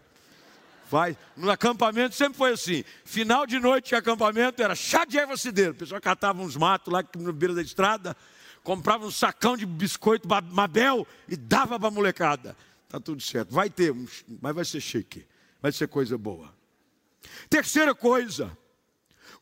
Vai. 0.89 1.17
No 1.35 1.51
acampamento 1.51 2.15
sempre 2.15 2.37
foi 2.37 2.51
assim. 2.53 2.83
Final 3.03 3.45
de 3.45 3.59
noite 3.59 3.89
de 3.89 3.95
acampamento 3.95 4.61
era 4.61 4.75
chá 4.75 5.05
de 5.05 5.17
erva 5.17 5.35
cidreira. 5.35 5.71
O 5.71 5.75
pessoal 5.75 5.99
catava 5.99 6.41
uns 6.41 6.55
matos 6.55 6.91
lá 6.91 7.03
na 7.17 7.31
beira 7.31 7.53
da 7.53 7.61
estrada, 7.61 8.15
comprava 8.63 9.05
um 9.05 9.11
sacão 9.11 9.57
de 9.57 9.65
biscoito 9.65 10.27
Mabel 10.27 11.05
e 11.27 11.35
dava 11.35 11.79
para 11.79 11.89
a 11.89 11.91
molecada. 11.91 12.55
Tá 12.87 12.99
tudo 12.99 13.21
certo. 13.21 13.53
Vai 13.53 13.69
ter, 13.69 13.93
mas 14.41 14.55
vai 14.55 14.63
ser 14.63 14.79
chique. 14.79 15.25
Vai 15.61 15.71
ser 15.71 15.87
coisa 15.87 16.17
boa. 16.17 16.53
Terceira 17.49 17.93
coisa. 17.93 18.57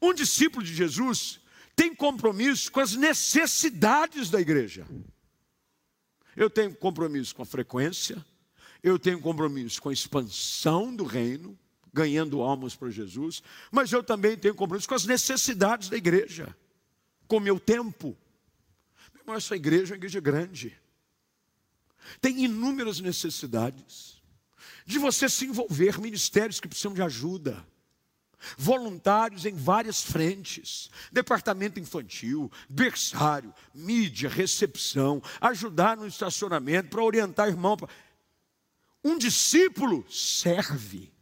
Um 0.01 0.13
discípulo 0.13 0.63
de 0.63 0.73
Jesus 0.73 1.39
tem 1.75 1.93
compromisso 1.93 2.71
com 2.71 2.79
as 2.79 2.95
necessidades 2.95 4.29
da 4.29 4.39
igreja. 4.39 4.87
Eu 6.35 6.49
tenho 6.49 6.75
compromisso 6.75 7.35
com 7.35 7.43
a 7.43 7.45
frequência, 7.45 8.23
eu 8.85 8.99
tenho 8.99 9.19
compromisso 9.19 9.81
com 9.81 9.89
a 9.89 9.93
expansão 9.93 10.95
do 10.95 11.05
reino, 11.05 11.57
ganhando 11.91 12.43
almas 12.43 12.75
para 12.75 12.91
Jesus, 12.91 13.41
mas 13.71 13.91
eu 13.91 14.03
também 14.03 14.37
tenho 14.37 14.53
compromisso 14.53 14.87
com 14.87 14.93
as 14.93 15.07
necessidades 15.07 15.89
da 15.89 15.97
igreja, 15.97 16.55
com 17.27 17.37
o 17.37 17.41
meu 17.41 17.59
tempo. 17.59 18.15
Irmão, 19.15 19.35
essa 19.35 19.55
igreja 19.55 19.85
é 19.85 19.93
uma 19.93 19.97
igreja 19.97 20.19
grande, 20.19 20.79
tem 22.21 22.43
inúmeras 22.43 22.99
necessidades 22.99 24.21
de 24.85 24.99
você 24.99 25.27
se 25.27 25.45
envolver, 25.45 25.99
ministérios 25.99 26.59
que 26.59 26.67
precisam 26.67 26.93
de 26.93 27.01
ajuda 27.01 27.65
voluntários 28.57 29.45
em 29.45 29.55
várias 29.55 30.03
frentes: 30.03 30.89
departamento 31.11 31.79
infantil, 31.79 32.51
berçário, 32.69 33.53
mídia, 33.73 34.29
recepção, 34.29 35.21
ajudar 35.41 35.97
no 35.97 36.07
estacionamento, 36.07 36.89
para 36.89 37.03
orientar 37.03 37.47
irmão. 37.47 37.77
Um 39.05 39.19
discípulo 39.19 40.03
serve. 40.09 41.13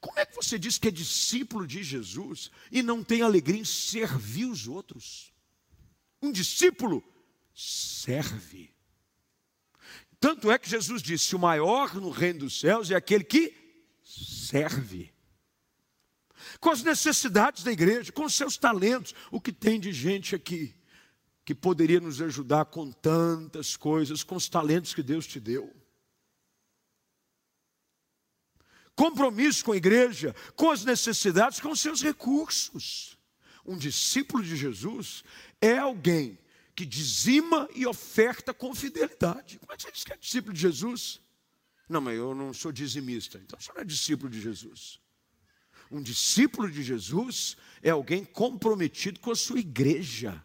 Como 0.00 0.18
é 0.18 0.26
que 0.26 0.34
você 0.34 0.58
diz 0.58 0.76
que 0.76 0.88
é 0.88 0.90
discípulo 0.90 1.68
de 1.68 1.84
Jesus 1.84 2.50
e 2.68 2.82
não 2.82 3.04
tem 3.04 3.22
alegria 3.22 3.60
em 3.60 3.64
servir 3.64 4.46
os 4.46 4.66
outros? 4.66 5.32
Um 6.20 6.32
discípulo 6.32 7.00
serve. 7.54 8.74
Tanto 10.18 10.50
é 10.50 10.58
que 10.58 10.68
Jesus 10.68 11.00
disse: 11.00 11.36
o 11.36 11.38
maior 11.38 11.94
no 11.94 12.10
reino 12.10 12.40
dos 12.40 12.58
céus 12.58 12.90
é 12.90 12.96
aquele 12.96 13.22
que 13.22 13.54
serve 14.02 15.14
com 16.58 16.70
as 16.70 16.82
necessidades 16.82 17.62
da 17.62 17.70
igreja, 17.70 18.10
com 18.10 18.24
os 18.24 18.34
seus 18.34 18.56
talentos. 18.56 19.14
O 19.30 19.40
que 19.40 19.52
tem 19.52 19.78
de 19.78 19.92
gente 19.92 20.34
aqui 20.34 20.74
que 21.44 21.54
poderia 21.54 22.00
nos 22.00 22.20
ajudar 22.20 22.64
com 22.64 22.90
tantas 22.90 23.76
coisas, 23.76 24.24
com 24.24 24.34
os 24.34 24.48
talentos 24.48 24.92
que 24.92 25.04
Deus 25.04 25.24
te 25.24 25.38
deu. 25.38 25.77
Compromisso 28.98 29.64
com 29.64 29.70
a 29.70 29.76
igreja, 29.76 30.34
com 30.56 30.72
as 30.72 30.84
necessidades, 30.84 31.60
com 31.60 31.70
os 31.70 31.78
seus 31.78 32.02
recursos. 32.02 33.16
Um 33.64 33.78
discípulo 33.78 34.42
de 34.42 34.56
Jesus 34.56 35.22
é 35.60 35.78
alguém 35.78 36.36
que 36.74 36.84
dizima 36.84 37.68
e 37.76 37.86
oferta 37.86 38.52
com 38.52 38.74
fidelidade. 38.74 39.60
Como 39.60 39.72
é 39.72 39.76
que 39.76 39.84
você 39.84 39.92
diz 39.92 40.02
que 40.02 40.12
é 40.12 40.16
discípulo 40.16 40.52
de 40.52 40.60
Jesus? 40.60 41.20
Não, 41.88 42.00
mas 42.00 42.18
eu 42.18 42.34
não 42.34 42.52
sou 42.52 42.72
dizimista. 42.72 43.38
Então 43.38 43.56
você 43.60 43.72
não 43.72 43.82
é 43.82 43.84
discípulo 43.84 44.28
de 44.28 44.40
Jesus. 44.40 44.98
Um 45.92 46.02
discípulo 46.02 46.68
de 46.68 46.82
Jesus 46.82 47.56
é 47.80 47.90
alguém 47.90 48.24
comprometido 48.24 49.20
com 49.20 49.30
a 49.30 49.36
sua 49.36 49.60
igreja. 49.60 50.42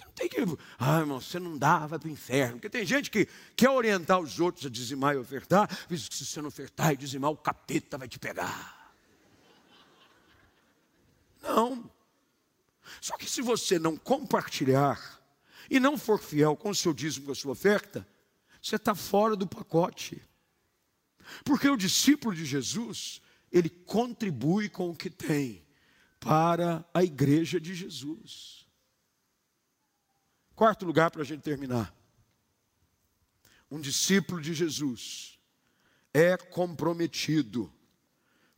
Você 0.00 0.04
não 0.04 0.12
tem 0.12 0.28
que, 0.28 0.58
ah, 0.78 1.00
irmão, 1.00 1.20
você 1.20 1.38
não 1.38 1.58
dá, 1.58 1.86
vai 1.86 1.98
para 1.98 2.08
o 2.08 2.10
inferno. 2.10 2.54
Porque 2.54 2.70
tem 2.70 2.86
gente 2.86 3.10
que 3.10 3.28
quer 3.54 3.68
orientar 3.68 4.18
os 4.18 4.40
outros 4.40 4.64
a 4.64 4.70
dizimar 4.70 5.14
e 5.14 5.18
ofertar, 5.18 5.68
diz 5.88 6.08
que 6.08 6.14
se 6.14 6.24
você 6.24 6.40
não 6.40 6.48
ofertar 6.48 6.92
e 6.92 6.96
dizimar, 6.96 7.30
o 7.30 7.36
capeta 7.36 7.98
vai 7.98 8.08
te 8.08 8.18
pegar. 8.18 8.94
Não. 11.42 11.90
Só 13.00 13.16
que 13.16 13.30
se 13.30 13.42
você 13.42 13.78
não 13.78 13.96
compartilhar 13.96 15.20
e 15.70 15.78
não 15.78 15.98
for 15.98 16.18
fiel 16.18 16.56
com 16.56 16.70
o 16.70 16.74
seu 16.74 16.94
dízimo, 16.94 17.26
com 17.26 17.32
a 17.32 17.34
sua 17.34 17.52
oferta, 17.52 18.06
você 18.62 18.76
está 18.76 18.94
fora 18.94 19.36
do 19.36 19.46
pacote. 19.46 20.22
Porque 21.44 21.68
o 21.68 21.76
discípulo 21.76 22.34
de 22.34 22.44
Jesus, 22.44 23.20
ele 23.52 23.68
contribui 23.68 24.68
com 24.68 24.88
o 24.88 24.96
que 24.96 25.10
tem 25.10 25.62
para 26.18 26.84
a 26.92 27.04
igreja 27.04 27.60
de 27.60 27.74
Jesus. 27.74 28.59
Quarto 30.60 30.84
lugar 30.84 31.10
para 31.10 31.22
a 31.22 31.24
gente 31.24 31.40
terminar. 31.40 31.90
Um 33.70 33.80
discípulo 33.80 34.42
de 34.42 34.52
Jesus 34.52 35.38
é 36.12 36.36
comprometido 36.36 37.72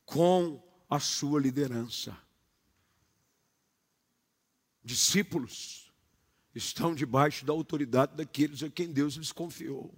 com 0.04 0.60
a 0.90 0.98
sua 0.98 1.40
liderança. 1.40 2.18
Discípulos 4.82 5.92
estão 6.52 6.92
debaixo 6.92 7.46
da 7.46 7.52
autoridade 7.52 8.16
daqueles 8.16 8.64
a 8.64 8.68
quem 8.68 8.92
Deus 8.92 9.14
lhes 9.14 9.30
confiou 9.30 9.94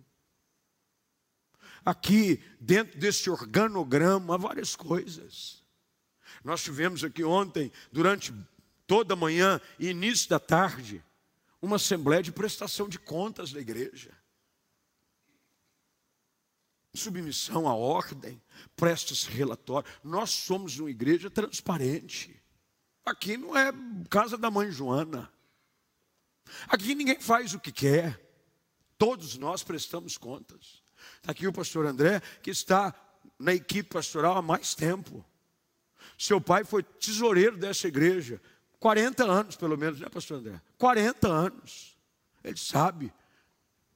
aqui, 1.83 2.45
dentro 2.61 2.99
desse 2.99 3.31
organograma, 3.31 4.37
várias 4.37 4.77
coisas. 4.77 5.65
Nós 6.45 6.63
tivemos 6.63 7.03
aqui 7.03 7.25
ontem, 7.25 7.73
durante 7.91 8.31
toda 8.87 9.15
a 9.15 9.17
manhã 9.17 9.59
e 9.79 9.89
início 9.89 10.29
da 10.29 10.39
tarde, 10.39 11.03
uma 11.65 11.77
assembleia 11.77 12.23
de 12.23 12.31
prestação 12.31 12.89
de 12.89 12.99
contas 12.99 13.53
da 13.53 13.61
igreja. 13.61 14.13
Submissão 16.95 17.67
à 17.67 17.75
ordem, 17.75 18.41
presta-se 18.77 19.29
relatório. 19.29 19.91
Nós 20.03 20.31
somos 20.31 20.79
uma 20.79 20.91
igreja 20.91 21.31
transparente. 21.31 22.41
Aqui 23.05 23.37
não 23.37 23.57
é 23.57 23.73
casa 24.09 24.37
da 24.37 24.51
mãe 24.51 24.71
Joana. 24.71 25.33
Aqui 26.69 26.95
ninguém 26.95 27.19
faz 27.19 27.55
o 27.55 27.59
que 27.59 27.73
quer. 27.73 28.21
Todos 28.97 29.37
nós 29.37 29.63
prestamos 29.63 30.17
contas. 30.17 30.83
Está 31.17 31.33
aqui 31.33 31.47
o 31.47 31.53
pastor 31.53 31.87
André, 31.87 32.21
que 32.43 32.51
está 32.51 32.95
na 33.39 33.55
equipe 33.55 33.89
pastoral 33.89 34.37
há 34.37 34.43
mais 34.43 34.75
tempo. 34.75 35.25
Seu 36.19 36.41
pai 36.41 36.65
foi 36.65 36.83
tesoureiro 36.83 37.57
dessa 37.57 37.89
igreja, 37.89 38.41
40 38.85 39.25
anos 39.25 39.57
pelo 39.57 39.79
menos, 39.79 39.99
né, 39.99 40.11
pastor 40.11 40.41
André? 40.41 40.61
40 40.77 41.27
anos. 41.27 41.97
Ele 42.45 42.59
sabe. 42.59 43.11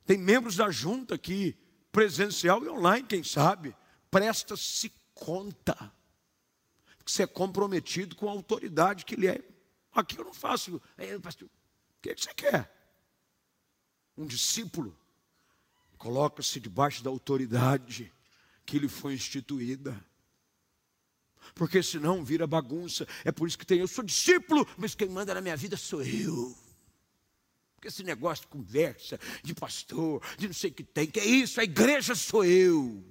Tem 0.06 0.16
membros 0.16 0.56
da 0.56 0.70
junta 0.70 1.16
aqui, 1.16 1.54
presencial 1.92 2.64
e 2.64 2.70
online, 2.70 3.06
quem 3.06 3.22
sabe. 3.22 3.76
Presta-se 4.10 4.90
conta. 5.12 5.92
Você 7.04 7.24
é 7.24 7.26
comprometido 7.26 8.16
com 8.16 8.30
a 8.30 8.32
autoridade 8.32 9.04
que 9.04 9.14
ele 9.14 9.26
é. 9.26 9.44
Aqui 9.92 10.18
eu 10.18 10.24
não 10.24 10.32
faço. 10.32 10.80
pastor, 11.22 11.48
o 11.48 12.00
que 12.00 12.16
você 12.16 12.32
quer? 12.32 12.74
Um 14.16 14.24
discípulo 14.24 14.98
coloca-se 15.98 16.58
debaixo 16.58 17.04
da 17.04 17.10
autoridade 17.10 18.10
que 18.64 18.78
lhe 18.78 18.88
foi 18.88 19.12
instituída. 19.12 20.02
Porque 21.54 21.82
senão 21.82 22.24
vira 22.24 22.46
bagunça. 22.46 23.06
É 23.24 23.32
por 23.32 23.46
isso 23.46 23.58
que 23.58 23.66
tem, 23.66 23.78
eu 23.80 23.88
sou 23.88 24.04
discípulo, 24.04 24.66
mas 24.76 24.94
quem 24.94 25.08
manda 25.08 25.34
na 25.34 25.40
minha 25.40 25.56
vida 25.56 25.76
sou 25.76 26.02
eu. 26.02 26.56
Porque 27.74 27.88
esse 27.88 28.02
negócio 28.02 28.42
de 28.42 28.48
conversa, 28.48 29.20
de 29.42 29.54
pastor, 29.54 30.20
de 30.36 30.48
não 30.48 30.54
sei 30.54 30.70
o 30.70 30.74
que 30.74 30.82
tem, 30.82 31.06
que 31.06 31.20
é 31.20 31.24
isso, 31.24 31.60
a 31.60 31.64
igreja 31.64 32.14
sou 32.14 32.44
eu. 32.44 33.04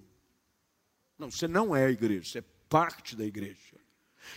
Não, 1.17 1.31
você 1.31 1.47
não 1.47 1.75
é 1.75 1.85
a 1.85 1.91
igreja, 1.91 2.29
você 2.29 2.39
é 2.39 2.43
parte 2.67 3.15
da 3.15 3.25
igreja. 3.25 3.77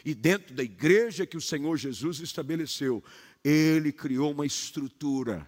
E 0.05 0.15
dentro 0.15 0.55
da 0.55 0.63
igreja 0.63 1.27
que 1.27 1.37
o 1.37 1.41
Senhor 1.41 1.77
Jesus 1.77 2.21
estabeleceu, 2.21 3.03
Ele 3.45 3.93
criou 3.93 4.31
uma 4.31 4.47
estrutura 4.47 5.47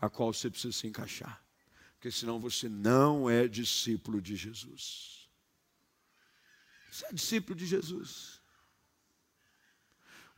a 0.00 0.08
qual 0.08 0.32
você 0.32 0.50
precisa 0.50 0.72
se 0.76 0.86
encaixar. 0.86 1.42
Porque 1.94 2.10
senão 2.10 2.38
você 2.38 2.68
não 2.68 3.28
é 3.28 3.48
discípulo 3.48 4.20
de 4.22 4.36
Jesus. 4.36 5.17
Você 6.90 7.06
é 7.06 7.12
discípulo 7.12 7.56
de 7.56 7.66
Jesus. 7.66 8.40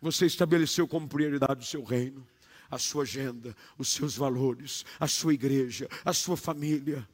Você 0.00 0.26
estabeleceu 0.26 0.88
como 0.88 1.08
prioridade 1.08 1.60
o 1.60 1.66
seu 1.66 1.84
reino, 1.84 2.26
a 2.70 2.78
sua 2.78 3.02
agenda, 3.02 3.56
os 3.76 3.88
seus 3.88 4.16
valores, 4.16 4.84
a 4.98 5.06
sua 5.06 5.34
igreja, 5.34 5.88
a 6.04 6.12
sua 6.12 6.36
família. 6.36 7.06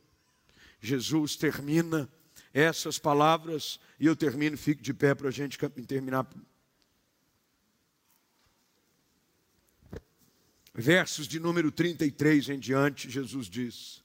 Jesus 0.81 1.37
termina 1.37 2.09
essas 2.53 2.99
palavras 2.99 3.81
e 3.99 4.07
eu 4.07 4.15
termino, 4.15 4.57
fico 4.57 4.83
de 4.83 4.95
pé 4.95 5.15
para 5.15 5.29
a 5.29 5.33
gente 5.33 5.59
terminar. 5.87 6.27
Versos 10.73 11.27
de 11.27 11.41
número 11.41 11.73
33 11.73 12.51
em 12.51 12.59
diante, 12.59 13.11
Jesus 13.11 13.47
diz: 13.49 14.05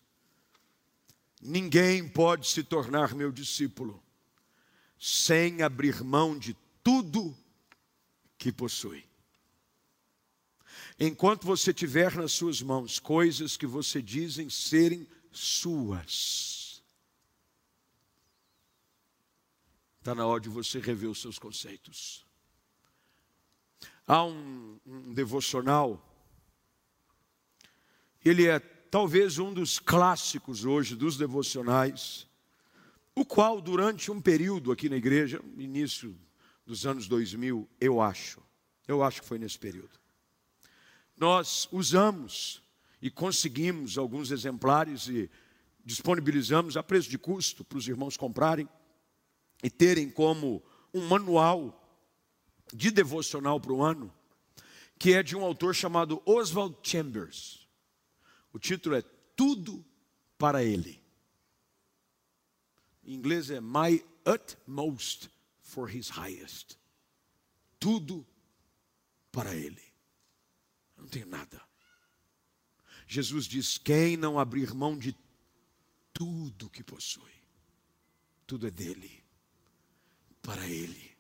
Ninguém 1.42 2.08
pode 2.08 2.48
se 2.48 2.64
tornar 2.64 3.14
meu 3.14 3.32
discípulo 3.32 4.02
sem 5.04 5.64
abrir 5.64 6.04
mão 6.04 6.38
de 6.38 6.56
tudo 6.84 7.36
que 8.38 8.52
possui. 8.52 9.04
Enquanto 11.00 11.44
você 11.44 11.74
tiver 11.74 12.16
nas 12.16 12.34
suas 12.34 12.62
mãos 12.62 13.00
coisas 13.00 13.58
que 13.58 13.66
você 13.66 14.00
dizem 14.00 14.48
serem 14.48 15.08
suas, 15.32 16.84
está 19.98 20.14
na 20.14 20.24
hora 20.24 20.40
de 20.40 20.50
você 20.50 20.80
rever 20.80 21.10
os 21.10 21.20
seus 21.20 21.40
conceitos. 21.40 22.24
Há 24.06 24.24
um, 24.24 24.80
um 24.86 25.14
devocional, 25.16 26.00
ele 28.24 28.46
é 28.46 28.60
talvez 28.60 29.40
um 29.40 29.52
dos 29.52 29.80
clássicos 29.80 30.64
hoje 30.64 30.96
dos 30.96 31.18
devocionais, 31.18 32.28
o 33.16 33.26
qual 33.26 33.62
durante 33.62 34.12
um 34.12 34.22
período 34.22 34.72
aqui 34.72 34.90
na 34.90 34.96
igreja, 34.96 35.42
início 35.58 36.18
dos 36.66 36.86
anos 36.86 37.08
2000, 37.08 37.68
eu 37.80 38.02
acho, 38.02 38.42
eu 38.88 39.04
acho 39.04 39.22
que 39.22 39.28
foi 39.28 39.38
nesse 39.38 39.60
período, 39.60 40.00
nós 41.18 41.68
usamos 41.72 42.64
e 43.02 43.10
conseguimos 43.10 43.98
alguns 43.98 44.32
exemplares 44.32 45.08
e 45.08 45.30
disponibilizamos 45.84 46.78
a 46.78 46.84
preço 46.84 47.10
de 47.10 47.18
custo 47.18 47.64
para 47.64 47.78
os 47.78 47.88
irmãos 47.88 48.16
comprarem 48.16 48.68
e 49.64 49.70
terem 49.70 50.10
como 50.10 50.64
um 50.94 51.08
manual 51.08 51.78
de 52.74 52.92
devocional 52.92 53.60
para 53.60 53.74
o 53.74 53.84
ano, 53.84 54.14
que 54.98 55.14
é 55.14 55.24
de 55.24 55.36
um 55.36 55.44
autor 55.44 55.76
chamado 55.76 56.22
Oswald 56.26 56.78
Chambers. 56.84 57.68
O 58.54 58.60
título 58.60 58.96
é 58.96 59.02
Tudo 59.36 59.84
para 60.38 60.64
Ele. 60.64 61.01
Em 63.04 63.14
inglês 63.14 63.50
é 63.50 63.60
My 63.60 64.04
Utmost 64.26 65.30
for 65.62 65.94
His 65.94 66.10
Highest. 66.10 66.78
Tudo 67.80 68.26
para 69.32 69.56
Ele. 69.56 69.82
Não 70.98 71.08
tenho 71.08 71.28
nada. 71.28 71.62
Jesus 73.08 73.46
diz: 73.46 73.78
quem 73.78 74.16
não 74.16 74.40
abrir 74.40 74.74
mão 74.74 74.98
de 74.98 75.16
tudo 76.14 76.70
que 76.70 76.84
possui, 76.84 77.34
tudo 78.46 78.68
é 78.68 78.72
dele, 78.72 79.24
para 80.42 80.68
Ele. 80.68 81.12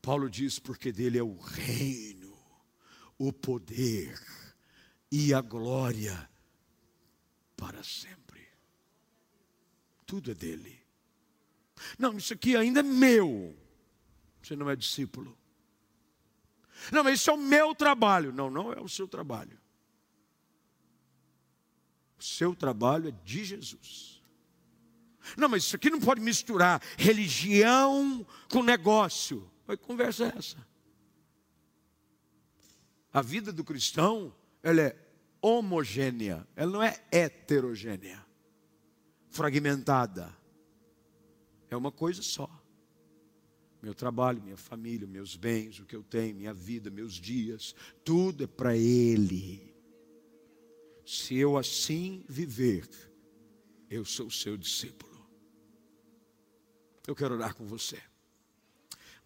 Paulo 0.00 0.30
diz: 0.30 0.58
porque 0.58 0.92
dele 0.92 1.18
é 1.18 1.22
o 1.22 1.36
reino, 1.38 2.36
o 3.18 3.32
poder 3.32 4.18
e 5.10 5.34
a 5.34 5.40
glória 5.40 6.30
para 7.56 7.82
sempre. 7.84 8.21
Tudo 10.12 10.30
é 10.30 10.34
dele. 10.34 10.78
Não, 11.98 12.18
isso 12.18 12.34
aqui 12.34 12.54
ainda 12.54 12.80
é 12.80 12.82
meu. 12.82 13.56
Você 14.42 14.54
não 14.54 14.68
é 14.68 14.76
discípulo. 14.76 15.34
Não, 16.92 17.02
mas 17.02 17.18
isso 17.18 17.30
é 17.30 17.32
o 17.32 17.38
meu 17.38 17.74
trabalho. 17.74 18.30
Não, 18.30 18.50
não 18.50 18.70
é 18.74 18.78
o 18.78 18.90
seu 18.90 19.08
trabalho. 19.08 19.58
O 22.18 22.22
seu 22.22 22.54
trabalho 22.54 23.08
é 23.08 23.12
de 23.24 23.42
Jesus. 23.42 24.22
Não, 25.34 25.48
mas 25.48 25.62
isso 25.62 25.76
aqui 25.76 25.88
não 25.88 25.98
pode 25.98 26.20
misturar 26.20 26.82
religião 26.98 28.26
com 28.50 28.62
negócio. 28.62 29.50
Que 29.66 29.78
conversa 29.78 30.26
é 30.26 30.32
essa? 30.36 30.68
A 33.10 33.22
vida 33.22 33.50
do 33.50 33.64
cristão, 33.64 34.36
ela 34.62 34.82
é 34.82 35.08
homogênea, 35.40 36.46
ela 36.54 36.70
não 36.70 36.82
é 36.82 37.02
heterogênea, 37.10 38.21
fragmentada. 39.32 40.32
É 41.68 41.76
uma 41.76 41.90
coisa 41.90 42.22
só. 42.22 42.48
Meu 43.82 43.94
trabalho, 43.94 44.40
minha 44.40 44.56
família, 44.56 45.08
meus 45.08 45.34
bens, 45.34 45.80
o 45.80 45.84
que 45.84 45.96
eu 45.96 46.04
tenho, 46.04 46.36
minha 46.36 46.54
vida, 46.54 46.88
meus 46.90 47.14
dias, 47.14 47.74
tudo 48.04 48.44
é 48.44 48.46
para 48.46 48.76
Ele. 48.76 49.74
Se 51.04 51.36
eu 51.36 51.56
assim 51.58 52.24
viver, 52.28 52.88
eu 53.90 54.04
sou 54.04 54.30
seu 54.30 54.56
discípulo. 54.56 55.10
Eu 57.06 57.16
quero 57.16 57.34
orar 57.34 57.56
com 57.56 57.66
você. 57.66 58.00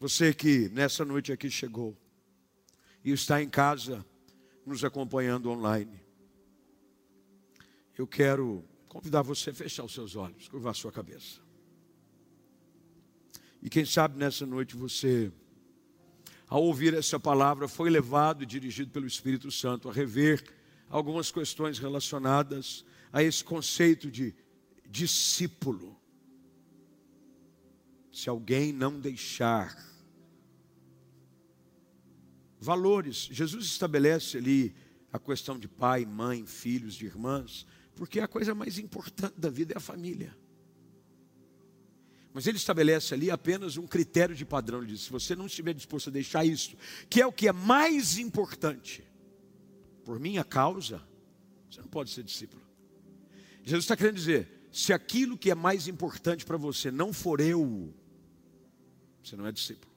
Você 0.00 0.32
que 0.32 0.70
nessa 0.70 1.04
noite 1.04 1.32
aqui 1.32 1.50
chegou 1.50 1.94
e 3.04 3.12
está 3.12 3.42
em 3.42 3.50
casa 3.50 4.04
nos 4.64 4.82
acompanhando 4.82 5.50
online 5.50 6.07
eu 7.98 8.07
quero 8.07 8.64
convidar 8.97 9.20
você 9.20 9.51
a 9.51 9.55
fechar 9.55 9.84
os 9.84 9.92
seus 9.92 10.16
olhos, 10.16 10.49
curvar 10.49 10.70
a 10.70 10.74
sua 10.74 10.90
cabeça. 10.90 11.38
E 13.61 13.68
quem 13.68 13.84
sabe 13.84 14.18
nessa 14.18 14.47
noite 14.47 14.74
você, 14.74 15.30
ao 16.49 16.62
ouvir 16.62 16.94
essa 16.94 17.20
palavra, 17.20 17.68
foi 17.68 17.90
levado 17.90 18.42
e 18.42 18.47
dirigido 18.47 18.90
pelo 18.90 19.07
Espírito 19.07 19.51
Santo 19.51 19.90
a 19.90 19.92
rever 19.92 20.42
algumas 20.88 21.30
questões 21.30 21.78
relacionadas 21.78 22.86
a 23.12 23.22
esse 23.22 23.44
conceito 23.44 24.11
de 24.11 24.34
discípulo. 24.88 25.94
Se 28.11 28.30
alguém 28.30 28.72
não 28.72 28.99
deixar 28.99 29.76
valores, 32.59 33.28
Jesus 33.30 33.66
estabelece 33.66 34.38
ali 34.38 34.74
a 35.12 35.18
questão 35.18 35.59
de 35.59 35.68
pai, 35.68 36.07
mãe, 36.07 36.47
filhos, 36.47 36.94
de 36.94 37.05
irmãs, 37.05 37.66
porque 37.97 38.20
a 38.20 38.28
coisa 38.28 38.55
mais 38.55 38.78
importante 38.78 39.34
da 39.40 39.49
vida 39.49 39.72
é 39.72 39.78
a 39.78 39.80
família. 39.80 40.36
Mas 42.32 42.47
ele 42.47 42.59
estabelece 42.59 43.14
ali 43.14 43.30
apenas 43.30 43.78
um 43.78 43.86
critério 43.86 44.36
de 44.36 44.44
padrão. 44.44 44.82
Ele 44.82 44.92
diz: 44.92 45.01
se 45.01 45.11
você 45.11 45.34
não 45.34 45.47
estiver 45.47 45.72
disposto 45.72 46.11
a 46.11 46.12
deixar 46.12 46.44
isso, 46.44 46.76
que 47.09 47.20
é 47.20 47.26
o 47.26 47.32
que 47.32 47.49
é 47.49 47.53
mais 47.53 48.18
importante, 48.18 49.03
por 50.05 50.20
minha 50.20 50.44
causa, 50.44 51.03
você 51.70 51.80
não 51.80 51.88
pode 51.88 52.11
ser 52.11 52.22
discípulo. 52.22 52.62
Jesus 53.62 53.84
está 53.84 53.97
querendo 53.97 54.16
dizer: 54.16 54.68
se 54.70 54.92
aquilo 54.92 55.38
que 55.38 55.51
é 55.51 55.55
mais 55.55 55.88
importante 55.88 56.44
para 56.44 56.59
você 56.59 56.90
não 56.90 57.11
for 57.11 57.40
eu, 57.40 57.94
você 59.24 59.34
não 59.34 59.47
é 59.47 59.53
discípulo. 59.53 59.90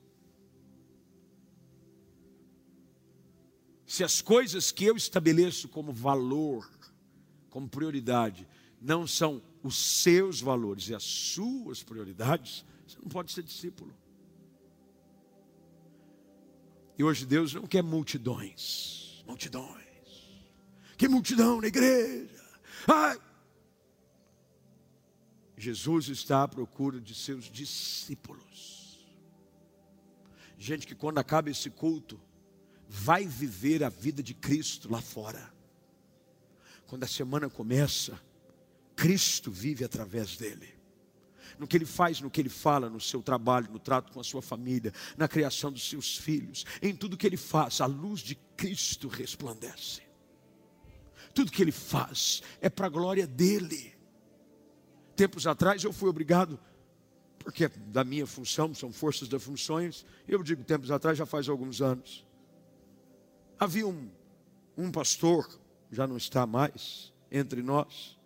Se 3.85 4.01
as 4.01 4.21
coisas 4.21 4.71
que 4.71 4.85
eu 4.85 4.95
estabeleço 4.95 5.67
como 5.67 5.91
valor, 5.91 6.78
como 7.49 7.67
prioridade 7.67 8.47
não 8.81 9.05
são 9.05 9.41
os 9.63 9.75
seus 9.75 10.39
valores 10.39 10.87
e 10.89 10.95
as 10.95 11.03
suas 11.03 11.83
prioridades, 11.83 12.65
você 12.87 12.97
não 13.01 13.09
pode 13.09 13.31
ser 13.31 13.43
discípulo. 13.43 13.93
E 16.97 17.03
hoje 17.03 17.25
Deus 17.25 17.53
não 17.53 17.65
quer 17.65 17.81
multidões, 17.81 19.23
multidões. 19.25 19.79
Que 20.97 21.07
multidão 21.07 21.61
na 21.61 21.67
igreja. 21.67 22.43
Ai. 22.87 23.19
Jesus 25.57 26.09
está 26.09 26.43
à 26.43 26.47
procura 26.47 26.99
de 26.99 27.15
seus 27.15 27.45
discípulos. 27.45 29.07
Gente 30.57 30.85
que 30.85 30.95
quando 30.95 31.19
acaba 31.19 31.49
esse 31.49 31.69
culto, 31.69 32.19
vai 32.87 33.25
viver 33.25 33.83
a 33.83 33.89
vida 33.89 34.21
de 34.21 34.33
Cristo 34.33 34.91
lá 34.91 35.01
fora. 35.01 35.53
Quando 36.89 37.03
a 37.03 37.07
semana 37.07 37.47
começa, 37.47 38.19
Cristo 38.95 39.51
vive 39.51 39.85
através 39.85 40.35
dele. 40.35 40.73
no 41.59 41.67
que 41.67 41.77
ele 41.77 41.85
faz, 41.85 42.19
no 42.19 42.31
que 42.31 42.41
ele 42.41 42.49
fala, 42.49 42.89
no 42.89 43.01
seu 43.01 43.21
trabalho, 43.21 43.69
no 43.71 43.79
trato 43.79 44.11
com 44.11 44.19
a 44.19 44.23
sua 44.23 44.41
família, 44.41 44.93
na 45.17 45.27
criação 45.27 45.71
dos 45.71 45.87
seus 45.87 46.17
filhos, 46.17 46.65
em 46.81 46.95
tudo 46.95 47.17
que 47.17 47.27
ele 47.27 47.37
faz, 47.37 47.81
a 47.81 47.85
luz 47.85 48.21
de 48.21 48.35
Cristo 48.55 49.07
resplandece. 49.07 50.01
Tudo 51.33 51.51
que 51.51 51.61
ele 51.61 51.71
faz 51.71 52.41
é 52.61 52.69
para 52.69 52.87
a 52.87 52.89
glória 52.89 53.27
dele. 53.27 53.93
Tempos 55.15 55.45
atrás 55.45 55.83
eu 55.83 55.93
fui 55.93 56.09
obrigado, 56.09 56.59
porque 57.37 57.65
é 57.65 57.69
da 57.69 58.03
minha 58.03 58.25
função, 58.25 58.73
são 58.73 58.91
forças 58.91 59.27
das 59.27 59.43
funções, 59.43 60.05
eu 60.27 60.41
digo 60.41 60.63
tempos 60.63 60.89
atrás, 60.89 61.17
já 61.17 61.25
faz 61.25 61.49
alguns 61.49 61.81
anos. 61.81 62.25
Havia 63.59 63.85
um, 63.85 64.09
um 64.77 64.91
pastor, 64.91 65.59
já 65.91 66.07
não 66.07 66.17
está 66.17 66.45
mais 66.45 67.13
entre 67.31 67.61
nós, 67.61 68.17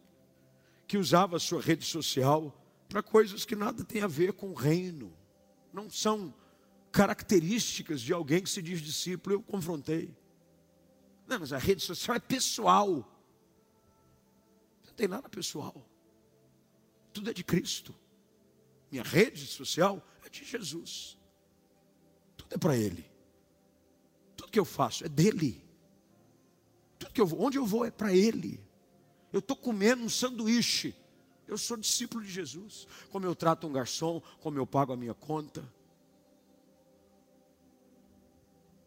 que 0.88 0.97
usava 0.97 1.38
a 1.38 1.39
sua 1.39 1.61
rede 1.61 1.86
social 1.86 2.53
para 2.89 3.01
coisas 3.01 3.45
que 3.45 3.55
nada 3.55 3.84
tem 3.84 4.01
a 4.01 4.07
ver 4.07 4.34
com 4.34 4.51
o 4.51 4.53
reino, 4.53 5.11
não 5.74 5.89
são 5.89 6.34
características 6.91 8.01
de 8.01 8.14
alguém 8.14 8.43
que 8.43 8.49
se 8.49 8.61
diz 8.61 8.80
discípulo. 8.80 9.36
Eu 9.36 9.41
confrontei. 9.41 10.16
Não, 11.28 11.39
mas 11.39 11.51
a 11.51 11.57
rede 11.57 11.82
social 11.82 12.16
é 12.16 12.20
pessoal. 12.20 12.88
Não 14.86 14.93
tem 14.93 15.07
nada 15.07 15.28
pessoal. 15.28 15.89
Tudo 17.11 17.32
é 17.32 17.34
de 17.34 17.43
Cristo. 17.43 17.95
Minha 18.91 19.03
rede 19.03 19.47
social 19.47 20.07
é 20.24 20.30
de 20.30 20.45
Jesus. 20.45 21.18
Tudo 22.38 22.53
é 22.53 22.57
para 22.59 22.78
Ele. 22.78 23.03
Tudo 24.38 24.51
que 24.51 24.59
eu 24.59 24.66
faço 24.66 25.03
é 25.03 25.09
dele. 25.09 25.64
Que 27.14 27.22
eu 27.22 27.28
vou, 27.28 27.41
onde 27.41 27.57
eu 27.57 27.66
vou 27.66 27.86
é 27.86 27.91
para 27.91 28.14
Ele. 28.14 28.59
Eu 29.32 29.39
estou 29.39 29.55
comendo 29.55 30.03
um 30.03 30.09
sanduíche. 30.09 30.95
Eu 31.47 31.57
sou 31.57 31.78
discípulo 31.78 32.24
de 32.24 32.32
Jesus. 32.32 32.88
Como 33.11 33.26
eu 33.26 33.36
trato 33.36 33.68
um 33.68 33.72
garçom, 33.72 34.22
como 34.39 34.57
eu 34.57 34.66
pago 34.66 34.93
a 34.93 34.97
minha 34.97 35.14
conta. 35.14 35.64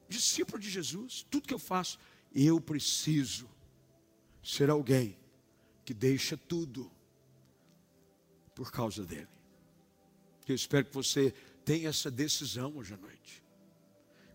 Discípulo 0.09 0.59
de 0.59 0.71
Jesus, 0.71 1.27
tudo 1.31 1.49
que 1.49 1.55
eu 1.55 1.59
faço, 1.59 1.99
eu 2.35 2.61
preciso 2.61 3.49
ser 4.43 4.71
alguém 4.71 5.19
que 5.85 5.93
deixa 5.93 6.37
tudo 6.37 6.91
por 8.55 8.73
causa 8.73 9.05
dele. 9.05 9.29
Eu 10.47 10.55
espero 10.55 10.87
que 10.87 10.95
você 10.95 11.35
tenha 11.65 11.89
essa 11.89 12.11
decisão 12.11 12.77
hoje 12.77 12.95
à 12.95 12.97
noite, 12.97 13.43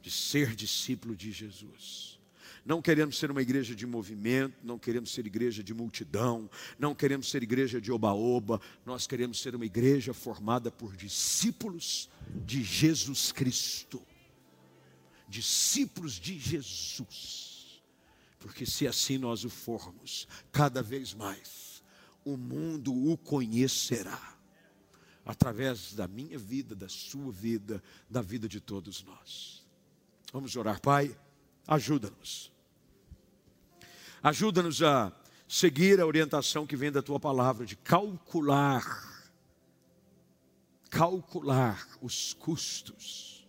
de 0.02 0.12
ser 0.12 0.56
discípulo 0.56 1.16
de 1.16 1.32
Jesus. 1.32 2.21
Não 2.64 2.82
queremos 2.82 3.18
ser 3.18 3.32
uma 3.32 3.42
igreja 3.42 3.76
de 3.76 3.88
movimento, 3.88 4.56
não 4.64 4.78
queremos 4.78 5.12
ser 5.12 5.26
igreja 5.26 5.64
de 5.64 5.74
multidão, 5.74 6.50
não 6.78 6.94
queremos 6.94 7.30
ser 7.30 7.42
igreja 7.42 7.82
de 7.82 7.92
oba-oba, 7.92 8.62
nós 8.86 9.08
queremos 9.08 9.42
ser 9.42 9.56
uma 9.56 9.66
igreja 9.66 10.14
formada 10.14 10.72
por 10.72 10.96
discípulos 10.96 12.10
de 12.46 12.64
Jesus 12.64 13.32
Cristo. 13.32 14.02
Discípulos 15.28 16.14
de 16.14 16.38
Jesus. 16.38 17.82
Porque 18.40 18.66
se 18.66 18.88
assim 18.88 19.18
nós 19.18 19.44
o 19.44 19.50
formos, 19.50 20.28
cada 20.52 20.84
vez 20.84 21.14
mais, 21.14 21.84
o 22.24 22.38
mundo 22.38 22.94
o 22.94 23.18
conhecerá 23.18 24.38
através 25.26 25.94
da 25.94 26.08
minha 26.08 26.38
vida, 26.38 26.76
da 26.76 26.90
sua 26.90 27.32
vida, 27.32 27.82
da 28.10 28.22
vida 28.22 28.48
de 28.48 28.60
todos 28.60 29.04
nós. 29.04 29.66
Vamos 30.32 30.56
orar, 30.56 30.80
Pai. 30.82 31.16
Ajuda-nos. 31.68 32.52
Ajuda-nos 34.24 34.84
a 34.84 35.12
seguir 35.48 36.00
a 36.00 36.06
orientação 36.06 36.66
que 36.66 36.76
vem 36.76 36.92
da 36.92 37.02
tua 37.02 37.20
palavra 37.20 37.66
de 37.66 37.76
calcular, 37.76 39.30
calcular 40.90 41.88
os 42.02 42.34
custos. 42.34 43.48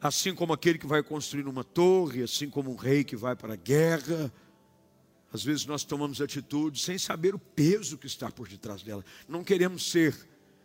Assim 0.00 0.34
como 0.34 0.52
aquele 0.52 0.78
que 0.78 0.86
vai 0.86 1.02
construir 1.02 1.46
uma 1.46 1.64
torre, 1.64 2.22
assim 2.22 2.48
como 2.48 2.70
um 2.70 2.76
rei 2.76 3.02
que 3.04 3.16
vai 3.16 3.34
para 3.34 3.54
a 3.54 3.56
guerra, 3.56 4.32
às 5.32 5.42
vezes 5.42 5.66
nós 5.66 5.82
tomamos 5.82 6.20
atitudes 6.20 6.82
sem 6.82 6.96
saber 6.96 7.34
o 7.34 7.38
peso 7.38 7.98
que 7.98 8.06
está 8.06 8.30
por 8.30 8.46
detrás 8.46 8.82
dela. 8.82 9.04
Não 9.26 9.42
queremos 9.42 9.90
ser 9.90 10.14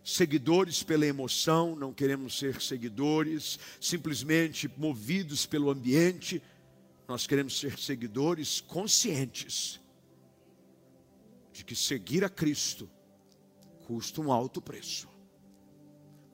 seguidores 0.04 0.82
pela 0.84 1.06
emoção, 1.06 1.76
não 1.76 1.94
queremos 1.94 2.38
ser 2.38 2.62
seguidores 2.62 3.60
simplesmente 3.80 4.70
movidos 4.78 5.46
pelo 5.46 5.70
ambiente, 5.70 6.42
nós 7.08 7.26
queremos 7.28 7.60
ser 7.60 7.78
seguidores 7.78 8.62
conscientes 8.62 9.80
de 11.52 11.64
que 11.64 11.76
seguir 11.76 12.24
a 12.24 12.30
Cristo 12.30 12.90
custa 13.86 14.22
um 14.22 14.32
alto 14.32 14.62
preço. 14.62 15.10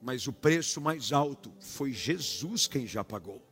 Mas 0.02 0.26
o 0.26 0.32
preço 0.32 0.80
mais 0.80 1.12
alto 1.12 1.52
foi 1.58 1.92
Jesus 1.92 2.66
quem 2.66 2.86
já 2.86 3.02
pagou. 3.02 3.42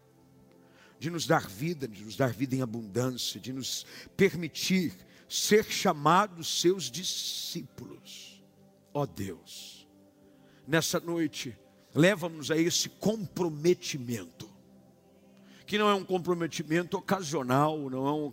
De 0.99 1.11
nos 1.11 1.27
dar 1.27 1.49
vida, 1.49 1.89
de 1.89 2.05
nos 2.05 2.17
dar 2.17 2.33
vida 2.33 2.55
em 2.55 2.62
abundância, 2.62 3.41
de 3.41 3.53
nos 3.53 3.85
permitir 4.17 4.95
ser 5.29 5.65
chamados 5.65 6.61
seus 6.61 6.91
discípulos. 6.91 8.43
Ó 8.93 9.03
oh 9.03 9.07
Deus 9.07 9.74
nessa 10.67 11.01
noite, 11.01 11.57
leva-nos 11.95 12.51
a 12.51 12.57
esse 12.57 12.89
comprometimento. 12.89 14.53
Que 15.67 15.79
não 15.79 15.89
é 15.89 15.95
um 15.95 16.05
comprometimento 16.05 16.99
ocasional, 16.99 17.89
não 17.89 18.07
é 18.07 18.12
um 18.12 18.31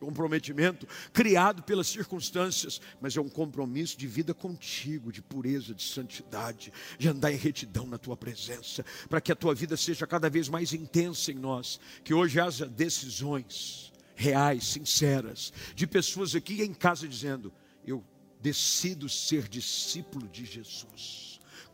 comprometimento 0.00 0.88
criado 1.12 1.62
pelas 1.62 1.86
circunstâncias, 1.86 2.80
mas 2.98 3.14
é 3.14 3.20
um 3.20 3.28
compromisso 3.28 3.98
de 3.98 4.06
vida 4.06 4.32
contigo, 4.32 5.12
de 5.12 5.20
pureza, 5.20 5.74
de 5.74 5.82
santidade, 5.82 6.72
de 6.98 7.08
andar 7.08 7.30
em 7.30 7.36
retidão 7.36 7.86
na 7.86 7.98
tua 7.98 8.16
presença, 8.16 8.82
para 9.06 9.20
que 9.20 9.30
a 9.30 9.36
tua 9.36 9.54
vida 9.54 9.76
seja 9.76 10.06
cada 10.06 10.30
vez 10.30 10.48
mais 10.48 10.72
intensa 10.72 11.30
em 11.30 11.34
nós, 11.34 11.78
que 12.02 12.14
hoje 12.14 12.40
haja 12.40 12.64
decisões 12.64 13.92
reais, 14.14 14.64
sinceras, 14.64 15.52
de 15.74 15.86
pessoas 15.86 16.34
aqui 16.34 16.62
em 16.62 16.72
casa 16.72 17.06
dizendo: 17.06 17.52
Eu 17.86 18.02
decido 18.40 19.10
ser 19.10 19.46
discípulo 19.46 20.26
de 20.26 20.46
Jesus 20.46 21.29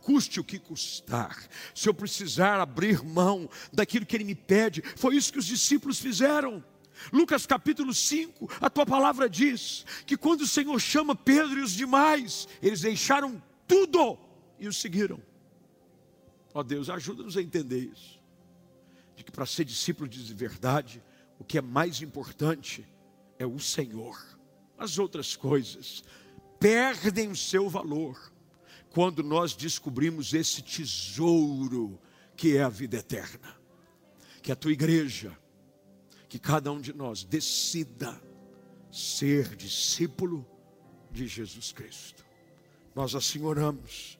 custe 0.07 0.38
o 0.38 0.44
que 0.44 0.61
custar. 0.61 1.36
Se 1.74 1.88
eu 1.88 1.92
precisar 1.92 2.61
abrir 2.61 3.02
mão 3.02 3.50
daquilo 3.72 4.07
que 4.07 4.14
ele 4.14 4.22
me 4.22 4.36
pede, 4.36 4.80
foi 4.94 5.16
isso 5.16 5.32
que 5.32 5.38
os 5.40 5.46
discípulos 5.46 5.98
fizeram. 5.98 6.64
Lucas 7.12 7.44
capítulo 7.44 7.92
5, 7.92 8.48
a 8.61 8.70
tua 8.70 8.86
palavra 8.86 9.28
diz 9.28 9.84
que 10.07 10.16
quando 10.16 10.42
o 10.42 10.46
Senhor 10.46 10.78
chama 10.78 11.16
Pedro 11.16 11.59
e 11.59 11.62
os 11.62 11.72
demais, 11.72 12.46
eles 12.62 12.82
deixaram 12.82 13.42
tudo 13.66 14.16
e 14.61 14.68
o 14.68 14.72
seguiram. 14.72 15.20
Ó 16.54 16.61
oh 16.61 16.62
Deus, 16.62 16.88
ajuda-nos 16.88 17.36
a 17.36 17.42
entender 17.42 17.80
isso. 17.92 18.20
De 19.16 19.24
que 19.24 19.32
para 19.32 19.44
ser 19.44 19.64
discípulo 19.64 20.09
de 20.09 20.32
verdade, 20.32 21.02
o 21.36 21.44
que 21.44 21.59
é 21.59 21.61
mais 21.61 22.00
importante 22.00 22.86
é 23.40 23.44
o 23.44 23.59
Senhor. 23.59 24.16
As 24.78 25.00
outras 25.00 25.34
coisas 25.34 26.04
perdem 26.61 27.28
o 27.28 27.36
seu 27.36 27.68
valor 27.68 28.36
quando 28.97 29.22
nós 29.22 29.55
descobrimos 29.55 30.32
esse 30.32 30.62
tesouro 30.62 32.01
que 32.34 32.57
é 32.57 32.62
a 32.62 32.70
vida 32.70 32.97
eterna. 32.97 33.55
Que 34.40 34.51
a 34.51 34.57
tua 34.57 34.72
igreja, 34.72 35.38
que 36.30 36.38
cada 36.38 36.72
um 36.72 36.80
de 36.80 36.94
nós 36.94 37.22
decida 37.22 38.18
ser 38.90 39.55
discípulo 39.55 40.49
de 41.11 41.26
Jesus 41.26 41.72
Cristo. 41.72 42.24
Nós 42.94 43.14
assim 43.14 43.42
oramos 43.42 44.18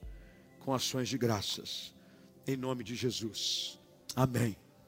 com 0.59 0.75
ações 0.75 1.09
de 1.09 1.17
graças, 1.17 1.91
em 2.45 2.55
nome 2.55 2.83
de 2.83 2.93
Jesus. 2.93 3.79
Amém. 4.15 4.55